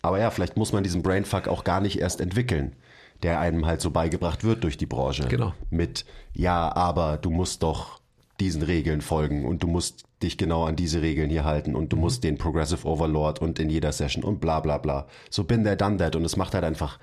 aber 0.01 0.19
ja, 0.19 0.29
vielleicht 0.29 0.57
muss 0.57 0.73
man 0.73 0.83
diesen 0.83 1.01
Brainfuck 1.01 1.47
auch 1.47 1.63
gar 1.63 1.81
nicht 1.81 1.99
erst 1.99 2.21
entwickeln, 2.21 2.75
der 3.23 3.39
einem 3.39 3.65
halt 3.65 3.81
so 3.81 3.89
beigebracht 3.89 4.43
wird 4.43 4.63
durch 4.63 4.77
die 4.77 4.85
Branche. 4.85 5.27
Genau. 5.27 5.53
Mit, 5.71 6.05
ja, 6.33 6.73
aber 6.75 7.17
du 7.17 7.31
musst 7.31 7.63
doch 7.63 7.99
diesen 8.39 8.61
Regeln 8.61 9.01
folgen 9.01 9.45
und 9.45 9.63
du 9.63 9.67
musst 9.67 10.05
dich 10.23 10.37
genau 10.37 10.65
an 10.65 10.75
diese 10.75 11.01
Regeln 11.01 11.29
hier 11.29 11.43
halten 11.43 11.75
und 11.75 11.91
du 11.91 11.95
mhm. 11.95 12.03
musst 12.03 12.23
den 12.23 12.37
Progressive 12.37 12.87
Overlord 12.87 13.41
und 13.41 13.59
in 13.59 13.69
jeder 13.69 13.91
Session 13.91 14.23
und 14.23 14.39
bla 14.39 14.59
bla 14.59 14.77
bla. 14.77 15.07
So 15.29 15.43
bin 15.43 15.63
there, 15.63 15.75
done 15.75 15.97
that 15.97 16.15
und 16.15 16.23
es 16.23 16.37
macht 16.37 16.53
halt 16.53 16.63
einfach 16.63 16.99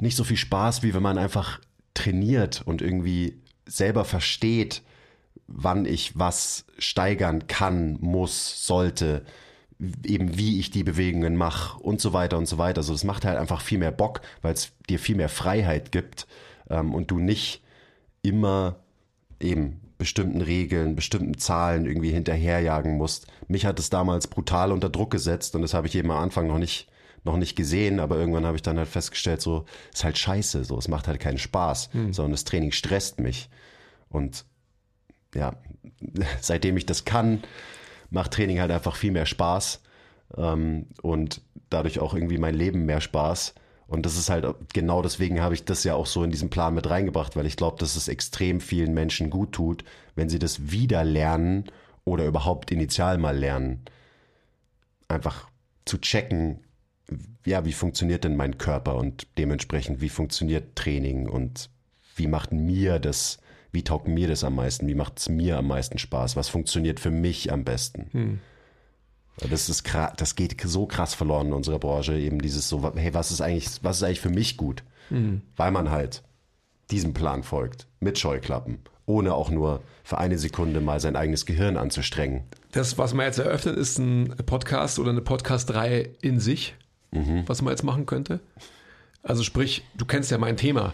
nicht 0.00 0.16
so 0.16 0.24
viel 0.24 0.36
Spaß, 0.36 0.82
wie 0.82 0.94
wenn 0.94 1.02
man 1.02 1.18
einfach 1.18 1.60
trainiert 1.94 2.62
und 2.64 2.82
irgendwie 2.82 3.40
selber 3.66 4.04
versteht, 4.04 4.82
wann 5.46 5.84
ich 5.84 6.18
was 6.18 6.64
steigern 6.78 7.46
kann, 7.46 7.98
muss, 8.00 8.66
sollte, 8.66 9.24
eben 10.04 10.36
wie 10.38 10.60
ich 10.60 10.70
die 10.70 10.84
Bewegungen 10.84 11.36
mache 11.36 11.78
und 11.80 12.00
so 12.00 12.12
weiter 12.12 12.38
und 12.38 12.46
so 12.46 12.58
weiter. 12.58 12.78
Also 12.78 12.92
das 12.92 13.04
macht 13.04 13.24
halt 13.24 13.38
einfach 13.38 13.60
viel 13.60 13.78
mehr 13.78 13.92
Bock, 13.92 14.20
weil 14.40 14.54
es 14.54 14.72
dir 14.88 14.98
viel 14.98 15.16
mehr 15.16 15.28
Freiheit 15.28 15.92
gibt 15.92 16.26
ähm, 16.70 16.94
und 16.94 17.10
du 17.10 17.18
nicht 17.18 17.62
immer 18.22 18.76
eben 19.40 19.80
bestimmten 19.98 20.40
Regeln, 20.40 20.96
bestimmten 20.96 21.38
Zahlen 21.38 21.86
irgendwie 21.86 22.10
hinterherjagen 22.10 22.96
musst. 22.96 23.26
Mich 23.48 23.66
hat 23.66 23.78
es 23.78 23.90
damals 23.90 24.26
brutal 24.26 24.72
unter 24.72 24.88
Druck 24.88 25.10
gesetzt 25.10 25.54
und 25.54 25.62
das 25.62 25.74
habe 25.74 25.86
ich 25.86 25.94
eben 25.94 26.10
am 26.10 26.18
Anfang 26.18 26.46
noch 26.46 26.58
nicht 26.58 26.88
noch 27.24 27.36
nicht 27.36 27.56
gesehen, 27.56 28.00
aber 28.00 28.16
irgendwann 28.16 28.46
habe 28.46 28.56
ich 28.56 28.62
dann 28.62 28.78
halt 28.78 28.88
festgestellt, 28.88 29.40
so 29.40 29.64
ist 29.92 30.04
halt 30.04 30.18
scheiße, 30.18 30.64
so 30.64 30.76
es 30.78 30.88
macht 30.88 31.08
halt 31.08 31.20
keinen 31.20 31.38
Spaß, 31.38 31.90
hm. 31.92 32.12
sondern 32.12 32.32
das 32.32 32.44
Training 32.44 32.72
stresst 32.72 33.20
mich 33.20 33.48
und 34.08 34.44
ja, 35.34 35.56
seitdem 36.40 36.76
ich 36.76 36.86
das 36.86 37.04
kann, 37.04 37.42
macht 38.10 38.32
Training 38.32 38.60
halt 38.60 38.70
einfach 38.70 38.96
viel 38.96 39.12
mehr 39.12 39.26
Spaß 39.26 39.80
ähm, 40.36 40.86
und 41.00 41.40
dadurch 41.70 42.00
auch 42.00 42.14
irgendwie 42.14 42.38
mein 42.38 42.54
Leben 42.54 42.84
mehr 42.84 43.00
Spaß 43.00 43.54
und 43.92 44.06
das 44.06 44.16
ist 44.16 44.30
halt 44.30 44.46
genau 44.72 45.02
deswegen 45.02 45.42
habe 45.42 45.52
ich 45.54 45.66
das 45.66 45.84
ja 45.84 45.94
auch 45.94 46.06
so 46.06 46.24
in 46.24 46.30
diesen 46.30 46.48
Plan 46.48 46.74
mit 46.74 46.88
reingebracht, 46.88 47.36
weil 47.36 47.44
ich 47.44 47.56
glaube, 47.56 47.76
dass 47.78 47.94
es 47.94 48.08
extrem 48.08 48.62
vielen 48.62 48.94
Menschen 48.94 49.28
gut 49.28 49.52
tut, 49.52 49.84
wenn 50.14 50.30
sie 50.30 50.38
das 50.38 50.70
wieder 50.70 51.04
lernen 51.04 51.66
oder 52.04 52.24
überhaupt 52.24 52.70
initial 52.70 53.18
mal 53.18 53.36
lernen. 53.36 53.84
Einfach 55.08 55.46
zu 55.84 55.98
checken, 55.98 56.60
ja, 57.44 57.64
wie 57.64 57.72
funktioniert 57.72 58.24
denn 58.24 58.36
mein 58.36 58.58
Körper 58.58 58.96
und 58.96 59.26
dementsprechend, 59.38 60.00
wie 60.00 60.08
funktioniert 60.08 60.76
Training 60.76 61.28
und 61.28 61.70
wie 62.16 62.26
macht 62.26 62.52
mir 62.52 62.98
das, 62.98 63.38
wie 63.72 63.82
taugt 63.82 64.06
mir 64.06 64.28
das 64.28 64.44
am 64.44 64.54
meisten, 64.54 64.86
wie 64.86 64.94
macht 64.94 65.18
es 65.18 65.28
mir 65.28 65.58
am 65.58 65.66
meisten 65.68 65.98
Spaß, 65.98 66.36
was 66.36 66.48
funktioniert 66.48 67.00
für 67.00 67.10
mich 67.10 67.52
am 67.52 67.64
besten. 67.64 68.08
Hm. 68.12 68.38
Das 69.50 69.68
ist 69.68 69.88
das 70.18 70.36
geht 70.36 70.60
so 70.60 70.86
krass 70.86 71.14
verloren 71.14 71.48
in 71.48 71.52
unserer 71.54 71.78
Branche, 71.78 72.16
eben 72.18 72.40
dieses 72.40 72.68
so, 72.68 72.92
hey, 72.94 73.14
was 73.14 73.30
ist 73.32 73.40
eigentlich, 73.40 73.68
was 73.82 73.96
ist 73.96 74.02
eigentlich 74.02 74.20
für 74.20 74.30
mich 74.30 74.56
gut? 74.56 74.84
Mhm. 75.10 75.40
Weil 75.56 75.70
man 75.70 75.90
halt 75.90 76.22
diesem 76.90 77.14
Plan 77.14 77.42
folgt, 77.42 77.86
mit 77.98 78.18
Scheuklappen, 78.18 78.80
ohne 79.06 79.34
auch 79.34 79.50
nur 79.50 79.82
für 80.04 80.18
eine 80.18 80.38
Sekunde 80.38 80.80
mal 80.80 81.00
sein 81.00 81.16
eigenes 81.16 81.46
Gehirn 81.46 81.78
anzustrengen. 81.78 82.42
Das, 82.72 82.98
was 82.98 83.14
man 83.14 83.26
jetzt 83.26 83.38
eröffnet, 83.38 83.76
ist 83.76 83.98
ein 83.98 84.34
Podcast 84.44 84.98
oder 84.98 85.10
eine 85.10 85.22
Podcast-Reihe 85.22 86.10
in 86.20 86.38
sich, 86.38 86.74
mhm. 87.12 87.44
was 87.46 87.62
man 87.62 87.72
jetzt 87.72 87.84
machen 87.84 88.06
könnte. 88.06 88.40
Also 89.22 89.42
sprich, 89.42 89.84
du 89.94 90.04
kennst 90.04 90.30
ja 90.30 90.38
mein 90.38 90.56
Thema. 90.56 90.92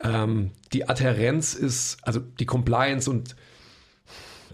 Ähm, 0.00 0.50
die 0.72 0.88
Adherenz 0.88 1.54
ist, 1.54 1.96
also 2.02 2.20
die 2.20 2.46
Compliance 2.46 3.10
und 3.10 3.36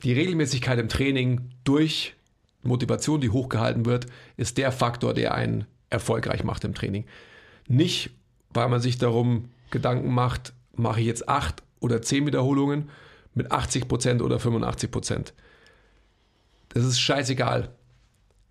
die 0.05 0.13
Regelmäßigkeit 0.13 0.79
im 0.79 0.89
Training 0.89 1.51
durch 1.65 2.15
Motivation, 2.63 3.21
die 3.21 3.31
hochgehalten 3.31 3.87
wird, 3.87 4.07
ist 4.37 4.59
der 4.59 4.71
Faktor, 4.71 5.15
der 5.15 5.35
einen 5.35 5.67
erfolgreich 5.89 6.45
macht 6.45 6.65
im 6.65 6.75
Training. 6.75 7.05
Nicht, 7.69 8.11
weil 8.51 8.69
man 8.69 8.81
sich 8.81 8.99
darum 8.99 9.51
Gedanken 9.71 10.13
macht, 10.13 10.53
mache 10.75 11.01
ich 11.01 11.07
jetzt 11.07 11.29
acht 11.29 11.63
oder 11.81 12.03
zehn 12.03 12.27
Wiederholungen 12.27 12.91
mit 13.35 13.51
80 13.51 13.89
Prozent 13.89 14.23
oder 14.23 14.39
85 14.39 14.91
Prozent. 14.91 15.35
Das 16.71 16.85
ist 16.85 17.01
scheißegal. 17.01 17.71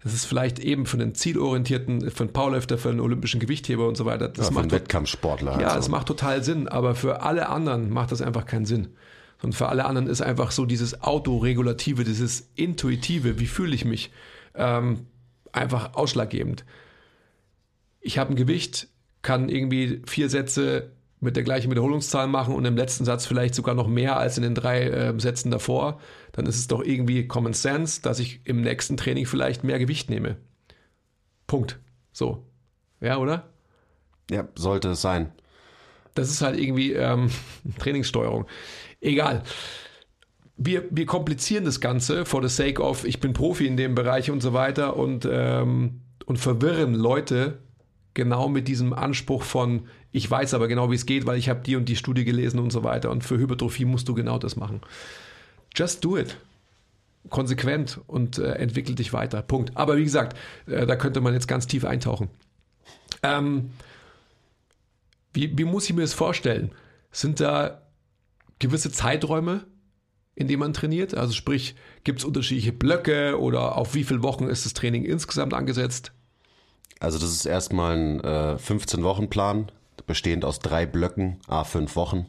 Das 0.04 0.14
ist 0.14 0.26
vielleicht 0.26 0.60
eben 0.60 0.86
für 0.86 0.98
einen 0.98 1.14
zielorientierten, 1.14 2.10
für 2.10 2.24
einen 2.24 2.34
Powerlifter, 2.34 2.78
für 2.78 2.90
einen 2.90 3.02
olympischen 3.02 3.40
Gewichtheber 3.40 3.88
und 3.88 3.98
so 3.98 4.06
weiter. 4.06 4.30
Das 4.30 4.48
ja, 4.48 4.54
macht 4.54 4.72
Wettkampfsportler. 4.72 5.60
Ja, 5.60 5.68
also. 5.68 5.76
das 5.78 5.90
macht 5.90 6.08
total 6.08 6.44
Sinn, 6.44 6.68
aber 6.68 6.96
für 6.96 7.22
alle 7.22 7.50
anderen 7.50 7.90
macht 7.90 8.12
das 8.12 8.22
einfach 8.22 8.46
keinen 8.46 8.66
Sinn. 8.66 8.90
Und 9.42 9.56
für 9.56 9.70
alle 9.70 9.86
anderen 9.86 10.08
ist 10.08 10.22
einfach 10.22 10.52
so 10.52 10.66
dieses 10.66 11.02
Autoregulative, 11.02 12.04
dieses 12.04 12.50
Intuitive, 12.56 13.40
wie 13.40 13.48
fühle 13.48 13.76
ich 13.76 13.86
mich, 13.86 14.12
ähm, 14.56 15.08
einfach 15.52 15.96
ausschlaggebend. 15.96 16.66
Ich 18.02 18.18
habe 18.18 18.34
ein 18.34 18.36
Gewicht, 18.36 18.88
kann 19.22 19.50
irgendwie 19.50 20.02
vier 20.06 20.30
Sätze 20.30 20.92
mit 21.20 21.36
der 21.36 21.44
gleichen 21.44 21.70
Wiederholungszahl 21.70 22.28
machen 22.28 22.56
und 22.56 22.66
im 22.66 22.78
letzten 22.78 23.06
Satz 23.06 23.26
vielleicht 23.26 23.54
sogar 23.54 23.76
noch 23.76 23.88
mehr 23.88 24.18
als 24.18 24.38
in 24.38 24.44
den 24.44 24.56
drei 24.56 24.84
äh, 24.84 25.20
Sätzen 25.20 25.52
davor, 25.52 26.00
dann 26.32 26.46
ist 26.46 26.58
es 26.58 26.68
doch 26.68 26.82
irgendwie 26.82 27.28
Common 27.28 27.54
Sense, 27.54 28.02
dass 28.02 28.20
ich 28.20 28.42
im 28.46 28.62
nächsten 28.62 28.96
Training 28.96 29.26
vielleicht 29.26 29.64
mehr 29.64 29.80
Gewicht 29.80 30.10
nehme. 30.10 30.38
Punkt. 31.48 31.80
So. 32.14 32.46
Ja, 33.02 33.18
oder? 33.18 33.50
Ja, 34.32 34.48
sollte 34.56 34.90
es 34.90 35.02
sein. 35.02 35.32
Das 36.16 36.30
ist 36.30 36.42
halt 36.42 36.60
irgendwie 36.60 36.94
ähm, 36.94 37.30
Trainingssteuerung. 37.80 38.46
Egal. 39.02 39.44
Wir, 40.56 40.84
wir 40.90 41.06
komplizieren 41.06 41.66
das 41.66 41.80
Ganze 41.80 42.26
for 42.26 42.42
the 42.48 42.54
sake 42.54 42.82
of, 42.82 43.06
ich 43.06 43.20
bin 43.20 43.34
Profi 43.34 43.66
in 43.66 43.78
dem 43.78 43.96
Bereich 43.96 44.30
und 44.30 44.42
so 44.42 44.54
weiter 44.54 44.98
und, 44.98 45.28
ähm, 45.30 46.02
und 46.26 46.38
verwirren 46.38 46.94
Leute 46.94 47.60
genau 48.14 48.50
mit 48.50 48.68
diesem 48.68 48.94
Anspruch 48.94 49.44
von, 49.44 49.88
ich 50.12 50.30
weiß 50.30 50.54
aber 50.54 50.68
genau, 50.68 50.90
wie 50.90 50.96
es 50.96 51.06
geht, 51.06 51.26
weil 51.26 51.38
ich 51.38 51.50
habe 51.50 51.62
die 51.62 51.76
und 51.76 51.86
die 51.86 51.96
Studie 51.96 52.26
gelesen 52.26 52.60
und 52.60 52.72
so 52.72 52.84
weiter. 52.84 53.12
Und 53.12 53.24
für 53.24 53.38
Hypertrophie 53.38 53.86
musst 53.86 54.08
du 54.08 54.16
genau 54.16 54.40
das 54.40 54.56
machen. 54.56 54.82
Just 55.76 56.04
do 56.04 56.18
it. 56.18 56.38
Konsequent 57.30 58.00
und 58.08 58.40
äh, 58.40 58.54
entwickel 58.54 58.96
dich 58.96 59.14
weiter. 59.14 59.42
Punkt. 59.42 59.76
Aber 59.76 59.98
wie 59.98 60.04
gesagt, 60.04 60.38
äh, 60.66 60.88
da 60.88 60.96
könnte 60.96 61.22
man 61.22 61.34
jetzt 61.34 61.48
ganz 61.48 61.68
tief 61.68 61.86
eintauchen. 61.86 62.30
Ähm, 63.22 63.72
wie, 65.34 65.56
wie 65.58 65.66
muss 65.66 65.90
ich 65.90 65.96
mir 65.96 66.02
das 66.02 66.14
vorstellen? 66.14 66.72
Sind 67.12 67.40
da 67.40 67.82
gewisse 68.58 68.92
Zeiträume, 68.92 69.66
in 70.34 70.48
denen 70.48 70.60
man 70.60 70.74
trainiert? 70.74 71.14
Also 71.14 71.34
sprich, 71.34 71.76
gibt 72.04 72.20
es 72.20 72.26
unterschiedliche 72.26 72.74
Blöcke 72.74 73.40
oder 73.40 73.78
auf 73.78 73.94
wie 73.94 74.04
viele 74.04 74.24
Wochen 74.24 74.46
ist 74.46 74.66
das 74.66 74.74
Training 74.74 75.06
insgesamt 75.06 75.54
angesetzt? 75.54 76.14
Also 77.00 77.20
das 77.20 77.32
ist 77.32 77.46
erstmal 77.46 77.96
ein 77.96 78.20
äh, 78.22 78.56
15-Wochen-Plan, 78.56 79.72
bestehend 80.06 80.46
aus 80.46 80.60
drei 80.60 80.86
Blöcken, 80.86 81.40
a 81.48 81.64
fünf 81.64 81.96
Wochen. 81.96 82.28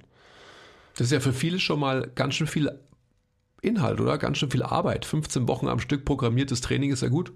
Das 0.95 1.07
ist 1.07 1.13
ja 1.13 1.21
für 1.21 1.33
viele 1.33 1.59
schon 1.61 1.81
mal 1.81 2.11
ganz 2.15 2.35
schön 2.35 2.47
viel 2.47 2.79
Inhalt, 3.63 4.01
oder? 4.01 4.19
Ganz 4.19 4.39
schön 4.39 4.51
viel 4.51 4.63
Arbeit. 4.63 5.05
15 5.05 5.49
Wochen 5.49 5.69
am 5.69 5.81
Stück 5.81 6.05
programmiertes 6.05 6.61
Training 6.61 6.93
ist 6.93 7.03
ja 7.03 7.09
gut. 7.09 7.33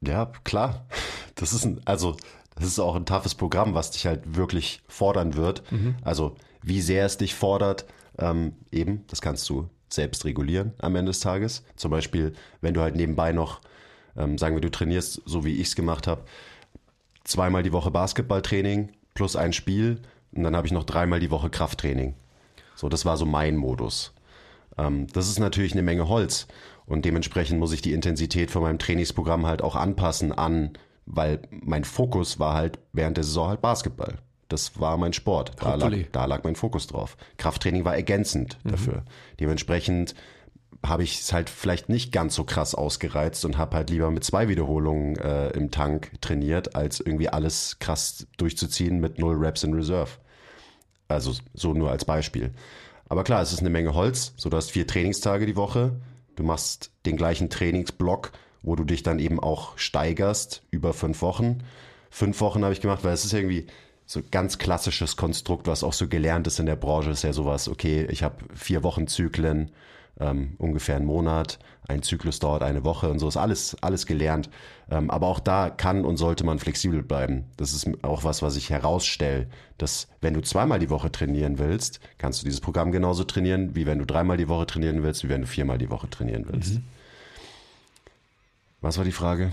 Ja, 0.00 0.32
klar. 0.44 0.86
Das 1.34 1.52
ist 1.52 1.64
ein, 1.64 1.80
also 1.84 2.16
das 2.56 2.66
ist 2.66 2.78
auch 2.78 2.96
ein 2.96 3.06
toughes 3.06 3.34
Programm, 3.34 3.74
was 3.74 3.90
dich 3.90 4.06
halt 4.06 4.36
wirklich 4.36 4.82
fordern 4.88 5.34
wird. 5.34 5.70
Mhm. 5.70 5.96
Also 6.02 6.36
wie 6.62 6.80
sehr 6.80 7.06
es 7.06 7.16
dich 7.16 7.34
fordert, 7.34 7.86
ähm, 8.18 8.54
eben, 8.72 9.04
das 9.06 9.20
kannst 9.20 9.48
du 9.48 9.68
selbst 9.88 10.24
regulieren 10.24 10.74
am 10.78 10.96
Ende 10.96 11.10
des 11.10 11.20
Tages. 11.20 11.64
Zum 11.76 11.90
Beispiel, 11.90 12.34
wenn 12.60 12.74
du 12.74 12.80
halt 12.80 12.96
nebenbei 12.96 13.32
noch, 13.32 13.60
ähm, 14.16 14.38
sagen 14.38 14.56
wir, 14.56 14.60
du 14.60 14.70
trainierst, 14.70 15.22
so 15.24 15.44
wie 15.44 15.54
ich 15.54 15.68
es 15.68 15.76
gemacht 15.76 16.06
habe, 16.06 16.24
zweimal 17.24 17.62
die 17.62 17.72
Woche 17.72 17.90
Basketballtraining 17.90 18.90
plus 19.18 19.34
ein 19.34 19.52
Spiel 19.52 20.00
und 20.32 20.44
dann 20.44 20.54
habe 20.54 20.68
ich 20.68 20.72
noch 20.72 20.84
dreimal 20.84 21.18
die 21.18 21.32
Woche 21.32 21.50
Krafttraining. 21.50 22.14
So, 22.76 22.88
das 22.88 23.04
war 23.04 23.16
so 23.16 23.26
mein 23.26 23.56
Modus. 23.56 24.14
Ähm, 24.78 25.08
das 25.12 25.28
ist 25.28 25.40
natürlich 25.40 25.72
eine 25.72 25.82
Menge 25.82 26.08
Holz 26.08 26.46
und 26.86 27.04
dementsprechend 27.04 27.58
muss 27.58 27.72
ich 27.72 27.82
die 27.82 27.94
Intensität 27.94 28.52
von 28.52 28.62
meinem 28.62 28.78
Trainingsprogramm 28.78 29.44
halt 29.44 29.60
auch 29.60 29.74
anpassen 29.74 30.30
an, 30.30 30.74
weil 31.04 31.42
mein 31.50 31.82
Fokus 31.82 32.38
war 32.38 32.54
halt 32.54 32.78
während 32.92 33.16
der 33.16 33.24
Saison 33.24 33.48
halt 33.48 33.60
Basketball. 33.60 34.18
Das 34.46 34.78
war 34.78 34.96
mein 34.96 35.12
Sport. 35.12 35.52
Da 35.58 35.74
lag, 35.74 35.92
da 36.12 36.24
lag, 36.24 36.44
mein 36.44 36.54
Fokus 36.54 36.86
drauf. 36.86 37.16
Krafttraining 37.38 37.84
war 37.84 37.96
ergänzend 37.96 38.56
mhm. 38.62 38.70
dafür. 38.70 39.02
Dementsprechend 39.40 40.14
habe 40.84 41.02
ich 41.02 41.20
es 41.20 41.32
halt 41.32 41.50
vielleicht 41.50 41.88
nicht 41.88 42.12
ganz 42.12 42.34
so 42.34 42.44
krass 42.44 42.74
ausgereizt 42.74 43.44
und 43.44 43.58
habe 43.58 43.76
halt 43.76 43.90
lieber 43.90 44.10
mit 44.10 44.24
zwei 44.24 44.48
Wiederholungen 44.48 45.16
äh, 45.16 45.50
im 45.50 45.70
Tank 45.70 46.12
trainiert, 46.20 46.76
als 46.76 47.00
irgendwie 47.00 47.28
alles 47.28 47.78
krass 47.78 48.26
durchzuziehen 48.36 49.00
mit 49.00 49.18
null 49.18 49.36
Reps 49.36 49.64
in 49.64 49.74
Reserve. 49.74 50.10
Also 51.08 51.34
so 51.54 51.72
nur 51.72 51.90
als 51.90 52.04
Beispiel. 52.04 52.52
Aber 53.08 53.24
klar, 53.24 53.42
es 53.42 53.52
ist 53.52 53.60
eine 53.60 53.70
Menge 53.70 53.94
Holz. 53.94 54.34
So, 54.36 54.50
du 54.50 54.56
hast 54.56 54.70
vier 54.70 54.86
Trainingstage 54.86 55.46
die 55.46 55.56
Woche. 55.56 55.96
Du 56.36 56.42
machst 56.42 56.92
den 57.06 57.16
gleichen 57.16 57.50
Trainingsblock, 57.50 58.32
wo 58.62 58.76
du 58.76 58.84
dich 58.84 59.02
dann 59.02 59.18
eben 59.18 59.40
auch 59.40 59.78
steigerst 59.78 60.62
über 60.70 60.92
fünf 60.92 61.22
Wochen. 61.22 61.64
Fünf 62.10 62.40
Wochen 62.40 62.62
habe 62.62 62.72
ich 62.72 62.80
gemacht, 62.80 63.04
weil 63.04 63.14
es 63.14 63.24
ist 63.24 63.32
irgendwie, 63.32 63.66
so 64.08 64.22
ganz 64.30 64.56
klassisches 64.56 65.16
Konstrukt, 65.16 65.66
was 65.66 65.84
auch 65.84 65.92
so 65.92 66.08
gelernt 66.08 66.46
ist 66.46 66.58
in 66.58 66.64
der 66.64 66.76
Branche, 66.76 67.10
ist 67.10 67.24
ja 67.24 67.34
sowas, 67.34 67.68
okay, 67.68 68.06
ich 68.10 68.22
habe 68.22 68.36
vier 68.54 68.82
Wochen 68.82 69.06
Zyklen, 69.06 69.70
ähm, 70.20 70.54
ungefähr 70.58 70.96
einen 70.96 71.06
Monat, 71.06 71.58
ein 71.88 72.02
Zyklus 72.02 72.38
dauert 72.38 72.62
eine 72.62 72.84
Woche 72.84 73.08
und 73.08 73.18
so 73.18 73.28
ist 73.28 73.36
alles, 73.36 73.76
alles 73.80 74.06
gelernt. 74.06 74.50
Ähm, 74.90 75.10
aber 75.10 75.26
auch 75.26 75.40
da 75.40 75.70
kann 75.70 76.04
und 76.04 76.16
sollte 76.16 76.44
man 76.44 76.58
flexibel 76.58 77.02
bleiben. 77.02 77.44
Das 77.56 77.72
ist 77.72 77.88
auch 78.02 78.24
was, 78.24 78.42
was 78.42 78.56
ich 78.56 78.70
herausstelle, 78.70 79.46
dass 79.78 80.08
wenn 80.20 80.34
du 80.34 80.42
zweimal 80.42 80.78
die 80.78 80.90
Woche 80.90 81.10
trainieren 81.10 81.58
willst, 81.58 82.00
kannst 82.18 82.42
du 82.42 82.44
dieses 82.44 82.60
Programm 82.60 82.92
genauso 82.92 83.24
trainieren, 83.24 83.74
wie 83.74 83.86
wenn 83.86 83.98
du 83.98 84.04
dreimal 84.04 84.36
die 84.36 84.48
Woche 84.48 84.66
trainieren 84.66 85.02
willst, 85.02 85.24
wie 85.24 85.28
wenn 85.28 85.42
du 85.42 85.46
viermal 85.46 85.78
die 85.78 85.90
Woche 85.90 86.10
trainieren 86.10 86.44
willst. 86.48 86.74
Mhm. 86.74 86.84
Was 88.80 88.96
war 88.98 89.04
die 89.04 89.12
Frage? 89.12 89.50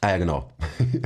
Ah 0.00 0.10
ja, 0.10 0.18
genau. 0.18 0.50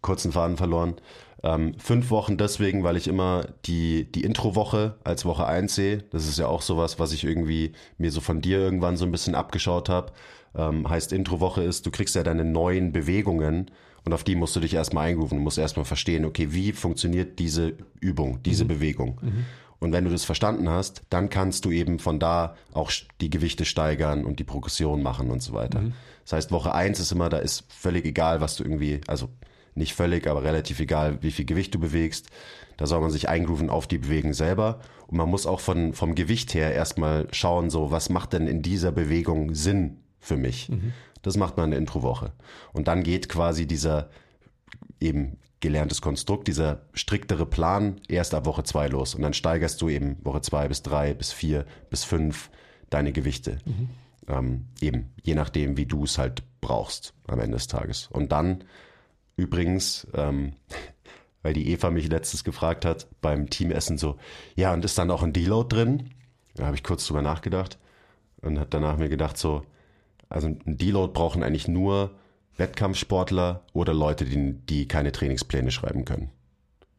kurzen 0.00 0.32
Faden 0.32 0.56
verloren. 0.56 0.94
Ähm, 1.42 1.74
fünf 1.78 2.10
Wochen 2.10 2.38
deswegen, 2.38 2.82
weil 2.82 2.96
ich 2.96 3.08
immer 3.08 3.46
die, 3.66 4.10
die 4.10 4.22
Intro-Woche 4.22 4.96
als 5.04 5.24
Woche 5.24 5.46
1 5.46 5.74
sehe. 5.74 6.04
Das 6.10 6.26
ist 6.26 6.38
ja 6.38 6.46
auch 6.48 6.62
sowas, 6.62 6.98
was 6.98 7.12
ich 7.12 7.24
irgendwie 7.24 7.72
mir 7.98 8.10
so 8.10 8.20
von 8.20 8.40
dir 8.40 8.58
irgendwann 8.58 8.96
so 8.96 9.04
ein 9.04 9.12
bisschen 9.12 9.34
abgeschaut 9.34 9.88
habe. 9.88 10.12
Ähm, 10.54 10.88
heißt, 10.88 11.12
Intro-Woche 11.12 11.62
ist, 11.62 11.84
du 11.86 11.90
kriegst 11.90 12.14
ja 12.14 12.22
deine 12.22 12.44
neuen 12.44 12.92
Bewegungen 12.92 13.70
und 14.04 14.12
auf 14.12 14.24
die 14.24 14.36
musst 14.36 14.56
du 14.56 14.60
dich 14.60 14.74
erstmal 14.74 15.08
eingrooven. 15.08 15.38
Du 15.38 15.44
musst 15.44 15.58
erstmal 15.58 15.84
verstehen, 15.84 16.24
okay, 16.24 16.48
wie 16.50 16.72
funktioniert 16.72 17.38
diese 17.38 17.74
Übung, 18.00 18.42
diese 18.44 18.64
mhm. 18.64 18.68
Bewegung. 18.68 19.20
Mhm. 19.20 19.44
Und 19.78 19.92
wenn 19.92 20.04
du 20.04 20.10
das 20.10 20.24
verstanden 20.24 20.70
hast, 20.70 21.02
dann 21.10 21.28
kannst 21.28 21.66
du 21.66 21.70
eben 21.70 21.98
von 21.98 22.18
da 22.18 22.56
auch 22.72 22.90
die 23.20 23.28
Gewichte 23.28 23.66
steigern 23.66 24.24
und 24.24 24.38
die 24.38 24.44
Progression 24.44 25.02
machen 25.02 25.30
und 25.30 25.42
so 25.42 25.52
weiter. 25.52 25.80
Mhm. 25.80 25.92
Das 26.24 26.32
heißt, 26.32 26.50
Woche 26.50 26.74
1 26.74 26.98
ist 26.98 27.12
immer, 27.12 27.28
da 27.28 27.38
ist 27.38 27.70
völlig 27.70 28.06
egal, 28.06 28.40
was 28.40 28.56
du 28.56 28.64
irgendwie, 28.64 29.00
also 29.06 29.28
nicht 29.76 29.94
völlig, 29.94 30.26
aber 30.26 30.42
relativ 30.42 30.80
egal, 30.80 31.22
wie 31.22 31.30
viel 31.30 31.44
Gewicht 31.44 31.74
du 31.74 31.78
bewegst. 31.78 32.28
Da 32.76 32.86
soll 32.86 33.00
man 33.00 33.10
sich 33.10 33.28
eingrooven 33.28 33.70
auf 33.70 33.86
die 33.86 33.98
Bewegung 33.98 34.32
selber. 34.34 34.80
Und 35.06 35.16
man 35.18 35.28
muss 35.28 35.46
auch 35.46 35.60
von, 35.60 35.92
vom 35.92 36.14
Gewicht 36.14 36.54
her 36.54 36.74
erstmal 36.74 37.28
schauen, 37.32 37.70
so, 37.70 37.90
was 37.90 38.10
macht 38.10 38.32
denn 38.32 38.46
in 38.46 38.62
dieser 38.62 38.92
Bewegung 38.92 39.54
Sinn 39.54 39.98
für 40.18 40.36
mich? 40.36 40.68
Mhm. 40.68 40.92
Das 41.22 41.36
macht 41.36 41.56
man 41.56 41.66
in 41.66 41.70
der 41.72 41.80
Introwoche. 41.80 42.32
Und 42.72 42.88
dann 42.88 43.02
geht 43.02 43.28
quasi 43.28 43.66
dieser 43.66 44.10
eben 45.00 45.38
gelerntes 45.60 46.02
Konstrukt, 46.02 46.48
dieser 46.48 46.82
striktere 46.92 47.46
Plan 47.46 48.00
erst 48.08 48.34
ab 48.34 48.46
Woche 48.46 48.62
zwei 48.64 48.88
los. 48.88 49.14
Und 49.14 49.22
dann 49.22 49.32
steigerst 49.32 49.80
du 49.80 49.88
eben 49.88 50.16
Woche 50.22 50.40
zwei 50.42 50.68
bis 50.68 50.82
drei 50.82 51.14
bis 51.14 51.32
vier 51.32 51.64
bis 51.90 52.04
fünf 52.04 52.50
deine 52.90 53.12
Gewichte. 53.12 53.58
Mhm. 53.64 53.88
Ähm, 54.28 54.64
eben, 54.80 55.12
je 55.22 55.34
nachdem, 55.34 55.76
wie 55.76 55.86
du 55.86 56.04
es 56.04 56.18
halt 56.18 56.42
brauchst 56.60 57.14
am 57.26 57.40
Ende 57.40 57.56
des 57.56 57.68
Tages. 57.68 58.08
Und 58.12 58.32
dann 58.32 58.64
Übrigens, 59.36 60.06
ähm, 60.14 60.54
weil 61.42 61.52
die 61.52 61.70
Eva 61.70 61.90
mich 61.90 62.08
letztens 62.08 62.44
gefragt 62.44 62.84
hat 62.84 63.06
beim 63.20 63.48
Teamessen 63.50 63.98
so, 63.98 64.16
ja, 64.54 64.72
und 64.72 64.84
ist 64.84 64.98
dann 64.98 65.10
auch 65.10 65.22
ein 65.22 65.32
Deload 65.32 65.74
drin? 65.74 66.10
Da 66.54 66.66
habe 66.66 66.76
ich 66.76 66.82
kurz 66.82 67.06
drüber 67.06 67.22
nachgedacht 67.22 67.78
und 68.42 68.58
habe 68.58 68.70
danach 68.70 68.96
mir 68.96 69.08
gedacht 69.08 69.36
so, 69.36 69.62
also 70.28 70.48
ein 70.48 70.78
Deload 70.78 71.12
brauchen 71.12 71.42
eigentlich 71.42 71.68
nur 71.68 72.10
Wettkampfsportler 72.56 73.62
oder 73.72 73.94
Leute, 73.94 74.24
die, 74.24 74.54
die 74.54 74.88
keine 74.88 75.12
Trainingspläne 75.12 75.70
schreiben 75.70 76.04
können. 76.04 76.30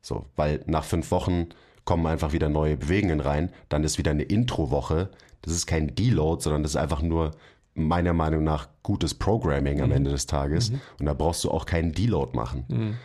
So, 0.01 0.27
weil 0.35 0.63
nach 0.67 0.85
fünf 0.85 1.11
Wochen 1.11 1.49
kommen 1.83 2.05
einfach 2.05 2.33
wieder 2.33 2.49
neue 2.49 2.77
Bewegungen 2.77 3.19
rein, 3.19 3.51
dann 3.69 3.83
ist 3.83 3.97
wieder 3.97 4.11
eine 4.11 4.23
Intro-Woche. 4.23 5.09
Das 5.41 5.53
ist 5.53 5.67
kein 5.67 5.95
Deload, 5.95 6.43
sondern 6.43 6.63
das 6.63 6.73
ist 6.73 6.77
einfach 6.77 7.01
nur 7.01 7.31
meiner 7.77 8.13
Meinung 8.13 8.43
nach 8.43 8.67
gutes 8.83 9.13
Programming 9.13 9.81
am 9.81 9.89
mhm. 9.89 9.95
Ende 9.95 10.11
des 10.11 10.25
Tages. 10.25 10.71
Mhm. 10.71 10.81
Und 10.99 11.05
da 11.05 11.13
brauchst 11.13 11.43
du 11.43 11.51
auch 11.51 11.65
keinen 11.65 11.93
Deload 11.93 12.35
machen. 12.35 12.65
Mhm. 12.67 12.95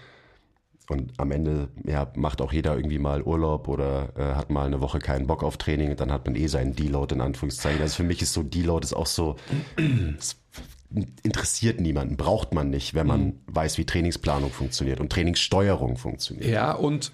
Und 0.89 1.13
am 1.19 1.31
Ende 1.31 1.69
ja, 1.85 2.11
macht 2.17 2.41
auch 2.41 2.53
jeder 2.53 2.77
irgendwie 2.77 2.99
mal 2.99 3.23
Urlaub 3.23 3.69
oder 3.69 4.13
äh, 4.17 4.35
hat 4.35 4.51
mal 4.51 4.67
eine 4.67 4.81
Woche 4.81 4.99
keinen 4.99 5.27
Bock 5.27 5.43
auf 5.43 5.57
Training 5.57 5.91
und 5.91 6.01
dann 6.01 6.11
hat 6.11 6.27
man 6.27 6.35
eh 6.35 6.49
seinen 6.49 6.75
Deload 6.75 7.15
in 7.15 7.21
Anführungszeichen. 7.21 7.81
Also 7.81 7.97
für 7.97 8.03
mich 8.03 8.21
ist 8.21 8.33
so 8.33 8.43
Deload 8.43 8.85
ist 8.85 8.93
auch 8.93 9.07
so, 9.07 9.37
interessiert 11.23 11.81
niemanden, 11.81 12.17
braucht 12.17 12.53
man 12.53 12.69
nicht, 12.71 12.95
wenn 12.95 13.07
man 13.07 13.25
mhm. 13.25 13.41
weiß, 13.47 13.79
wie 13.79 13.87
Trainingsplanung 13.87 14.51
funktioniert 14.51 15.01
und 15.01 15.11
Trainingssteuerung 15.11 15.97
funktioniert. 15.97 16.49
Ja, 16.49 16.73
und, 16.73 17.13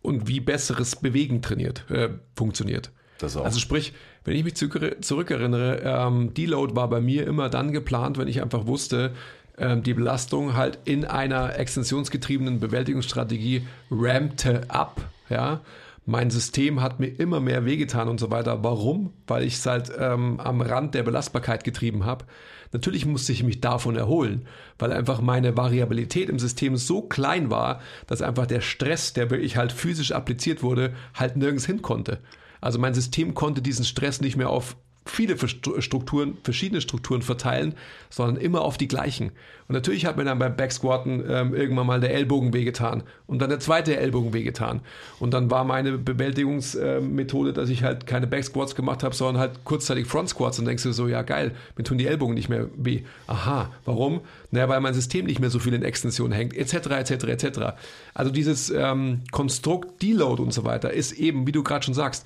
und 0.00 0.28
wie 0.28 0.40
besseres 0.40 0.96
Bewegen 0.96 1.42
trainiert, 1.42 1.90
äh, 1.90 2.10
funktioniert. 2.36 2.92
Also 3.20 3.60
sprich, 3.60 3.92
wenn 4.24 4.36
ich 4.36 4.44
mich 4.44 4.54
zurückerinnere, 4.54 5.82
ähm, 5.84 6.34
Deload 6.34 6.76
war 6.76 6.88
bei 6.88 7.00
mir 7.00 7.26
immer 7.26 7.48
dann 7.48 7.72
geplant, 7.72 8.18
wenn 8.18 8.28
ich 8.28 8.42
einfach 8.42 8.66
wusste, 8.66 9.12
ähm, 9.58 9.82
die 9.82 9.94
Belastung 9.94 10.56
halt 10.56 10.78
in 10.84 11.04
einer 11.04 11.58
extensionsgetriebenen 11.58 12.60
Bewältigungsstrategie 12.60 13.66
rampte 13.90 14.62
ab. 14.68 15.00
Ja? 15.28 15.60
Mein 16.06 16.30
System 16.30 16.80
hat 16.80 17.00
mir 17.00 17.08
immer 17.08 17.40
mehr 17.40 17.64
wehgetan 17.64 18.08
und 18.08 18.18
so 18.18 18.30
weiter. 18.30 18.64
Warum? 18.64 19.12
Weil 19.26 19.44
ich 19.44 19.54
es 19.54 19.66
halt 19.66 19.92
ähm, 19.98 20.40
am 20.40 20.60
Rand 20.60 20.94
der 20.94 21.02
Belastbarkeit 21.02 21.64
getrieben 21.64 22.04
habe. 22.04 22.24
Natürlich 22.72 23.04
musste 23.04 23.32
ich 23.32 23.42
mich 23.42 23.60
davon 23.60 23.96
erholen, 23.96 24.46
weil 24.78 24.92
einfach 24.92 25.20
meine 25.20 25.56
Variabilität 25.56 26.30
im 26.30 26.38
System 26.38 26.76
so 26.76 27.02
klein 27.02 27.50
war, 27.50 27.80
dass 28.06 28.22
einfach 28.22 28.46
der 28.46 28.62
Stress, 28.62 29.12
der 29.12 29.30
wirklich 29.30 29.58
halt 29.58 29.72
physisch 29.72 30.12
appliziert 30.12 30.62
wurde, 30.62 30.94
halt 31.14 31.36
nirgends 31.36 31.66
hin 31.66 31.82
konnte. 31.82 32.18
Also 32.62 32.78
mein 32.78 32.94
System 32.94 33.34
konnte 33.34 33.60
diesen 33.60 33.84
Stress 33.84 34.22
nicht 34.22 34.36
mehr 34.36 34.48
auf 34.48 34.76
viele 35.04 35.36
Strukturen, 35.36 36.36
verschiedene 36.44 36.80
Strukturen 36.80 37.22
verteilen, 37.22 37.74
sondern 38.08 38.36
immer 38.36 38.62
auf 38.62 38.78
die 38.78 38.86
gleichen. 38.86 39.32
Und 39.68 39.74
natürlich 39.74 40.06
hat 40.06 40.16
mir 40.16 40.24
dann 40.24 40.38
beim 40.38 40.54
Backsquatten 40.54 41.24
ähm, 41.28 41.54
irgendwann 41.54 41.86
mal 41.86 42.00
der 42.00 42.14
Ellbogen 42.14 42.52
wehgetan 42.52 43.02
und 43.26 43.40
dann 43.40 43.50
der 43.50 43.58
zweite 43.58 43.96
Ellbogen 43.96 44.32
wehgetan. 44.32 44.80
Und 45.18 45.34
dann 45.34 45.50
war 45.50 45.64
meine 45.64 45.98
Bewältigungsmethode, 45.98 47.50
äh, 47.50 47.52
dass 47.52 47.68
ich 47.68 47.82
halt 47.82 48.06
keine 48.06 48.26
Backsquats 48.26 48.74
gemacht 48.76 49.02
habe, 49.02 49.14
sondern 49.14 49.40
halt 49.40 49.64
kurzzeitig 49.64 50.06
Front 50.06 50.28
Squats 50.28 50.58
und 50.58 50.66
denkst 50.66 50.84
du 50.84 50.92
so, 50.92 51.08
ja 51.08 51.22
geil, 51.22 51.52
mir 51.76 51.84
tun 51.84 51.98
die 51.98 52.06
Ellbogen 52.06 52.34
nicht 52.34 52.48
mehr 52.48 52.68
weh. 52.76 53.02
Aha, 53.26 53.72
warum? 53.84 54.20
Naja, 54.52 54.68
weil 54.68 54.80
mein 54.80 54.94
System 54.94 55.26
nicht 55.26 55.40
mehr 55.40 55.50
so 55.50 55.58
viel 55.58 55.74
in 55.74 55.82
Extension 55.82 56.30
hängt, 56.30 56.56
etc., 56.56 56.74
etc., 56.90 57.24
etc. 57.24 57.60
Also 58.14 58.30
dieses 58.30 58.70
ähm, 58.70 59.22
Konstrukt, 59.32 60.00
Deload 60.02 60.40
und 60.42 60.52
so 60.52 60.64
weiter 60.64 60.92
ist 60.92 61.12
eben, 61.12 61.46
wie 61.46 61.52
du 61.52 61.64
gerade 61.64 61.84
schon 61.84 61.94
sagst, 61.94 62.24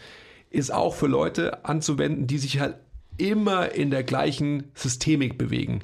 ist 0.51 0.73
auch 0.73 0.95
für 0.95 1.07
Leute 1.07 1.65
anzuwenden, 1.65 2.27
die 2.27 2.39
sich 2.39 2.61
halt 2.61 2.77
immer 3.19 3.73
in 3.73 3.91
der 3.91 4.03
gleichen 4.03 4.71
Systemik 4.75 5.39
bewegen. 5.39 5.83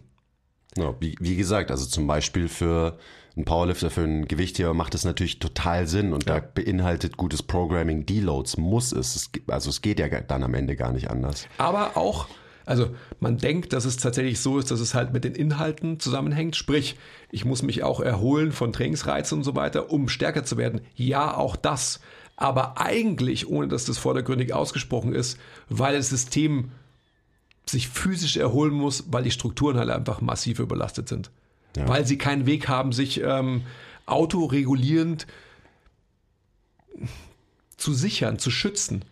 Ja, 0.77 0.95
wie, 1.01 1.17
wie 1.21 1.37
gesagt, 1.37 1.71
also 1.71 1.87
zum 1.87 2.07
Beispiel 2.07 2.49
für 2.49 2.99
einen 3.37 3.45
Powerlifter, 3.45 3.91
für 3.91 4.03
einen 4.03 4.29
Gewichtheber 4.29 4.75
macht 4.75 4.95
es 4.95 5.05
natürlich 5.05 5.39
total 5.39 5.87
Sinn 5.87 6.13
und 6.13 6.27
ja. 6.27 6.41
da 6.41 6.47
beinhaltet 6.55 7.17
gutes 7.17 7.43
Programming 7.43 8.05
Deloads, 8.07 8.57
muss 8.57 8.93
es. 8.93 9.31
Also 9.49 9.71
es 9.71 9.83
geht 9.83 9.99
ja 9.99 10.09
dann 10.09 10.43
am 10.43 10.55
Ende 10.55 10.77
gar 10.77 10.93
nicht 10.93 11.11
anders. 11.11 11.47
Aber 11.59 11.97
auch, 11.97 12.27
also 12.67 12.91
man 13.21 13.39
denkt, 13.39 13.73
dass 13.73 13.85
es 13.85 13.97
tatsächlich 13.97 14.41
so 14.41 14.59
ist, 14.59 14.71
dass 14.71 14.81
es 14.81 14.95
halt 14.95 15.13
mit 15.13 15.25
den 15.25 15.35
Inhalten 15.35 15.99
zusammenhängt. 15.99 16.57
Sprich, 16.57 16.97
ich 17.31 17.45
muss 17.45 17.63
mich 17.63 17.83
auch 17.83 18.01
erholen 18.01 18.53
von 18.53 18.73
Trainingsreizen 18.73 19.39
und 19.39 19.45
so 19.45 19.57
weiter, 19.57 19.91
um 19.91 20.09
stärker 20.09 20.45
zu 20.45 20.59
werden. 20.59 20.83
Ja, 20.95 21.37
auch 21.37 21.57
das 21.57 22.01
aber 22.43 22.81
eigentlich, 22.81 23.47
ohne 23.47 23.69
dass 23.69 23.85
das 23.85 23.99
vordergründig 23.99 24.53
ausgesprochen 24.53 25.15
ist, 25.15 25.39
weil 25.69 25.97
das 25.97 26.09
System 26.09 26.73
sich 27.67 27.89
physisch 27.89 28.37
erholen 28.37 28.75
muss, 28.75 29.05
weil 29.13 29.23
die 29.23 29.31
Strukturen 29.31 29.79
halt 29.79 29.91
einfach 29.91 30.21
massiv 30.21 30.59
überlastet 30.59 31.09
sind. 31.09 31.31
Ja. 31.77 31.87
Weil 31.87 32.05
sie 32.05 32.19
keinen 32.19 32.45
Weg 32.45 32.67
haben, 32.67 32.91
sich 32.91 33.21
ähm, 33.21 33.63
autoregulierend 34.07 35.29
zu 37.77 37.95
sichern, 37.95 38.41
zu 38.41 38.51
schützen. 38.51 39.05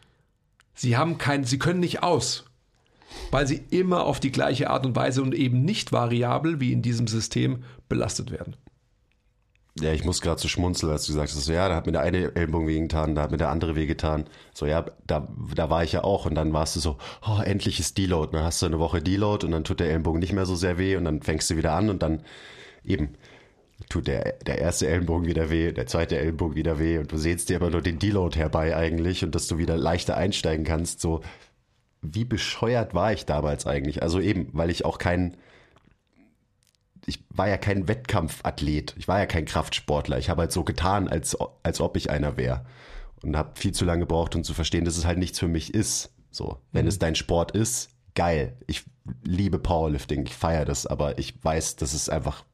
Sie 0.74 0.97
haben 0.97 1.16
keinen, 1.16 1.45
sie 1.45 1.61
können 1.61 1.81
nicht 1.81 2.03
aus, 2.03 2.47
weil 3.31 3.47
sie 3.47 3.62
immer 3.70 4.07
auf 4.07 4.18
die 4.18 4.33
gleiche 4.33 4.70
Art 4.70 4.85
und 4.85 4.97
Weise 4.97 5.22
und 5.22 5.37
eben 5.37 5.62
nicht 5.62 5.93
variabel 5.93 6.59
wie 6.59 6.72
in 6.72 6.83
diesem 6.83 7.07
System 7.07 7.62
belastet 7.89 8.33
werden. 8.33 8.57
Ja, 9.81 9.93
ich 9.93 10.05
muss 10.05 10.20
gerade 10.20 10.41
so 10.41 10.49
schmunzeln, 10.49 10.93
als 10.93 11.07
du 11.07 11.12
gesagt 11.12 11.31
hast, 11.31 11.45
so, 11.45 11.53
ja, 11.53 11.68
da 11.68 11.76
hat 11.76 11.87
mir 11.87 11.93
der 11.93 12.03
eine 12.03 12.35
Ellbogen 12.35 12.66
wehgetan, 12.66 13.14
da 13.14 13.22
hat 13.22 13.31
mir 13.31 13.37
der 13.37 13.51
andere 13.51 13.76
wehgetan. 13.76 14.26
So, 14.53 14.66
ja, 14.66 14.85
da, 15.07 15.28
da 15.55 15.70
war 15.70 15.85
ich 15.85 15.93
ja 15.93 16.05
auch 16.05 16.26
und 16.26 16.35
dann 16.35 16.53
warst 16.53 16.76
du 16.76 16.81
so, 16.81 16.99
oh, 17.26 17.41
endlich 17.43 17.81
ist 17.81 17.97
Deload. 17.97 18.33
Dann 18.33 18.45
hast 18.45 18.61
du 18.62 18.66
eine 18.66 18.78
Woche 18.78 19.01
Deload 19.01 19.47
und 19.47 19.53
dann 19.53 19.64
tut 19.64 19.81
der 19.81 19.89
Ellenbogen 19.89 20.20
nicht 20.20 20.33
mehr 20.33 20.47
so 20.47 20.55
sehr 20.55 20.78
weh 20.78 20.97
und 20.97 21.05
dann 21.05 21.22
fängst 21.22 21.51
du 21.51 21.57
wieder 21.57 21.72
an 21.72 21.89
und 21.89 22.03
dann 22.03 22.22
eben 22.85 23.14
tut 23.89 24.07
der, 24.07 24.35
der 24.47 24.59
erste 24.59 24.87
Ellenbogen 24.89 25.26
wieder 25.26 25.51
weh, 25.51 25.72
der 25.72 25.87
zweite 25.87 26.18
Ellenbogen 26.18 26.57
wieder 26.57 26.78
weh 26.78 26.99
und 26.99 27.11
du 27.11 27.16
sehnst 27.16 27.49
dir 27.49 27.57
immer 27.57 27.70
nur 27.70 27.83
den 27.83 27.99
Deload 27.99 28.39
herbei 28.39 28.76
eigentlich 28.76 29.24
und 29.24 29.35
dass 29.35 29.47
du 29.47 29.59
wieder 29.59 29.76
leichter 29.76 30.16
einsteigen 30.16 30.64
kannst. 30.64 31.01
So, 31.01 31.22
wie 32.03 32.24
bescheuert 32.24 32.95
war 32.95 33.12
ich 33.12 33.26
damals 33.26 33.66
eigentlich? 33.66 34.03
Also 34.03 34.20
eben, 34.20 34.49
weil 34.53 34.70
ich 34.70 34.85
auch 34.85 34.99
keinen 34.99 35.37
ich 37.11 37.25
war 37.29 37.49
ja 37.49 37.59
kein 37.59 37.89
Wettkampfathlet, 37.89 38.95
ich 38.97 39.09
war 39.09 39.19
ja 39.19 39.27
kein 39.27 39.45
Kraftsportler. 39.45 40.19
Ich 40.19 40.31
habe 40.31 40.43
halt 40.43 40.53
so 40.53 40.63
getan, 40.63 41.09
als, 41.09 41.37
als 41.65 41.81
ob 41.81 41.97
ich 41.97 42.09
einer 42.09 42.37
wäre. 42.37 42.65
Und 43.23 43.37
habe 43.37 43.59
viel 43.59 43.73
zu 43.73 43.85
lange 43.85 44.01
gebraucht, 44.01 44.37
um 44.37 44.45
zu 44.45 44.55
verstehen, 44.55 44.85
dass 44.85 44.97
es 44.97 45.05
halt 45.05 45.19
nichts 45.19 45.39
für 45.39 45.49
mich 45.49 45.75
ist. 45.75 46.15
So, 46.31 46.59
wenn 46.71 46.85
mhm. 46.85 46.89
es 46.89 47.01
dein 47.01 47.17
Sport 47.17 47.51
ist, 47.51 47.91
geil. 48.15 48.57
Ich 48.69 48.85
liebe 49.25 49.59
Powerlifting, 49.59 50.25
ich 50.25 50.35
feiere 50.35 50.65
das, 50.65 50.87
aber 50.87 51.19
ich 51.19 51.35
weiß, 51.43 51.77
dass 51.77 51.95
es 51.95 52.09
einfach 52.09 52.45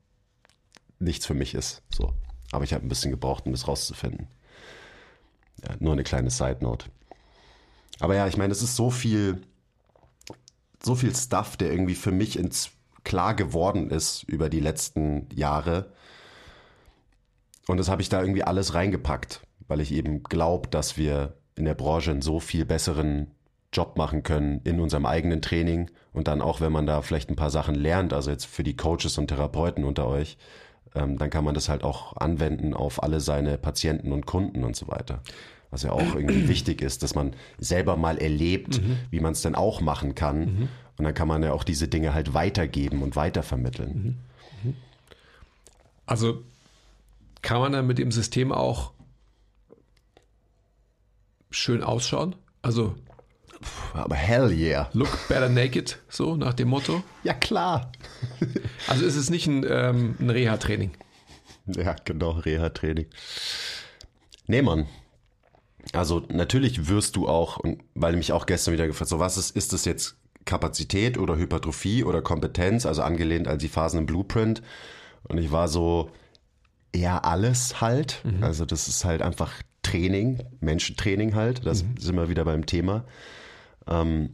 nichts 0.98 1.26
für 1.26 1.34
mich 1.34 1.54
ist. 1.54 1.82
So. 1.90 2.14
Aber 2.50 2.64
ich 2.64 2.72
habe 2.72 2.84
ein 2.84 2.88
bisschen 2.88 3.10
gebraucht, 3.10 3.44
um 3.44 3.52
das 3.52 3.68
rauszufinden. 3.68 4.26
Ja, 5.62 5.74
nur 5.80 5.92
eine 5.92 6.04
kleine 6.04 6.30
Side 6.30 6.58
Note. 6.60 6.86
Aber 8.00 8.14
ja, 8.14 8.26
ich 8.26 8.38
meine, 8.38 8.52
es 8.52 8.62
ist 8.62 8.76
so 8.76 8.88
viel, 8.88 9.42
so 10.82 10.94
viel 10.94 11.14
Stuff, 11.14 11.58
der 11.58 11.70
irgendwie 11.70 11.94
für 11.94 12.12
mich 12.12 12.38
ins 12.38 12.70
klar 13.06 13.34
geworden 13.34 13.88
ist 13.88 14.24
über 14.24 14.50
die 14.50 14.60
letzten 14.60 15.28
Jahre. 15.32 15.92
Und 17.68 17.78
das 17.78 17.88
habe 17.88 18.02
ich 18.02 18.08
da 18.08 18.20
irgendwie 18.20 18.42
alles 18.42 18.74
reingepackt, 18.74 19.40
weil 19.68 19.80
ich 19.80 19.92
eben 19.92 20.24
glaube, 20.24 20.68
dass 20.68 20.98
wir 20.98 21.34
in 21.54 21.64
der 21.64 21.74
Branche 21.74 22.10
einen 22.10 22.20
so 22.20 22.40
viel 22.40 22.64
besseren 22.66 23.28
Job 23.72 23.96
machen 23.96 24.24
können 24.24 24.60
in 24.64 24.80
unserem 24.80 25.06
eigenen 25.06 25.40
Training 25.40 25.90
und 26.12 26.28
dann 26.28 26.42
auch, 26.42 26.60
wenn 26.60 26.72
man 26.72 26.86
da 26.86 27.00
vielleicht 27.00 27.30
ein 27.30 27.36
paar 27.36 27.50
Sachen 27.50 27.76
lernt, 27.76 28.12
also 28.12 28.30
jetzt 28.30 28.46
für 28.46 28.64
die 28.64 28.76
Coaches 28.76 29.18
und 29.18 29.28
Therapeuten 29.28 29.84
unter 29.84 30.08
euch, 30.08 30.36
ähm, 30.94 31.16
dann 31.16 31.30
kann 31.30 31.44
man 31.44 31.54
das 31.54 31.68
halt 31.68 31.84
auch 31.84 32.16
anwenden 32.16 32.74
auf 32.74 33.02
alle 33.02 33.20
seine 33.20 33.56
Patienten 33.56 34.12
und 34.12 34.26
Kunden 34.26 34.64
und 34.64 34.74
so 34.74 34.88
weiter. 34.88 35.20
Was 35.70 35.84
ja 35.84 35.92
auch 35.92 36.14
irgendwie 36.14 36.48
wichtig 36.48 36.82
ist, 36.82 37.04
dass 37.04 37.14
man 37.14 37.34
selber 37.58 37.96
mal 37.96 38.18
erlebt, 38.18 38.82
mhm. 38.82 38.98
wie 39.10 39.20
man 39.20 39.32
es 39.32 39.42
denn 39.42 39.54
auch 39.54 39.80
machen 39.80 40.14
kann. 40.16 40.38
Mhm. 40.40 40.68
Und 40.98 41.04
dann 41.04 41.14
kann 41.14 41.28
man 41.28 41.42
ja 41.42 41.52
auch 41.52 41.64
diese 41.64 41.88
Dinge 41.88 42.14
halt 42.14 42.34
weitergeben 42.34 43.02
und 43.02 43.16
weitervermitteln. 43.16 44.18
Mhm. 44.62 44.74
Also 46.06 46.42
kann 47.42 47.60
man 47.60 47.72
dann 47.72 47.86
mit 47.86 47.98
dem 47.98 48.10
System 48.12 48.52
auch 48.52 48.92
schön 51.50 51.82
ausschauen? 51.82 52.34
Also 52.62 52.96
aber 53.94 54.14
hell 54.14 54.50
yeah. 54.52 54.90
Look 54.92 55.28
better 55.28 55.48
naked, 55.48 55.98
so 56.08 56.36
nach 56.36 56.54
dem 56.54 56.68
Motto. 56.68 57.02
Ja, 57.24 57.34
klar. 57.34 57.92
also 58.86 59.04
ist 59.04 59.16
es 59.16 59.30
nicht 59.30 59.46
ein, 59.46 59.64
ähm, 59.68 60.16
ein 60.20 60.30
Reha-Training. 60.30 60.92
Ja, 61.66 61.96
genau, 62.04 62.32
Reha-Training. 62.32 63.06
Nee, 64.46 64.62
Mann. 64.62 64.86
Also 65.92 66.24
natürlich 66.28 66.88
wirst 66.88 67.16
du 67.16 67.28
auch, 67.28 67.58
und 67.58 67.82
weil 67.94 68.16
mich 68.16 68.32
auch 68.32 68.46
gestern 68.46 68.74
wieder 68.74 68.86
gefragt, 68.86 69.08
so 69.08 69.18
was 69.18 69.36
ist, 69.36 69.56
ist 69.56 69.72
das 69.72 69.84
jetzt 69.84 70.16
Kapazität 70.46 71.18
oder 71.18 71.36
Hypertrophie 71.36 72.04
oder 72.04 72.22
Kompetenz, 72.22 72.86
also 72.86 73.02
angelehnt 73.02 73.46
an 73.46 73.58
die 73.58 73.68
Phasen 73.68 74.00
im 74.00 74.06
Blueprint. 74.06 74.62
Und 75.24 75.36
ich 75.36 75.52
war 75.52 75.68
so, 75.68 76.10
eher 76.96 77.24
alles 77.24 77.80
halt. 77.80 78.22
Mhm. 78.24 78.42
Also 78.42 78.64
das 78.64 78.88
ist 78.88 79.04
halt 79.04 79.22
einfach 79.22 79.52
Training, 79.82 80.42
Menschentraining 80.60 81.34
halt. 81.34 81.66
Das 81.66 81.84
mhm. 81.84 81.96
sind 81.98 82.16
wir 82.16 82.28
wieder 82.28 82.44
beim 82.44 82.66
Thema. 82.66 83.04
Ähm, 83.86 84.30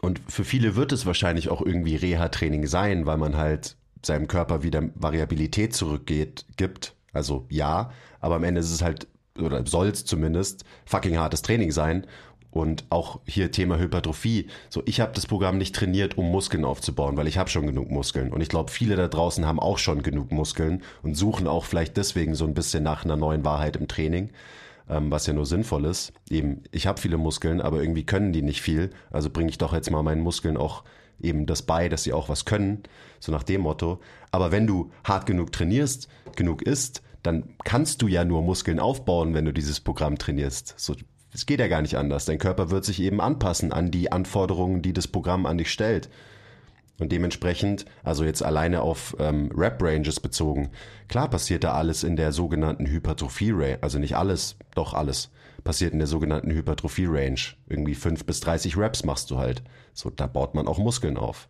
und 0.00 0.20
für 0.26 0.44
viele 0.44 0.74
wird 0.74 0.90
es 0.92 1.06
wahrscheinlich 1.06 1.48
auch 1.48 1.62
irgendwie 1.62 1.94
Reha-Training 1.94 2.66
sein, 2.66 3.06
weil 3.06 3.18
man 3.18 3.36
halt 3.36 3.76
seinem 4.04 4.26
Körper 4.26 4.64
wieder 4.64 4.82
Variabilität 4.96 5.74
zurückgeht, 5.74 6.44
gibt. 6.56 6.96
Also 7.12 7.46
ja, 7.50 7.92
aber 8.18 8.36
am 8.36 8.44
Ende 8.44 8.60
ist 8.60 8.72
es 8.72 8.82
halt, 8.82 9.06
oder 9.38 9.64
soll 9.64 9.88
es 9.88 10.04
zumindest, 10.04 10.64
fucking 10.86 11.18
hartes 11.18 11.42
Training 11.42 11.70
sein. 11.70 12.06
Und 12.52 12.84
auch 12.90 13.20
hier 13.26 13.50
Thema 13.50 13.78
Hypertrophie. 13.78 14.46
So, 14.68 14.82
ich 14.84 15.00
habe 15.00 15.12
das 15.14 15.26
Programm 15.26 15.56
nicht 15.56 15.74
trainiert, 15.74 16.18
um 16.18 16.30
Muskeln 16.30 16.66
aufzubauen, 16.66 17.16
weil 17.16 17.26
ich 17.26 17.38
habe 17.38 17.48
schon 17.48 17.66
genug 17.66 17.90
Muskeln. 17.90 18.30
Und 18.30 18.42
ich 18.42 18.50
glaube, 18.50 18.70
viele 18.70 18.94
da 18.94 19.08
draußen 19.08 19.46
haben 19.46 19.58
auch 19.58 19.78
schon 19.78 20.02
genug 20.02 20.32
Muskeln 20.32 20.82
und 21.02 21.16
suchen 21.16 21.46
auch 21.48 21.64
vielleicht 21.64 21.96
deswegen 21.96 22.34
so 22.34 22.44
ein 22.44 22.52
bisschen 22.52 22.82
nach 22.82 23.04
einer 23.04 23.16
neuen 23.16 23.42
Wahrheit 23.44 23.76
im 23.76 23.88
Training, 23.88 24.30
ähm, 24.90 25.10
was 25.10 25.26
ja 25.26 25.32
nur 25.32 25.46
sinnvoll 25.46 25.86
ist. 25.86 26.12
Eben, 26.28 26.62
ich 26.72 26.86
habe 26.86 27.00
viele 27.00 27.16
Muskeln, 27.16 27.62
aber 27.62 27.80
irgendwie 27.80 28.04
können 28.04 28.34
die 28.34 28.42
nicht 28.42 28.60
viel. 28.60 28.90
Also 29.10 29.30
bringe 29.30 29.48
ich 29.48 29.56
doch 29.56 29.72
jetzt 29.72 29.90
mal 29.90 30.02
meinen 30.02 30.20
Muskeln 30.20 30.58
auch 30.58 30.84
eben 31.22 31.46
das 31.46 31.62
bei, 31.62 31.88
dass 31.88 32.02
sie 32.02 32.12
auch 32.12 32.28
was 32.28 32.44
können, 32.44 32.82
so 33.18 33.32
nach 33.32 33.44
dem 33.44 33.62
Motto. 33.62 34.00
Aber 34.30 34.52
wenn 34.52 34.66
du 34.66 34.90
hart 35.04 35.24
genug 35.24 35.52
trainierst, 35.52 36.08
genug 36.36 36.62
isst, 36.62 37.02
dann 37.22 37.54
kannst 37.64 38.02
du 38.02 38.08
ja 38.08 38.24
nur 38.24 38.42
Muskeln 38.42 38.80
aufbauen, 38.80 39.34
wenn 39.34 39.44
du 39.44 39.52
dieses 39.52 39.80
Programm 39.80 40.18
trainierst. 40.18 40.74
So, 40.76 40.94
es 41.32 41.46
geht 41.46 41.60
ja 41.60 41.68
gar 41.68 41.82
nicht 41.82 41.96
anders. 41.96 42.26
Dein 42.26 42.38
Körper 42.38 42.70
wird 42.70 42.84
sich 42.84 43.00
eben 43.00 43.20
anpassen 43.20 43.72
an 43.72 43.90
die 43.90 44.12
Anforderungen, 44.12 44.82
die 44.82 44.92
das 44.92 45.08
Programm 45.08 45.46
an 45.46 45.58
dich 45.58 45.72
stellt. 45.72 46.10
Und 46.98 47.10
dementsprechend, 47.10 47.86
also 48.04 48.24
jetzt 48.24 48.44
alleine 48.44 48.82
auf 48.82 49.16
ähm, 49.18 49.50
Rap-Ranges 49.56 50.20
bezogen, 50.20 50.70
klar 51.08 51.28
passiert 51.28 51.64
da 51.64 51.72
alles 51.72 52.04
in 52.04 52.16
der 52.16 52.32
sogenannten 52.32 52.86
Hypertrophie-Range, 52.86 53.78
also 53.80 53.98
nicht 53.98 54.16
alles, 54.16 54.56
doch 54.74 54.94
alles, 54.94 55.30
passiert 55.64 55.94
in 55.94 55.98
der 55.98 56.06
sogenannten 56.06 56.50
Hypertrophie-Range. 56.50 57.40
Irgendwie 57.66 57.94
fünf 57.94 58.24
bis 58.26 58.40
30 58.40 58.76
Raps 58.76 59.04
machst 59.04 59.30
du 59.30 59.38
halt. 59.38 59.62
So, 59.94 60.10
da 60.10 60.26
baut 60.26 60.54
man 60.54 60.68
auch 60.68 60.78
Muskeln 60.78 61.16
auf. 61.16 61.48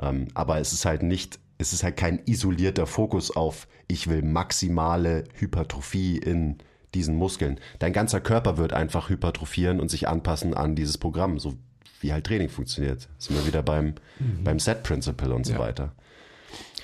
Ähm, 0.00 0.28
aber 0.34 0.58
es 0.60 0.72
ist 0.72 0.84
halt 0.84 1.02
nicht, 1.02 1.38
es 1.58 1.72
ist 1.72 1.82
halt 1.82 1.96
kein 1.96 2.20
isolierter 2.26 2.86
Fokus 2.86 3.34
auf, 3.34 3.66
ich 3.88 4.08
will 4.08 4.22
maximale 4.22 5.24
Hypertrophie 5.34 6.18
in 6.18 6.58
diesen 6.94 7.16
Muskeln. 7.16 7.58
Dein 7.78 7.92
ganzer 7.92 8.20
Körper 8.20 8.56
wird 8.56 8.72
einfach 8.72 9.08
hypertrophieren 9.08 9.80
und 9.80 9.90
sich 9.90 10.08
anpassen 10.08 10.54
an 10.54 10.74
dieses 10.74 10.98
Programm, 10.98 11.38
so 11.38 11.54
wie 12.00 12.12
halt 12.12 12.26
Training 12.26 12.48
funktioniert. 12.48 13.08
Sind 13.18 13.36
wir 13.36 13.46
wieder 13.46 13.62
beim, 13.62 13.94
mhm. 14.18 14.44
beim 14.44 14.58
Set 14.58 14.82
Principle 14.82 15.34
und 15.34 15.44
so 15.44 15.54
ja. 15.54 15.58
weiter. 15.58 15.92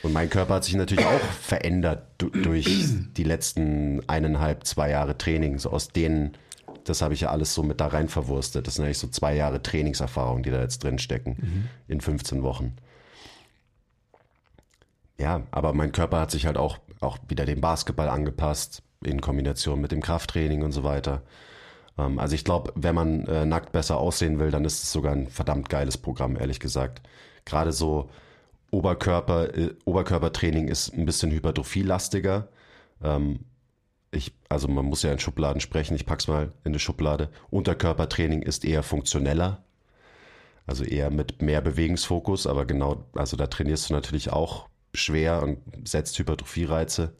Und 0.02 0.12
mein 0.12 0.30
Körper 0.30 0.54
hat 0.54 0.64
sich 0.64 0.74
natürlich 0.74 1.04
auch 1.04 1.20
verändert 1.20 2.06
durch 2.18 2.66
die 3.16 3.24
letzten 3.24 4.08
eineinhalb, 4.08 4.66
zwei 4.66 4.90
Jahre 4.90 5.16
Training. 5.18 5.58
So 5.58 5.70
aus 5.70 5.88
den 5.88 6.32
das 6.84 7.02
habe 7.02 7.14
ich 7.14 7.20
ja 7.20 7.30
alles 7.30 7.54
so 7.54 7.62
mit 7.62 7.80
da 7.80 7.88
rein 7.88 8.08
verwurstet. 8.08 8.66
Das 8.66 8.74
sind 8.74 8.84
eigentlich 8.84 8.98
so 8.98 9.08
zwei 9.08 9.34
Jahre 9.34 9.62
Trainingserfahrung, 9.62 10.42
die 10.42 10.50
da 10.50 10.60
jetzt 10.60 10.82
drin 10.82 10.98
stecken 10.98 11.36
mhm. 11.40 11.68
in 11.88 12.00
15 12.00 12.42
Wochen. 12.42 12.74
Ja, 15.18 15.42
aber 15.50 15.72
mein 15.72 15.92
Körper 15.92 16.20
hat 16.20 16.30
sich 16.30 16.46
halt 16.46 16.56
auch, 16.56 16.78
auch 17.00 17.18
wieder 17.28 17.44
dem 17.44 17.60
Basketball 17.60 18.08
angepasst, 18.08 18.82
in 19.04 19.20
Kombination 19.20 19.80
mit 19.80 19.92
dem 19.92 20.02
Krafttraining 20.02 20.62
und 20.62 20.72
so 20.72 20.84
weiter. 20.84 21.22
Ähm, 21.98 22.18
also 22.18 22.34
ich 22.34 22.44
glaube, 22.44 22.72
wenn 22.76 22.94
man 22.94 23.26
äh, 23.26 23.46
nackt 23.46 23.72
besser 23.72 23.98
aussehen 23.98 24.38
will, 24.38 24.50
dann 24.50 24.64
ist 24.64 24.82
es 24.82 24.92
sogar 24.92 25.12
ein 25.12 25.28
verdammt 25.28 25.68
geiles 25.68 25.98
Programm, 25.98 26.36
ehrlich 26.36 26.60
gesagt. 26.60 27.02
Gerade 27.44 27.72
so 27.72 28.10
Oberkörper, 28.70 29.54
äh, 29.56 29.74
Oberkörpertraining 29.84 30.68
ist 30.68 30.92
ein 30.92 31.06
bisschen 31.06 31.30
hypertrophielastiger. 31.30 32.48
Ähm, 33.02 33.40
ich, 34.12 34.34
also 34.48 34.68
man 34.68 34.86
muss 34.86 35.02
ja 35.02 35.12
in 35.12 35.18
Schubladen 35.18 35.60
sprechen, 35.60 35.94
ich 35.94 36.06
pack's 36.06 36.28
mal 36.28 36.52
in 36.64 36.72
eine 36.72 36.78
Schublade. 36.78 37.30
Unterkörpertraining 37.50 38.42
ist 38.42 38.64
eher 38.64 38.82
funktioneller, 38.82 39.62
also 40.66 40.84
eher 40.84 41.10
mit 41.10 41.42
mehr 41.42 41.60
Bewegungsfokus, 41.60 42.46
aber 42.46 42.64
genau, 42.66 43.04
also 43.14 43.36
da 43.36 43.46
trainierst 43.46 43.88
du 43.88 43.94
natürlich 43.94 44.32
auch 44.32 44.68
schwer 44.94 45.42
und 45.42 45.58
setzt 45.88 46.18
Hypertrophie-Reize. 46.18 47.12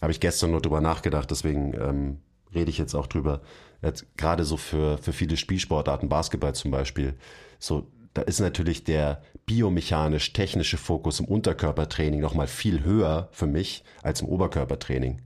Habe 0.00 0.12
ich 0.12 0.20
gestern 0.20 0.52
nur 0.52 0.60
drüber 0.60 0.80
nachgedacht, 0.80 1.30
deswegen 1.30 1.74
ähm, 1.74 2.18
rede 2.54 2.70
ich 2.70 2.78
jetzt 2.78 2.94
auch 2.94 3.06
drüber. 3.06 3.40
Jetzt, 3.82 4.06
gerade 4.16 4.44
so 4.44 4.56
für, 4.56 4.98
für 4.98 5.12
viele 5.12 5.36
Spielsportarten, 5.36 6.08
Basketball 6.08 6.54
zum 6.54 6.70
Beispiel, 6.70 7.14
so 7.58 7.86
da 8.18 8.22
ist 8.22 8.40
natürlich 8.40 8.82
der 8.82 9.22
biomechanisch-technische 9.46 10.76
Fokus 10.76 11.20
im 11.20 11.26
Unterkörpertraining 11.26 12.20
nochmal 12.20 12.48
viel 12.48 12.82
höher 12.82 13.28
für 13.30 13.46
mich 13.46 13.84
als 14.02 14.22
im 14.22 14.28
Oberkörpertraining. 14.28 15.20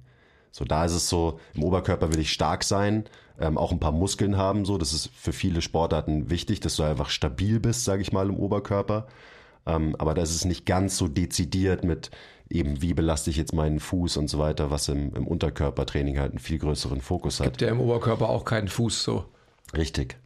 So, 0.50 0.66
da 0.66 0.84
ist 0.84 0.92
es 0.92 1.08
so, 1.08 1.40
im 1.54 1.64
Oberkörper 1.64 2.12
will 2.12 2.20
ich 2.20 2.32
stark 2.32 2.62
sein, 2.64 3.04
ähm, 3.40 3.56
auch 3.56 3.72
ein 3.72 3.80
paar 3.80 3.92
Muskeln 3.92 4.36
haben, 4.36 4.66
so. 4.66 4.76
Das 4.76 4.92
ist 4.92 5.08
für 5.14 5.32
viele 5.32 5.62
Sportarten 5.62 6.28
wichtig, 6.28 6.60
dass 6.60 6.76
du 6.76 6.82
einfach 6.82 7.08
stabil 7.08 7.60
bist, 7.60 7.84
sage 7.84 8.02
ich 8.02 8.12
mal, 8.12 8.28
im 8.28 8.36
Oberkörper. 8.36 9.06
Ähm, 9.64 9.96
aber 9.98 10.12
da 10.12 10.22
ist 10.22 10.34
es 10.34 10.44
nicht 10.44 10.66
ganz 10.66 10.98
so 10.98 11.08
dezidiert 11.08 11.84
mit 11.84 12.10
eben, 12.54 12.82
wie 12.82 12.94
belaste 12.94 13.30
ich 13.30 13.36
jetzt 13.36 13.52
meinen 13.52 13.80
Fuß 13.80 14.16
und 14.16 14.28
so 14.28 14.38
weiter, 14.38 14.70
was 14.70 14.88
im, 14.88 15.14
im 15.14 15.26
Unterkörpertraining 15.26 16.18
halt 16.18 16.32
einen 16.32 16.38
viel 16.38 16.58
größeren 16.58 17.00
Fokus 17.00 17.40
hat. 17.40 17.46
Gibt 17.46 17.62
ja 17.62 17.68
im 17.68 17.80
Oberkörper 17.80 18.28
auch 18.28 18.44
keinen 18.44 18.68
Fuß 18.68 19.02
so. 19.02 19.24
Richtig. 19.76 20.16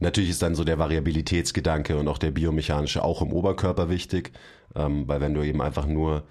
Natürlich 0.00 0.30
ist 0.30 0.42
dann 0.42 0.54
so 0.54 0.64
der 0.64 0.78
Variabilitätsgedanke 0.78 1.98
und 1.98 2.08
auch 2.08 2.18
der 2.18 2.30
biomechanische 2.30 3.02
auch 3.02 3.20
im 3.20 3.32
Oberkörper 3.32 3.88
wichtig, 3.90 4.32
ähm, 4.76 5.08
weil 5.08 5.20
wenn 5.20 5.34
du 5.34 5.42
eben 5.42 5.60
einfach 5.60 5.86
nur 5.86 6.24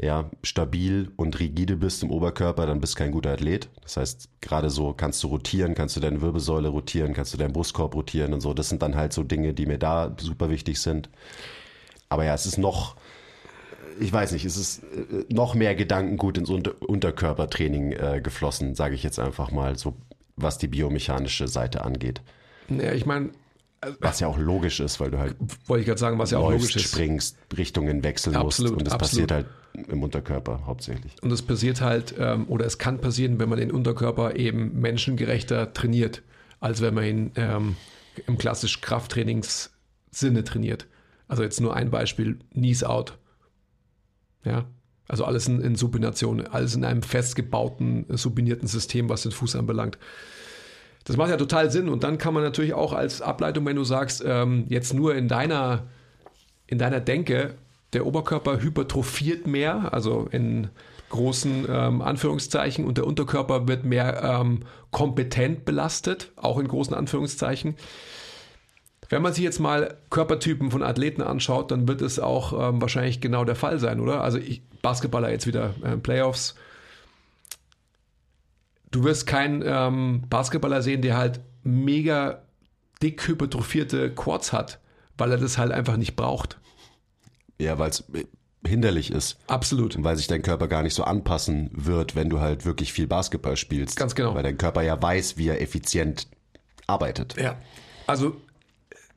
ja, 0.00 0.30
stabil 0.42 1.10
und 1.16 1.38
rigide 1.40 1.76
bist 1.76 2.02
im 2.02 2.10
Oberkörper, 2.10 2.66
dann 2.66 2.80
bist 2.80 2.94
du 2.94 2.98
kein 2.98 3.10
guter 3.10 3.32
Athlet. 3.32 3.68
Das 3.82 3.96
heißt, 3.96 4.28
gerade 4.40 4.70
so 4.70 4.92
kannst 4.92 5.22
du 5.22 5.28
rotieren, 5.28 5.74
kannst 5.74 5.96
du 5.96 6.00
deine 6.00 6.22
Wirbelsäule 6.22 6.68
rotieren, 6.68 7.12
kannst 7.12 7.34
du 7.34 7.38
deinen 7.38 7.52
Brustkorb 7.52 7.94
rotieren 7.94 8.32
und 8.32 8.40
so. 8.40 8.54
Das 8.54 8.68
sind 8.68 8.82
dann 8.82 8.94
halt 8.94 9.12
so 9.12 9.24
Dinge, 9.24 9.52
die 9.52 9.66
mir 9.66 9.78
da 9.78 10.14
super 10.18 10.48
wichtig 10.50 10.80
sind. 10.80 11.10
Aber 12.08 12.24
ja, 12.24 12.34
es 12.34 12.46
ist 12.46 12.58
noch, 12.58 12.96
ich 14.00 14.12
weiß 14.12 14.32
nicht, 14.32 14.44
es 14.44 14.56
ist 14.56 14.82
äh, 14.82 15.24
noch 15.28 15.54
mehr 15.54 15.74
Gedankengut 15.74 16.38
ins 16.38 16.50
Unter 16.50 16.74
Unterkörpertraining 16.80 17.92
äh, 17.92 18.20
geflossen, 18.22 18.74
sage 18.74 18.94
ich 18.94 19.02
jetzt 19.02 19.18
einfach 19.18 19.50
mal, 19.50 19.78
so 19.78 19.94
was 20.36 20.58
die 20.58 20.68
biomechanische 20.68 21.48
Seite 21.48 21.84
angeht. 21.84 22.22
Ja, 22.68 22.92
ich 22.92 23.06
meine, 23.06 23.30
was 24.00 24.20
ja 24.20 24.28
auch 24.28 24.38
logisch 24.38 24.80
ist, 24.80 25.00
weil 25.00 25.10
du 25.10 25.18
halt 25.18 25.36
wollte 25.66 25.80
ich 25.80 25.86
gerade 25.86 25.98
sagen, 26.00 26.18
was 26.18 26.30
ja 26.30 26.38
auch 26.38 26.50
logisch 26.50 26.76
ist. 26.76 26.82
springst, 26.82 27.36
Richtungen 27.56 28.04
wechseln 28.04 28.36
absolut, 28.36 28.72
musst 28.72 28.80
und 28.80 28.86
das 28.86 28.94
absolut. 28.94 29.28
passiert 29.28 29.32
halt 29.32 29.88
im 29.88 30.02
Unterkörper 30.02 30.66
hauptsächlich. 30.66 31.14
Und 31.22 31.32
es 31.32 31.42
passiert 31.42 31.80
halt, 31.80 32.14
ähm, 32.18 32.46
oder 32.48 32.66
es 32.66 32.78
kann 32.78 33.00
passieren, 33.00 33.38
wenn 33.40 33.48
man 33.48 33.58
den 33.58 33.72
Unterkörper 33.72 34.36
eben 34.36 34.80
menschengerechter 34.80 35.72
trainiert, 35.72 36.22
als 36.60 36.80
wenn 36.80 36.94
man 36.94 37.04
ihn 37.04 37.30
ähm, 37.36 37.76
im 38.26 38.38
klassisch 38.38 38.80
Krafttrainingssinne 38.80 40.44
trainiert. 40.44 40.86
Also 41.26 41.42
jetzt 41.42 41.60
nur 41.60 41.74
ein 41.74 41.90
Beispiel, 41.90 42.38
Knees 42.52 42.84
out. 42.84 43.18
Ja, 44.44 44.64
also 45.08 45.24
alles 45.24 45.46
in, 45.48 45.60
in 45.60 45.76
Supination, 45.76 46.46
alles 46.46 46.74
in 46.74 46.84
einem 46.84 47.02
festgebauten, 47.02 48.06
supinierten 48.08 48.68
System, 48.68 49.08
was 49.08 49.22
den 49.22 49.32
Fuß 49.32 49.56
anbelangt. 49.56 49.98
Das 51.04 51.16
macht 51.16 51.30
ja 51.30 51.36
total 51.36 51.70
Sinn. 51.70 51.88
Und 51.88 52.04
dann 52.04 52.18
kann 52.18 52.34
man 52.34 52.42
natürlich 52.42 52.74
auch 52.74 52.92
als 52.92 53.22
Ableitung, 53.22 53.66
wenn 53.66 53.76
du 53.76 53.84
sagst, 53.84 54.22
ähm, 54.24 54.64
jetzt 54.68 54.94
nur 54.94 55.14
in 55.14 55.28
deiner, 55.28 55.84
in 56.66 56.78
deiner 56.78 57.00
Denke, 57.00 57.54
der 57.92 58.06
Oberkörper 58.06 58.62
hypertrophiert 58.62 59.46
mehr, 59.46 59.92
also 59.92 60.28
in 60.30 60.68
großen 61.10 61.66
ähm, 61.68 62.00
Anführungszeichen, 62.00 62.86
und 62.86 62.96
der 62.96 63.06
Unterkörper 63.06 63.68
wird 63.68 63.84
mehr 63.84 64.22
ähm, 64.22 64.60
kompetent 64.90 65.64
belastet, 65.64 66.32
auch 66.36 66.58
in 66.58 66.68
großen 66.68 66.94
Anführungszeichen. 66.94 67.74
Wenn 69.12 69.20
man 69.20 69.34
sich 69.34 69.44
jetzt 69.44 69.60
mal 69.60 69.98
Körpertypen 70.08 70.70
von 70.70 70.82
Athleten 70.82 71.20
anschaut, 71.20 71.70
dann 71.70 71.86
wird 71.86 72.00
es 72.00 72.18
auch 72.18 72.54
ähm, 72.70 72.80
wahrscheinlich 72.80 73.20
genau 73.20 73.44
der 73.44 73.56
Fall 73.56 73.78
sein, 73.78 74.00
oder? 74.00 74.22
Also 74.22 74.38
ich, 74.38 74.62
Basketballer 74.80 75.30
jetzt 75.30 75.46
wieder 75.46 75.74
äh, 75.84 75.98
Playoffs, 75.98 76.54
du 78.90 79.04
wirst 79.04 79.26
keinen 79.26 79.62
ähm, 79.66 80.22
Basketballer 80.30 80.80
sehen, 80.80 81.02
der 81.02 81.18
halt 81.18 81.40
mega 81.62 82.40
dick 83.02 83.28
hypertrophierte 83.28 84.14
Quads 84.14 84.54
hat, 84.54 84.80
weil 85.18 85.30
er 85.30 85.36
das 85.36 85.58
halt 85.58 85.72
einfach 85.72 85.98
nicht 85.98 86.16
braucht. 86.16 86.58
Ja, 87.58 87.78
weil 87.78 87.90
es 87.90 88.04
hinderlich 88.66 89.10
ist. 89.10 89.36
Absolut. 89.46 89.94
Und 89.94 90.04
weil 90.04 90.16
sich 90.16 90.26
dein 90.26 90.40
Körper 90.40 90.68
gar 90.68 90.82
nicht 90.82 90.94
so 90.94 91.04
anpassen 91.04 91.68
wird, 91.74 92.16
wenn 92.16 92.30
du 92.30 92.40
halt 92.40 92.64
wirklich 92.64 92.94
viel 92.94 93.08
Basketball 93.08 93.58
spielst. 93.58 93.98
Ganz 93.98 94.14
genau. 94.14 94.34
Weil 94.34 94.42
dein 94.42 94.56
Körper 94.56 94.80
ja 94.80 95.02
weiß, 95.02 95.36
wie 95.36 95.48
er 95.48 95.60
effizient 95.60 96.28
arbeitet. 96.86 97.36
Ja. 97.38 97.58
Also 98.06 98.40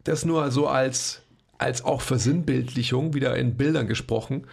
das 0.05 0.25
nur 0.25 0.49
so 0.51 0.67
als, 0.67 1.21
als 1.57 1.83
auch 1.83 2.01
Versinnbildlichung, 2.01 3.13
wieder 3.13 3.35
in 3.35 3.57
Bildern 3.57 3.87
gesprochen, 3.87 4.47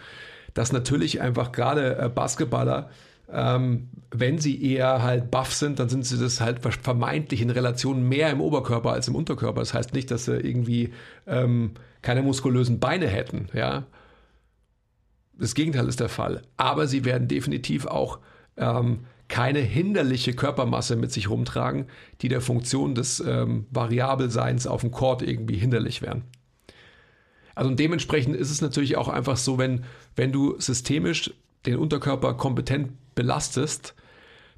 dass 0.53 0.71
natürlich 0.71 1.21
einfach 1.21 1.51
gerade 1.51 1.97
äh, 1.97 2.09
Basketballer 2.09 2.89
ähm, 3.33 3.89
wenn 4.11 4.37
sie 4.37 4.63
eher 4.63 5.01
halt 5.01 5.31
buff 5.31 5.53
sind, 5.53 5.79
dann 5.79 5.89
sind 5.89 6.05
sie 6.05 6.19
das 6.19 6.39
halt 6.39 6.59
vermeintlich 6.61 7.41
in 7.41 7.49
Relation 7.49 8.07
mehr 8.07 8.29
im 8.29 8.41
Oberkörper 8.41 8.91
als 8.91 9.07
im 9.07 9.15
Unterkörper. 9.15 9.59
Das 9.59 9.73
heißt 9.73 9.93
nicht, 9.93 10.11
dass 10.11 10.25
sie 10.25 10.35
irgendwie 10.37 10.93
ähm, 11.25 11.71
keine 12.01 12.21
muskulösen 12.21 12.79
Beine 12.79 13.07
hätten, 13.07 13.47
ja. 13.53 13.83
Das 15.35 15.55
Gegenteil 15.55 15.87
ist 15.87 15.99
der 15.99 16.09
Fall. 16.09 16.43
Aber 16.57 16.85
sie 16.85 17.05
werden 17.05 17.27
definitiv 17.27 17.87
auch 17.87 18.19
ähm, 18.55 18.99
keine 19.33 19.61
hinderliche 19.61 20.33
Körpermasse 20.33 20.95
mit 20.95 21.11
sich 21.11 21.27
rumtragen, 21.27 21.87
die 22.21 22.27
der 22.27 22.39
Funktion 22.39 22.93
des 22.93 23.19
ähm, 23.19 23.65
Variabelseins 23.71 24.67
auf 24.67 24.81
dem 24.81 24.91
Court 24.91 25.23
irgendwie 25.23 25.57
hinderlich 25.57 26.03
wären. 26.03 26.21
Also 27.55 27.73
dementsprechend 27.73 28.35
ist 28.35 28.51
es 28.51 28.61
natürlich 28.61 28.95
auch 28.95 29.07
einfach 29.07 29.37
so, 29.37 29.57
wenn, 29.57 29.85
wenn 30.15 30.31
du 30.31 30.59
systemisch 30.59 31.33
den 31.65 31.77
Unterkörper 31.77 32.35
kompetent 32.35 32.91
belastest, 33.15 33.95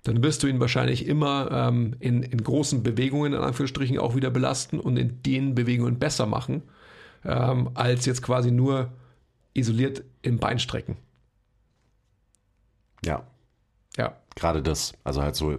dann 0.04 0.22
wirst 0.22 0.44
du 0.44 0.48
ihn 0.48 0.60
wahrscheinlich 0.60 1.08
immer 1.08 1.50
ähm, 1.54 1.96
in, 2.02 2.22
in 2.22 2.44
großen 2.44 2.84
Bewegungen, 2.84 3.32
in 3.32 3.40
Anführungsstrichen, 3.40 3.98
auch 3.98 4.14
wieder 4.14 4.30
belasten 4.30 4.82
und 4.82 4.98
in 4.98 5.24
den 5.24 5.56
Bewegungen 5.56 6.00
besser 6.00 6.26
machen, 6.26 6.64
ähm, 7.24 7.70
als 7.76 8.06
jetzt 8.06 8.22
quasi 8.22 8.52
nur 8.52 8.92
isoliert 9.54 10.04
im 10.22 10.38
Bein 10.38 10.60
strecken. 10.60 10.98
Ja. 13.06 13.26
Gerade 14.36 14.62
das, 14.62 14.94
also 15.04 15.22
halt 15.22 15.36
so 15.36 15.58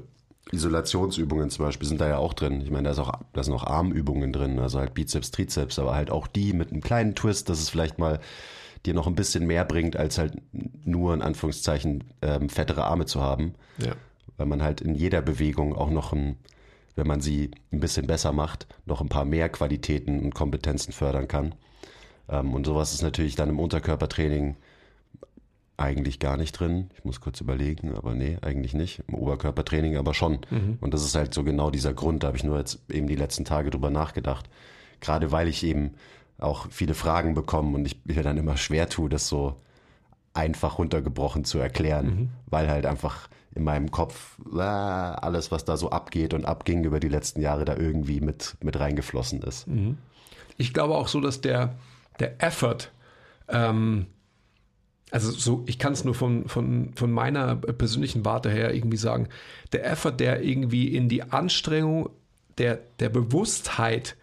Isolationsübungen 0.52 1.50
zum 1.50 1.64
Beispiel 1.64 1.88
sind 1.88 2.00
da 2.00 2.08
ja 2.08 2.18
auch 2.18 2.32
drin. 2.32 2.60
Ich 2.60 2.70
meine, 2.70 2.84
da, 2.84 2.90
ist 2.92 2.98
auch, 2.98 3.12
da 3.32 3.42
sind 3.42 3.54
auch 3.54 3.64
Armübungen 3.64 4.32
drin, 4.32 4.58
also 4.58 4.78
halt 4.78 4.94
Bizeps, 4.94 5.30
Trizeps, 5.32 5.78
aber 5.78 5.94
halt 5.94 6.10
auch 6.10 6.26
die 6.26 6.52
mit 6.52 6.70
einem 6.70 6.82
kleinen 6.82 7.14
Twist, 7.14 7.48
dass 7.48 7.60
es 7.60 7.68
vielleicht 7.68 7.98
mal 7.98 8.20
dir 8.84 8.94
noch 8.94 9.08
ein 9.08 9.16
bisschen 9.16 9.46
mehr 9.46 9.64
bringt, 9.64 9.96
als 9.96 10.18
halt 10.18 10.34
nur 10.84 11.14
in 11.14 11.22
Anführungszeichen 11.22 12.04
ähm, 12.22 12.48
fettere 12.48 12.84
Arme 12.84 13.06
zu 13.06 13.20
haben. 13.20 13.54
Ja. 13.78 13.94
Weil 14.36 14.46
man 14.46 14.62
halt 14.62 14.80
in 14.80 14.94
jeder 14.94 15.22
Bewegung 15.22 15.74
auch 15.74 15.90
noch 15.90 16.12
ein, 16.12 16.36
wenn 16.94 17.06
man 17.06 17.20
sie 17.20 17.50
ein 17.72 17.80
bisschen 17.80 18.06
besser 18.06 18.32
macht, 18.32 18.68
noch 18.84 19.00
ein 19.00 19.08
paar 19.08 19.24
mehr 19.24 19.48
Qualitäten 19.48 20.20
und 20.20 20.34
Kompetenzen 20.34 20.92
fördern 20.92 21.26
kann. 21.26 21.54
Ähm, 22.28 22.54
und 22.54 22.66
sowas 22.66 22.94
ist 22.94 23.02
natürlich 23.02 23.34
dann 23.34 23.48
im 23.48 23.58
Unterkörpertraining 23.58 24.56
eigentlich 25.76 26.18
gar 26.18 26.36
nicht 26.36 26.52
drin. 26.52 26.90
Ich 26.96 27.04
muss 27.04 27.20
kurz 27.20 27.40
überlegen, 27.40 27.94
aber 27.94 28.14
nee, 28.14 28.38
eigentlich 28.40 28.74
nicht. 28.74 29.02
Im 29.08 29.14
Oberkörpertraining 29.14 29.96
aber 29.96 30.14
schon. 30.14 30.38
Mhm. 30.50 30.78
Und 30.80 30.94
das 30.94 31.04
ist 31.04 31.14
halt 31.14 31.34
so 31.34 31.44
genau 31.44 31.70
dieser 31.70 31.92
Grund. 31.92 32.22
Da 32.22 32.28
habe 32.28 32.36
ich 32.36 32.44
nur 32.44 32.58
jetzt 32.58 32.80
eben 32.90 33.06
die 33.06 33.16
letzten 33.16 33.44
Tage 33.44 33.70
drüber 33.70 33.90
nachgedacht. 33.90 34.48
Gerade 35.00 35.32
weil 35.32 35.48
ich 35.48 35.62
eben 35.64 35.94
auch 36.38 36.66
viele 36.70 36.94
Fragen 36.94 37.34
bekommen 37.34 37.74
und 37.74 37.86
ich 37.86 38.00
mir 38.04 38.22
dann 38.22 38.38
immer 38.38 38.56
schwer 38.56 38.88
tue, 38.88 39.08
das 39.08 39.28
so 39.28 39.56
einfach 40.34 40.78
runtergebrochen 40.78 41.44
zu 41.44 41.58
erklären, 41.58 42.06
mhm. 42.06 42.28
weil 42.46 42.68
halt 42.68 42.86
einfach 42.86 43.28
in 43.54 43.64
meinem 43.64 43.90
Kopf 43.90 44.38
äh, 44.54 44.60
alles, 44.60 45.50
was 45.50 45.64
da 45.64 45.78
so 45.78 45.90
abgeht 45.90 46.34
und 46.34 46.44
abging 46.44 46.84
über 46.84 47.00
die 47.00 47.08
letzten 47.08 47.40
Jahre, 47.40 47.64
da 47.64 47.74
irgendwie 47.74 48.20
mit, 48.20 48.56
mit 48.62 48.78
reingeflossen 48.78 49.42
ist. 49.42 49.66
Mhm. 49.66 49.96
Ich 50.58 50.74
glaube 50.74 50.94
auch 50.94 51.08
so, 51.08 51.20
dass 51.20 51.40
der, 51.40 51.74
der 52.20 52.42
Effort, 52.42 52.90
ähm, 53.48 54.06
also 55.10 55.30
so, 55.30 55.62
ich 55.66 55.78
kann 55.78 55.92
es 55.92 56.04
nur 56.04 56.14
von, 56.14 56.48
von, 56.48 56.92
von 56.94 57.12
meiner 57.12 57.56
persönlichen 57.56 58.24
Warte 58.24 58.50
her 58.50 58.74
irgendwie 58.74 58.96
sagen, 58.96 59.28
der 59.72 59.90
Effort, 59.90 60.12
der 60.12 60.42
irgendwie 60.42 60.94
in 60.94 61.08
die 61.08 61.22
Anstrengung 61.22 62.10
der, 62.58 62.80
der 62.98 63.08
Bewusstheit 63.08 64.16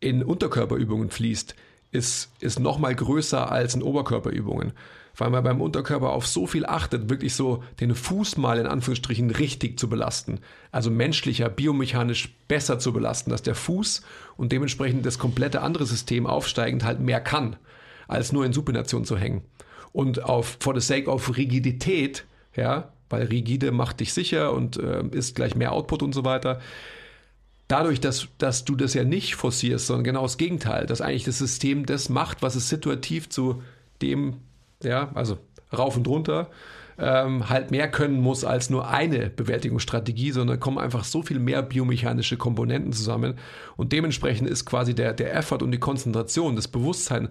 in 0.00 0.22
Unterkörperübungen 0.22 1.10
fließt, 1.10 1.56
ist, 1.90 2.30
ist 2.40 2.60
nochmal 2.60 2.94
größer 2.94 3.50
als 3.50 3.74
in 3.74 3.82
Oberkörperübungen. 3.82 4.72
Weil 5.18 5.30
man 5.30 5.42
beim 5.42 5.62
Unterkörper 5.62 6.10
auf 6.10 6.26
so 6.26 6.46
viel 6.46 6.66
achtet, 6.66 7.08
wirklich 7.08 7.34
so 7.34 7.64
den 7.80 7.94
Fuß 7.94 8.36
mal 8.36 8.58
in 8.58 8.66
Anführungsstrichen 8.66 9.30
richtig 9.30 9.78
zu 9.78 9.88
belasten. 9.88 10.40
Also 10.70 10.90
menschlicher, 10.90 11.48
biomechanisch 11.48 12.34
besser 12.48 12.78
zu 12.78 12.92
belasten, 12.92 13.30
dass 13.30 13.40
der 13.40 13.54
Fuß 13.54 14.02
und 14.36 14.52
dementsprechend 14.52 15.06
das 15.06 15.18
komplette 15.18 15.62
andere 15.62 15.86
System 15.86 16.26
aufsteigend 16.26 16.84
halt 16.84 17.00
mehr 17.00 17.20
kann, 17.20 17.56
als 18.08 18.32
nur 18.32 18.44
in 18.44 18.52
Supination 18.52 19.04
zu 19.04 19.16
hängen. 19.16 19.42
Und 19.92 20.24
auf, 20.24 20.58
for 20.60 20.78
the 20.78 20.86
sake 20.86 21.08
of 21.10 21.36
Rigidität, 21.36 22.24
ja, 22.54 22.92
weil 23.08 23.24
rigide 23.26 23.70
macht 23.72 24.00
dich 24.00 24.12
sicher 24.12 24.52
und 24.52 24.76
äh, 24.76 25.04
ist 25.12 25.36
gleich 25.36 25.54
mehr 25.54 25.72
Output 25.72 26.02
und 26.02 26.14
so 26.14 26.24
weiter, 26.24 26.60
dadurch, 27.68 28.00
dass, 28.00 28.28
dass 28.38 28.64
du 28.64 28.76
das 28.76 28.94
ja 28.94 29.04
nicht 29.04 29.34
forcierst, 29.34 29.86
sondern 29.86 30.04
genau 30.04 30.22
das 30.22 30.38
Gegenteil, 30.38 30.86
dass 30.86 31.00
eigentlich 31.00 31.24
das 31.24 31.38
System 31.38 31.86
das 31.86 32.08
macht, 32.08 32.42
was 32.42 32.54
es 32.54 32.68
situativ 32.68 33.28
zu 33.28 33.62
dem, 34.02 34.38
ja, 34.82 35.10
also 35.14 35.38
rauf 35.76 35.96
und 35.96 36.06
runter, 36.06 36.50
ähm, 36.98 37.50
halt 37.50 37.70
mehr 37.70 37.90
können 37.90 38.20
muss 38.20 38.44
als 38.44 38.70
nur 38.70 38.88
eine 38.88 39.28
Bewältigungsstrategie, 39.28 40.30
sondern 40.30 40.60
kommen 40.60 40.78
einfach 40.78 41.04
so 41.04 41.22
viel 41.22 41.38
mehr 41.38 41.62
biomechanische 41.62 42.36
Komponenten 42.36 42.92
zusammen 42.92 43.34
und 43.76 43.92
dementsprechend 43.92 44.48
ist 44.48 44.64
quasi 44.64 44.94
der, 44.94 45.12
der 45.12 45.34
Effort 45.34 45.62
und 45.62 45.72
die 45.72 45.78
Konzentration, 45.78 46.56
das 46.56 46.68
Bewusstsein 46.68 47.28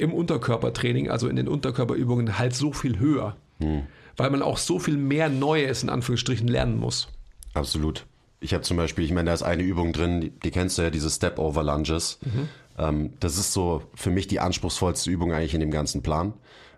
im 0.00 0.12
Unterkörpertraining, 0.12 1.10
also 1.10 1.28
in 1.28 1.36
den 1.36 1.48
Unterkörperübungen 1.48 2.38
halt 2.38 2.54
so 2.54 2.72
viel 2.72 2.98
höher, 2.98 3.36
hm. 3.58 3.82
weil 4.16 4.30
man 4.30 4.42
auch 4.42 4.58
so 4.58 4.78
viel 4.78 4.96
mehr 4.96 5.28
Neues 5.28 5.82
in 5.82 5.90
Anführungsstrichen 5.90 6.48
lernen 6.48 6.78
muss. 6.78 7.08
Absolut. 7.54 8.06
Ich 8.40 8.54
habe 8.54 8.62
zum 8.62 8.76
Beispiel, 8.76 9.04
ich 9.04 9.12
meine, 9.12 9.26
da 9.26 9.34
ist 9.34 9.42
eine 9.42 9.62
Übung 9.62 9.92
drin, 9.92 10.20
die, 10.20 10.30
die 10.30 10.50
kennst 10.50 10.78
du 10.78 10.82
ja, 10.82 10.90
diese 10.90 11.10
Step-Over-Lunges. 11.10 12.18
Mhm. 12.22 12.48
Ähm, 12.78 13.12
das 13.20 13.36
ist 13.36 13.52
so 13.52 13.82
für 13.94 14.10
mich 14.10 14.26
die 14.28 14.40
anspruchsvollste 14.40 15.10
Übung 15.10 15.32
eigentlich 15.32 15.54
in 15.54 15.60
dem 15.60 15.70
ganzen 15.70 16.02
Plan. 16.02 16.32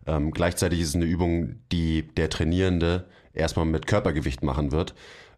Ähm, 0.06 0.32
gleichzeitig 0.32 0.80
ist 0.80 0.88
es 0.88 0.94
eine 0.96 1.04
Übung, 1.04 1.56
die 1.70 2.02
der 2.16 2.28
Trainierende 2.28 3.06
erstmal 3.32 3.66
mit 3.66 3.86
Körpergewicht 3.86 4.42
machen 4.42 4.72
wird. 4.72 4.94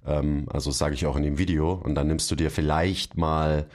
Ähm, 0.07 0.47
also 0.51 0.71
sage 0.71 0.95
ich 0.95 1.05
auch 1.05 1.17
in 1.17 1.23
dem 1.23 1.39
Video. 1.39 1.73
Und 1.73 1.95
dann 1.95 2.07
nimmst 2.07 2.31
du 2.31 2.37
dir 2.37 2.51
vielleicht 2.51 3.19
mal 3.19 3.67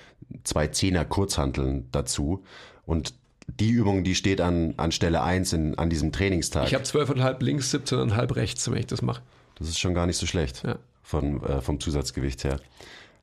zwei 0.44 0.68
Zehner 0.68 1.06
Kurzhanteln 1.06 1.88
dazu. 1.92 2.44
Und 2.86 3.14
die 3.60 3.70
Übung, 3.70 4.04
die 4.04 4.16
steht 4.16 4.42
an, 4.42 4.74
an 4.78 4.92
Stelle 4.92 5.22
1 5.22 5.54
in, 5.54 5.78
an 5.78 5.90
diesem 5.90 6.12
Trainingstag. 6.12 6.68
Ich 6.68 6.74
habe 6.74 6.84
12,5 6.84 7.44
links, 7.44 7.74
17,5 7.74 8.36
rechts, 8.36 8.70
wenn 8.70 8.78
ich 8.78 8.88
das 8.88 9.02
mache. 9.02 9.22
Das 9.58 9.68
ist 9.68 9.80
schon 9.80 9.94
gar 9.94 10.06
nicht 10.06 10.18
so 10.18 10.26
schlecht. 10.26 10.64
Ja 10.64 10.78
von, 11.10 11.44
äh, 11.44 11.62
vom 11.62 11.80
Zusatzgewicht 11.80 12.44
her. 12.44 12.60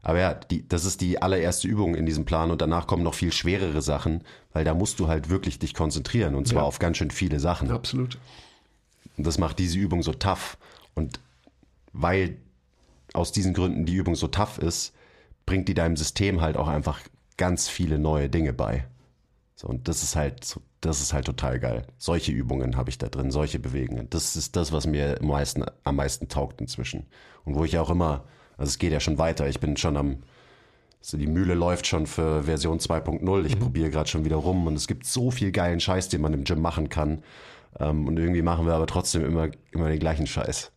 Aber 0.03 0.19
ja, 0.19 0.35
die, 0.35 0.69
das 0.69 0.85
ist 0.85 1.01
die 1.01 1.23
allererste 1.23 1.69
Übung 1.69 1.95
in 1.95 2.05
diesem 2.05 2.25
Plan 2.25 2.51
und 2.51 2.61
danach 2.61 2.87
kommen 2.87 3.03
noch 3.03 3.15
viel 3.15 3.33
schwerere 3.33 3.81
Sachen, 3.81 4.23
weil 4.53 4.65
da 4.65 4.75
musst 4.75 4.99
du 4.99 5.09
halt 5.09 5.31
wirklich 5.31 5.59
dich 5.59 5.73
konzentrieren 5.73 6.35
und 6.35 6.47
zwar 6.47 6.63
ja. 6.63 6.69
auf 6.69 6.79
ganz 6.79 6.97
schön 6.97 7.11
viele 7.11 7.41
Sachen. 7.41 7.71
Absolut. 7.71 8.19
Und 9.17 9.27
das 9.27 9.39
macht 9.39 9.59
diese 9.59 9.79
Übung 9.79 10.03
so 10.03 10.13
tough. 10.13 10.59
Und 10.95 11.21
weil 11.93 12.37
aus 13.15 13.33
diesen 13.33 13.55
Gründen 13.55 13.87
die 13.87 13.95
Übung 13.95 14.17
so 14.17 14.27
tough 14.27 14.59
ist, 14.59 14.93
bringt 15.45 15.69
die 15.69 15.75
deinem 15.75 15.97
System 15.97 16.41
halt 16.41 16.57
auch 16.57 16.69
einfach 16.69 17.01
ganz 17.37 17.69
viele 17.69 17.99
neue 17.99 18.29
Dinge 18.29 18.53
bei. 18.53 18.87
So, 19.59 19.69
und 19.69 19.89
das 19.89 20.03
ist 20.03 20.17
halt, 20.17 20.55
das 20.83 21.01
ist 21.01 21.15
halt 21.15 21.25
total 21.25 21.59
geil. 21.59 21.87
Solche 21.97 22.31
Übungen 22.31 22.77
habe 22.77 22.91
ich 22.91 22.99
da 22.99 23.09
drin, 23.09 23.31
solche 23.31 23.59
Bewegungen. 23.59 24.09
Das 24.11 24.37
ist 24.37 24.55
das, 24.55 24.71
was 24.71 24.87
mir 24.87 25.19
am 25.19 25.29
meisten, 25.29 25.65
am 25.83 25.97
meisten 25.97 26.29
taugt 26.29 26.61
inzwischen. 26.61 27.07
Und 27.47 27.55
wo 27.55 27.65
ich 27.65 27.79
auch 27.79 27.89
immer, 27.89 28.25
also 28.59 28.69
es 28.69 28.79
geht 28.79 28.93
ja 28.93 29.01
schon 29.01 29.17
weiter. 29.17 29.49
Ich 29.49 29.59
bin 29.59 29.79
schon 29.79 29.97
am, 29.97 30.19
also 31.01 31.17
die 31.17 31.27
Mühle 31.27 31.55
läuft 31.55 31.87
schon 31.87 32.07
für 32.07 32.43
Version 32.43 32.81
2.0. 32.81 33.47
Ich 33.47 33.55
mhm. 33.55 33.61
probiere 33.61 33.89
gerade 33.89 34.11
schon 34.11 34.27
wieder 34.27 34.37
rum 34.37 34.67
und 34.67 34.75
es 34.75 34.87
gibt 34.87 35.07
so 35.07 35.31
viel 35.31 35.53
geilen 35.53 35.81
Scheiß, 35.81 36.11
den 36.11 36.21
man 36.21 36.35
im 36.35 36.45
Gym 36.45 36.61
machen 36.61 36.91
kann. 36.91 37.23
Ähm, 37.81 38.07
und 38.07 38.19
irgendwie 38.19 38.43
machen 38.43 38.67
wir 38.67 38.75
aber 38.75 38.87
trotzdem 38.87 39.25
immer, 39.25 39.49
immer 39.73 39.89
den 39.89 39.99
gleichen 39.99 40.27
Scheiß. 40.27 40.71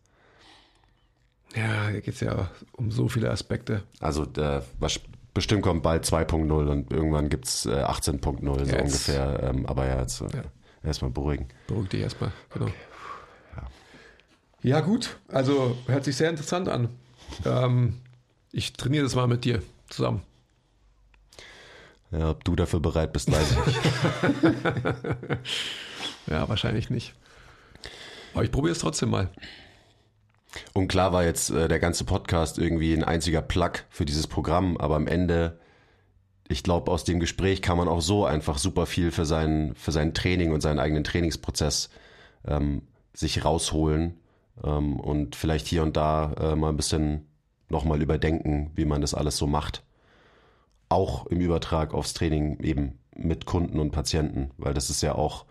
Ja, 1.54 1.90
da 1.90 2.00
geht 2.00 2.14
es 2.14 2.20
ja 2.20 2.48
um 2.72 2.90
so 2.90 3.08
viele 3.08 3.30
Aspekte. 3.30 3.82
Also 3.98 4.22
äh, 4.38 4.62
was, 4.78 5.00
bestimmt 5.34 5.62
kommt 5.62 5.82
bald 5.82 6.04
2.0 6.04 6.50
und 6.68 6.92
irgendwann 6.92 7.28
gibt 7.28 7.46
es 7.46 7.66
äh, 7.66 7.70
18.0 7.70 8.44
so 8.44 8.64
jetzt. 8.64 8.82
ungefähr. 8.82 9.42
Ähm, 9.42 9.66
aber 9.66 9.86
ja, 9.86 10.00
jetzt 10.00 10.20
äh, 10.20 10.24
ja. 10.36 10.42
erstmal 10.82 11.10
beruhigen. 11.10 11.48
Beruhig 11.66 11.88
dich 11.88 12.00
erstmal, 12.00 12.32
genau. 12.52 12.66
Okay. 12.66 12.74
Ja, 14.62 14.80
gut. 14.80 15.16
Also 15.28 15.76
hört 15.86 16.04
sich 16.04 16.16
sehr 16.16 16.28
interessant 16.28 16.68
an. 16.68 16.90
Ähm, 17.44 17.94
ich 18.52 18.72
trainiere 18.74 19.04
das 19.04 19.14
mal 19.14 19.26
mit 19.26 19.44
dir 19.44 19.62
zusammen. 19.88 20.22
Ja, 22.10 22.30
ob 22.30 22.44
du 22.44 22.56
dafür 22.56 22.80
bereit 22.80 23.12
bist, 23.12 23.30
weiß 23.30 23.52
ich 23.52 23.66
nicht. 23.66 23.80
ja, 26.26 26.48
wahrscheinlich 26.48 26.90
nicht. 26.90 27.14
Aber 28.34 28.44
ich 28.44 28.50
probiere 28.50 28.72
es 28.72 28.80
trotzdem 28.80 29.10
mal. 29.10 29.30
Und 30.72 30.88
klar 30.88 31.12
war 31.12 31.24
jetzt 31.24 31.50
äh, 31.50 31.68
der 31.68 31.78
ganze 31.78 32.04
Podcast 32.04 32.58
irgendwie 32.58 32.92
ein 32.92 33.04
einziger 33.04 33.42
Plug 33.42 33.72
für 33.88 34.04
dieses 34.04 34.26
Programm, 34.26 34.76
aber 34.76 34.96
am 34.96 35.06
Ende, 35.06 35.58
ich 36.48 36.62
glaube, 36.62 36.90
aus 36.90 37.04
dem 37.04 37.20
Gespräch 37.20 37.62
kann 37.62 37.78
man 37.78 37.88
auch 37.88 38.00
so 38.00 38.24
einfach 38.24 38.58
super 38.58 38.86
viel 38.86 39.10
für 39.12 39.24
sein, 39.24 39.72
für 39.76 39.92
sein 39.92 40.14
Training 40.14 40.52
und 40.52 40.60
seinen 40.60 40.78
eigenen 40.78 41.04
Trainingsprozess 41.04 41.90
ähm, 42.46 42.82
sich 43.12 43.44
rausholen 43.44 44.18
ähm, 44.64 44.98
und 44.98 45.36
vielleicht 45.36 45.66
hier 45.66 45.82
und 45.82 45.96
da 45.96 46.32
äh, 46.34 46.56
mal 46.56 46.70
ein 46.70 46.76
bisschen 46.76 47.26
nochmal 47.68 48.02
überdenken, 48.02 48.72
wie 48.74 48.84
man 48.84 49.00
das 49.00 49.14
alles 49.14 49.36
so 49.36 49.46
macht. 49.46 49.84
Auch 50.88 51.26
im 51.26 51.40
Übertrag 51.40 51.94
aufs 51.94 52.14
Training 52.14 52.58
eben 52.60 52.98
mit 53.14 53.46
Kunden 53.46 53.78
und 53.78 53.92
Patienten, 53.92 54.50
weil 54.56 54.74
das 54.74 54.90
ist 54.90 55.02
ja 55.02 55.14
auch, 55.14 55.46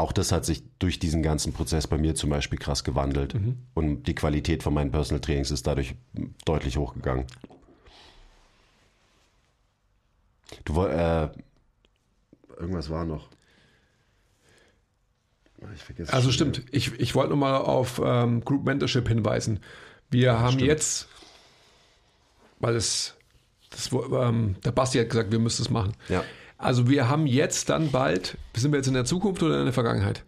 auch 0.00 0.12
das 0.12 0.32
hat 0.32 0.44
sich 0.44 0.62
durch 0.78 0.98
diesen 0.98 1.22
ganzen 1.22 1.52
Prozess 1.52 1.86
bei 1.86 1.98
mir 1.98 2.14
zum 2.14 2.30
Beispiel 2.30 2.58
krass 2.58 2.84
gewandelt 2.84 3.34
mhm. 3.34 3.58
und 3.74 4.04
die 4.04 4.14
Qualität 4.14 4.62
von 4.62 4.74
meinen 4.74 4.90
Personal 4.90 5.20
Trainings 5.20 5.50
ist 5.50 5.66
dadurch 5.66 5.94
deutlich 6.44 6.76
hochgegangen. 6.76 7.26
Du 10.64 10.82
äh, 10.82 11.28
irgendwas 12.58 12.90
war 12.90 13.04
noch. 13.04 13.28
also 16.08 16.32
stimmt. 16.32 16.64
Ich, 16.72 16.98
ich 16.98 17.14
wollte 17.14 17.30
nochmal 17.30 17.60
auf 17.60 18.00
ähm, 18.02 18.44
Group 18.44 18.64
Mentorship 18.64 19.06
hinweisen. 19.06 19.60
Wir 20.10 20.38
haben 20.40 20.54
stimmt. 20.54 20.68
jetzt, 20.68 21.08
weil 22.58 22.74
es, 22.74 23.14
das, 23.70 23.90
ähm, 23.92 24.56
der 24.64 24.72
Basti 24.72 24.98
hat 24.98 25.10
gesagt, 25.10 25.30
wir 25.30 25.38
müssen 25.38 25.62
es 25.62 25.70
machen. 25.70 25.92
Ja. 26.08 26.24
Also 26.60 26.90
wir 26.90 27.08
haben 27.08 27.26
jetzt 27.26 27.70
dann 27.70 27.90
bald, 27.90 28.36
sind 28.54 28.70
wir 28.70 28.76
jetzt 28.76 28.86
in 28.86 28.94
der 28.94 29.06
Zukunft 29.06 29.42
oder 29.42 29.58
in 29.58 29.64
der 29.64 29.72
Vergangenheit? 29.72 30.24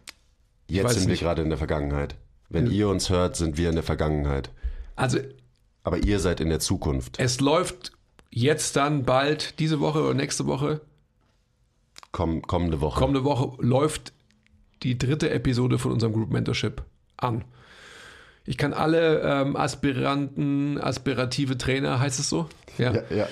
Jetzt 0.66 0.98
sind 0.98 1.10
wir 1.10 1.16
gerade 1.16 1.42
in 1.42 1.50
der 1.50 1.58
Vergangenheit. 1.58 2.14
Wenn 2.48 2.66
ja. 2.66 2.72
ihr 2.72 2.88
uns 2.88 3.10
hört, 3.10 3.36
sind 3.36 3.58
wir 3.58 3.68
in 3.68 3.74
der 3.74 3.84
Vergangenheit. 3.84 4.50
Also. 4.96 5.18
Aber 5.84 5.98
ihr 5.98 6.20
seid 6.20 6.40
in 6.40 6.48
der 6.48 6.60
Zukunft. 6.60 7.18
Es 7.18 7.40
läuft 7.40 7.92
jetzt 8.30 8.76
dann 8.76 9.04
bald, 9.04 9.58
diese 9.58 9.80
Woche 9.80 10.02
oder 10.02 10.14
nächste 10.14 10.46
Woche. 10.46 10.80
Komm, 12.12 12.40
kommende 12.40 12.80
Woche. 12.80 12.98
Kommende 12.98 13.24
Woche 13.24 13.62
läuft 13.62 14.14
die 14.82 14.96
dritte 14.96 15.28
Episode 15.30 15.78
von 15.78 15.92
unserem 15.92 16.14
Group 16.14 16.30
Mentorship 16.30 16.82
an. 17.18 17.44
Ich 18.46 18.56
kann 18.56 18.72
alle 18.72 19.20
ähm, 19.20 19.54
Aspiranten, 19.54 20.80
aspirative 20.80 21.58
Trainer, 21.58 22.00
heißt 22.00 22.18
es 22.18 22.30
so? 22.30 22.48
Ja. 22.78 22.92
ja, 22.94 23.02
ja. 23.10 23.28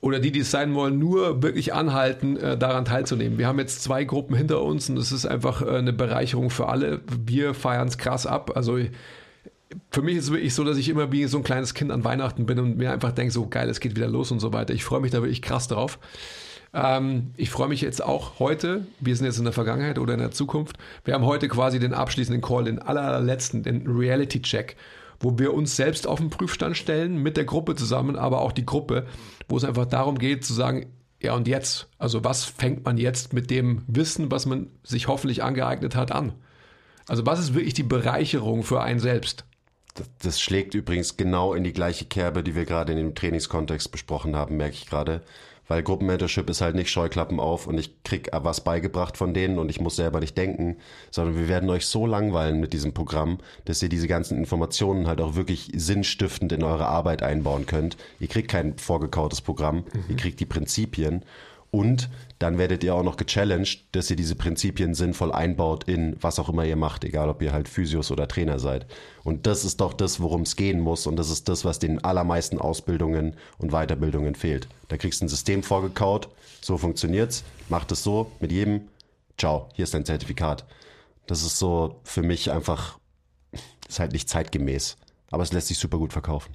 Oder 0.00 0.20
die, 0.20 0.30
die 0.30 0.40
es 0.40 0.50
sein 0.50 0.74
wollen, 0.74 0.98
nur 0.98 1.42
wirklich 1.42 1.74
anhalten, 1.74 2.36
äh, 2.36 2.56
daran 2.56 2.84
teilzunehmen. 2.84 3.36
Wir 3.36 3.48
haben 3.48 3.58
jetzt 3.58 3.82
zwei 3.82 4.04
Gruppen 4.04 4.36
hinter 4.36 4.62
uns 4.62 4.88
und 4.88 4.96
es 4.96 5.10
ist 5.10 5.26
einfach 5.26 5.60
äh, 5.62 5.70
eine 5.70 5.92
Bereicherung 5.92 6.50
für 6.50 6.68
alle. 6.68 7.00
Wir 7.08 7.52
feiern 7.52 7.88
es 7.88 7.98
krass 7.98 8.24
ab. 8.24 8.52
Also 8.54 8.78
für 9.90 10.02
mich 10.02 10.16
ist 10.16 10.24
es 10.24 10.30
wirklich 10.30 10.54
so, 10.54 10.64
dass 10.64 10.76
ich 10.76 10.88
immer 10.88 11.10
wie 11.10 11.24
so 11.24 11.38
ein 11.38 11.42
kleines 11.42 11.74
Kind 11.74 11.90
an 11.90 12.04
Weihnachten 12.04 12.46
bin 12.46 12.58
und 12.58 12.78
mir 12.78 12.92
einfach 12.92 13.12
denke, 13.12 13.32
so 13.32 13.48
geil, 13.48 13.68
es 13.68 13.80
geht 13.80 13.96
wieder 13.96 14.08
los 14.08 14.30
und 14.30 14.40
so 14.40 14.52
weiter. 14.52 14.72
Ich 14.72 14.84
freue 14.84 15.00
mich 15.00 15.10
da 15.10 15.20
wirklich 15.20 15.42
krass 15.42 15.66
drauf. 15.68 15.98
Ähm, 16.74 17.32
ich 17.36 17.50
freue 17.50 17.68
mich 17.68 17.80
jetzt 17.80 18.02
auch 18.02 18.38
heute, 18.38 18.86
wir 19.00 19.16
sind 19.16 19.26
jetzt 19.26 19.38
in 19.38 19.44
der 19.44 19.52
Vergangenheit 19.52 19.98
oder 19.98 20.14
in 20.14 20.20
der 20.20 20.30
Zukunft. 20.30 20.76
Wir 21.04 21.14
haben 21.14 21.24
heute 21.24 21.48
quasi 21.48 21.78
den 21.78 21.94
abschließenden 21.94 22.42
Call, 22.42 22.64
den 22.64 22.78
allerletzten, 22.78 23.62
den 23.62 23.86
Reality-Check, 23.86 24.76
wo 25.20 25.38
wir 25.38 25.54
uns 25.54 25.76
selbst 25.76 26.06
auf 26.06 26.18
den 26.18 26.30
Prüfstand 26.30 26.76
stellen, 26.76 27.16
mit 27.22 27.36
der 27.36 27.44
Gruppe 27.44 27.74
zusammen, 27.74 28.16
aber 28.16 28.40
auch 28.40 28.52
die 28.52 28.66
Gruppe, 28.66 29.06
wo 29.48 29.56
es 29.56 29.64
einfach 29.64 29.86
darum 29.86 30.18
geht 30.18 30.44
zu 30.44 30.52
sagen, 30.52 30.92
ja 31.20 31.34
und 31.34 31.48
jetzt? 31.48 31.88
Also 31.98 32.24
was 32.24 32.44
fängt 32.44 32.84
man 32.84 32.98
jetzt 32.98 33.32
mit 33.32 33.50
dem 33.50 33.82
Wissen, 33.86 34.30
was 34.30 34.46
man 34.46 34.70
sich 34.82 35.08
hoffentlich 35.08 35.42
angeeignet 35.42 35.96
hat, 35.96 36.12
an? 36.12 36.32
Also 37.08 37.26
was 37.26 37.40
ist 37.40 37.54
wirklich 37.54 37.74
die 37.74 37.82
Bereicherung 37.82 38.62
für 38.62 38.82
einen 38.82 39.00
selbst? 39.00 39.44
Das, 40.20 40.40
schlägt 40.40 40.74
übrigens 40.74 41.16
genau 41.16 41.54
in 41.54 41.64
die 41.64 41.72
gleiche 41.72 42.04
Kerbe, 42.04 42.44
die 42.44 42.54
wir 42.54 42.66
gerade 42.66 42.92
in 42.92 42.98
dem 42.98 43.14
Trainingskontext 43.16 43.90
besprochen 43.90 44.36
haben, 44.36 44.56
merke 44.56 44.74
ich 44.74 44.86
gerade 44.86 45.22
Weil 45.68 45.82
Gruppenmentorship 45.82 46.48
ist 46.50 46.60
halt 46.60 46.74
nicht 46.74 46.90
Scheuklappen 46.90 47.38
auf 47.38 47.66
und 47.66 47.78
ich 47.78 48.02
krieg 48.02 48.30
was 48.32 48.62
beigebracht 48.62 49.16
von 49.16 49.34
denen 49.34 49.58
und 49.58 49.70
ich 49.70 49.80
muss 49.80 49.96
selber 49.96 50.20
nicht 50.20 50.36
denken, 50.36 50.78
sondern 51.10 51.36
wir 51.36 51.48
werden 51.48 51.68
euch 51.70 51.86
so 51.86 52.06
langweilen 52.06 52.58
mit 52.58 52.72
diesem 52.72 52.94
Programm, 52.94 53.38
dass 53.66 53.82
ihr 53.82 53.88
diese 53.88 54.08
ganzen 54.08 54.38
Informationen 54.38 55.06
halt 55.06 55.20
auch 55.20 55.34
wirklich 55.34 55.70
sinnstiftend 55.74 56.52
in 56.52 56.64
eure 56.64 56.86
Arbeit 56.86 57.22
einbauen 57.22 57.66
könnt. 57.66 57.96
Ihr 58.18 58.28
kriegt 58.28 58.50
kein 58.50 58.78
vorgekautes 58.78 59.42
Programm, 59.42 59.84
ihr 60.08 60.16
kriegt 60.16 60.40
die 60.40 60.46
Prinzipien 60.46 61.22
und 61.70 62.08
dann 62.38 62.56
werdet 62.56 62.84
ihr 62.84 62.94
auch 62.94 63.02
noch 63.02 63.16
gechallenged, 63.16 63.84
dass 63.92 64.10
ihr 64.10 64.16
diese 64.16 64.36
Prinzipien 64.36 64.94
sinnvoll 64.94 65.32
einbaut 65.32 65.84
in 65.84 66.16
was 66.20 66.38
auch 66.38 66.48
immer 66.48 66.64
ihr 66.64 66.76
macht, 66.76 67.04
egal 67.04 67.28
ob 67.28 67.42
ihr 67.42 67.52
halt 67.52 67.68
Physios 67.68 68.10
oder 68.10 68.28
Trainer 68.28 68.58
seid. 68.58 68.86
Und 69.24 69.46
das 69.46 69.64
ist 69.64 69.80
doch 69.80 69.92
das, 69.92 70.20
worum 70.20 70.42
es 70.42 70.56
gehen 70.56 70.80
muss. 70.80 71.06
Und 71.06 71.16
das 71.16 71.30
ist 71.30 71.48
das, 71.48 71.64
was 71.64 71.78
den 71.78 72.02
allermeisten 72.04 72.58
Ausbildungen 72.58 73.36
und 73.58 73.72
Weiterbildungen 73.72 74.34
fehlt. 74.34 74.68
Da 74.88 74.96
kriegst 74.96 75.20
du 75.20 75.26
ein 75.26 75.28
System 75.28 75.62
vorgekaut, 75.62 76.28
so 76.60 76.78
funktioniert's, 76.78 77.44
macht 77.68 77.92
es 77.92 78.02
so 78.02 78.30
mit 78.40 78.52
jedem, 78.52 78.82
ciao, 79.36 79.68
hier 79.74 79.82
ist 79.82 79.94
dein 79.94 80.04
Zertifikat. 80.04 80.64
Das 81.26 81.42
ist 81.42 81.58
so 81.58 82.00
für 82.04 82.22
mich 82.22 82.50
einfach, 82.50 82.98
ist 83.88 83.98
halt 83.98 84.12
nicht 84.12 84.28
zeitgemäß. 84.28 84.96
Aber 85.30 85.42
es 85.42 85.52
lässt 85.52 85.68
sich 85.68 85.78
super 85.78 85.98
gut 85.98 86.12
verkaufen. 86.12 86.54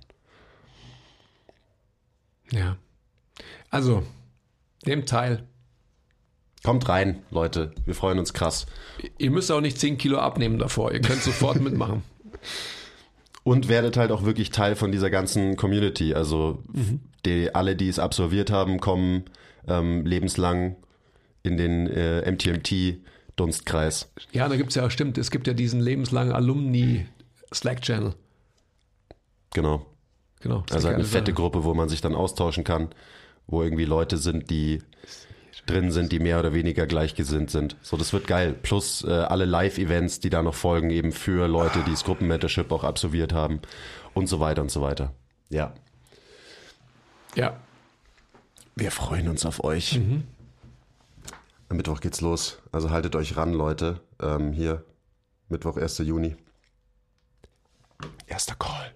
Ja. 2.51 2.77
Also, 3.69 4.03
nehmt 4.85 5.09
teil. 5.09 5.47
Kommt 6.63 6.87
rein, 6.87 7.23
Leute. 7.29 7.73
Wir 7.85 7.93
freuen 7.93 8.19
uns 8.19 8.33
krass. 8.33 8.65
Ihr 9.17 9.31
müsst 9.31 9.51
auch 9.51 9.59
nicht 9.59 9.77
10 9.79 9.97
Kilo 9.97 10.19
abnehmen 10.19 10.59
davor. 10.59 10.93
Ihr 10.93 11.01
könnt 11.01 11.21
sofort 11.21 11.59
mitmachen. 11.61 12.03
Und 13.43 13.67
werdet 13.67 13.97
halt 13.97 14.11
auch 14.11 14.23
wirklich 14.23 14.51
Teil 14.51 14.75
von 14.75 14.91
dieser 14.91 15.09
ganzen 15.09 15.57
Community. 15.57 16.13
Also 16.13 16.63
die, 17.25 17.53
alle, 17.53 17.75
die 17.75 17.89
es 17.89 17.99
absolviert 17.99 18.49
haben, 18.49 18.79
kommen 18.79 19.25
ähm, 19.67 20.05
lebenslang 20.05 20.77
in 21.43 21.57
den 21.57 21.87
äh, 21.87 22.31
MTMT-Dunstkreis. 22.31 24.09
Ja, 24.31 24.47
da 24.47 24.55
gibt 24.55 24.69
es 24.69 24.75
ja, 24.75 24.89
stimmt, 24.89 25.17
es 25.17 25.31
gibt 25.31 25.47
ja 25.47 25.53
diesen 25.53 25.81
lebenslangen 25.81 26.33
Alumni-Slack-Channel. 26.33 28.13
Genau. 29.53 29.85
Genau. 30.39 30.63
Also 30.71 30.87
eine 30.87 31.03
fette 31.03 31.31
Sache. 31.31 31.33
Gruppe, 31.33 31.63
wo 31.65 31.73
man 31.73 31.89
sich 31.89 32.01
dann 32.01 32.15
austauschen 32.15 32.63
kann, 32.63 32.89
wo 33.47 33.63
irgendwie 33.63 33.85
Leute 33.85 34.17
sind, 34.17 34.49
die 34.49 34.79
drin 35.65 35.91
sind, 35.91 36.11
die 36.11 36.19
mehr 36.19 36.39
oder 36.39 36.53
weniger 36.53 36.85
gleichgesinnt 36.87 37.49
sind. 37.49 37.77
So, 37.81 37.95
das 37.97 38.11
wird 38.13 38.27
geil. 38.27 38.53
Plus 38.53 39.03
äh, 39.03 39.11
alle 39.11 39.45
Live-Events, 39.45 40.19
die 40.19 40.29
da 40.29 40.41
noch 40.41 40.55
folgen, 40.55 40.89
eben 40.89 41.11
für 41.11 41.47
Leute, 41.47 41.83
die 41.85 41.91
das 41.91 42.03
Gruppenmentorship 42.03 42.71
auch 42.71 42.83
absolviert 42.83 43.33
haben 43.33 43.61
und 44.13 44.27
so 44.27 44.39
weiter 44.39 44.61
und 44.61 44.71
so 44.71 44.81
weiter. 44.81 45.13
Ja. 45.49 45.73
Ja. 47.35 47.57
Wir 48.75 48.91
freuen 48.91 49.29
uns 49.29 49.45
auf 49.45 49.63
euch. 49.63 49.99
Am 51.69 51.77
Mittwoch 51.77 52.01
geht's 52.01 52.21
los. 52.21 52.59
Also 52.71 52.89
haltet 52.89 53.15
euch 53.15 53.37
ran, 53.37 53.53
Leute. 53.53 54.01
Ähm, 54.19 54.51
hier, 54.51 54.83
Mittwoch, 55.49 55.77
1. 55.77 55.99
Juni. 55.99 56.35
Erster 58.27 58.55
Call. 58.55 58.91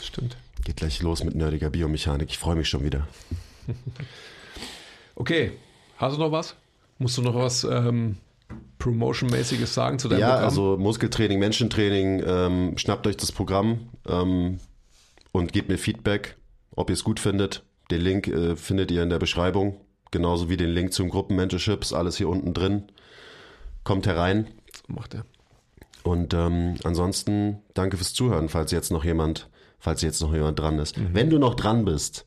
Stimmt. 0.00 0.36
Geht 0.64 0.76
gleich 0.76 1.02
los 1.02 1.22
mit 1.22 1.34
nerdiger 1.34 1.70
Biomechanik. 1.70 2.30
Ich 2.30 2.38
freue 2.38 2.56
mich 2.56 2.68
schon 2.68 2.84
wieder. 2.84 3.06
Okay. 5.16 5.52
Hast 5.96 6.16
du 6.16 6.20
noch 6.20 6.32
was? 6.32 6.56
Musst 6.98 7.16
du 7.18 7.22
noch 7.22 7.34
was 7.36 7.64
ähm, 7.64 8.16
Promotion-mäßiges 8.78 9.72
sagen 9.72 9.98
zu 9.98 10.08
deinem 10.08 10.20
Ja, 10.20 10.28
Programm? 10.30 10.44
also 10.44 10.76
Muskeltraining, 10.76 11.38
Menschentraining, 11.38 12.22
ähm, 12.26 12.78
schnappt 12.78 13.06
euch 13.06 13.16
das 13.16 13.30
Programm 13.32 13.90
ähm, 14.08 14.58
und 15.32 15.52
gebt 15.52 15.68
mir 15.68 15.78
Feedback, 15.78 16.36
ob 16.74 16.90
ihr 16.90 16.94
es 16.94 17.04
gut 17.04 17.20
findet. 17.20 17.62
Den 17.90 18.00
Link 18.00 18.26
äh, 18.28 18.56
findet 18.56 18.90
ihr 18.90 19.02
in 19.02 19.10
der 19.10 19.18
Beschreibung, 19.18 19.80
genauso 20.10 20.48
wie 20.48 20.56
den 20.56 20.70
Link 20.70 20.92
zum 20.92 21.08
Gruppenmentorships, 21.10 21.92
alles 21.92 22.16
hier 22.16 22.28
unten 22.28 22.52
drin. 22.54 22.84
Kommt 23.84 24.06
herein 24.06 24.48
So 24.88 24.94
macht 24.94 25.14
er. 25.14 25.24
und 26.02 26.34
ähm, 26.34 26.74
ansonsten 26.84 27.60
danke 27.74 27.96
fürs 27.98 28.14
Zuhören, 28.14 28.48
falls 28.48 28.72
jetzt 28.72 28.90
noch 28.90 29.04
jemand, 29.04 29.48
falls 29.78 30.02
jetzt 30.02 30.20
noch 30.22 30.32
jemand 30.34 30.58
dran 30.58 30.78
ist. 30.78 30.96
Wenn 31.14 31.30
du 31.30 31.38
noch 31.38 31.54
dran 31.54 31.84
bist, 31.84 32.24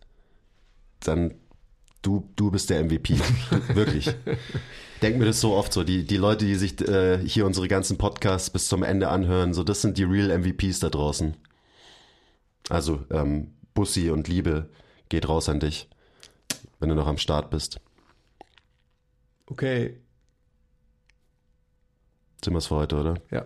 dann 1.01 1.33
du, 2.01 2.29
du 2.35 2.51
bist 2.51 2.69
der 2.69 2.83
MVP. 2.83 3.19
Wirklich. 3.73 4.09
Denk 5.01 5.17
mir 5.17 5.25
das 5.25 5.41
so 5.41 5.53
oft 5.53 5.73
so. 5.73 5.83
Die, 5.83 6.05
die 6.05 6.17
Leute, 6.17 6.45
die 6.45 6.55
sich 6.55 6.79
äh, 6.81 7.19
hier 7.19 7.45
unsere 7.45 7.67
ganzen 7.67 7.97
Podcasts 7.97 8.49
bis 8.49 8.67
zum 8.67 8.83
Ende 8.83 9.09
anhören, 9.09 9.53
so 9.53 9.63
das 9.63 9.81
sind 9.81 9.97
die 9.97 10.03
real 10.03 10.35
MVPs 10.37 10.79
da 10.79 10.89
draußen. 10.89 11.35
Also 12.69 13.05
ähm, 13.11 13.53
Bussi 13.73 14.09
und 14.09 14.27
Liebe 14.27 14.69
geht 15.09 15.29
raus 15.29 15.49
an 15.49 15.59
dich, 15.59 15.89
wenn 16.79 16.89
du 16.89 16.95
noch 16.95 17.07
am 17.07 17.17
Start 17.17 17.49
bist. 17.49 17.79
Okay. 19.45 19.97
Sind 22.43 22.53
wir's 22.53 22.67
für 22.67 22.75
heute, 22.75 22.97
oder? 22.97 23.15
Ja. 23.31 23.45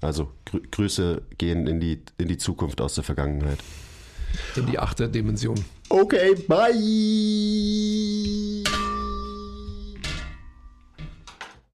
Also 0.00 0.32
Grü 0.44 0.60
Grüße 0.70 1.22
gehen 1.38 1.66
in 1.66 1.80
die, 1.80 2.02
in 2.18 2.28
die 2.28 2.36
Zukunft 2.36 2.80
aus 2.80 2.94
der 2.94 3.04
Vergangenheit. 3.04 3.58
In 4.56 4.66
die 4.66 4.78
achte 4.78 5.08
Dimension. 5.08 5.64
Okay, 5.90 6.34
bye. 6.48 6.72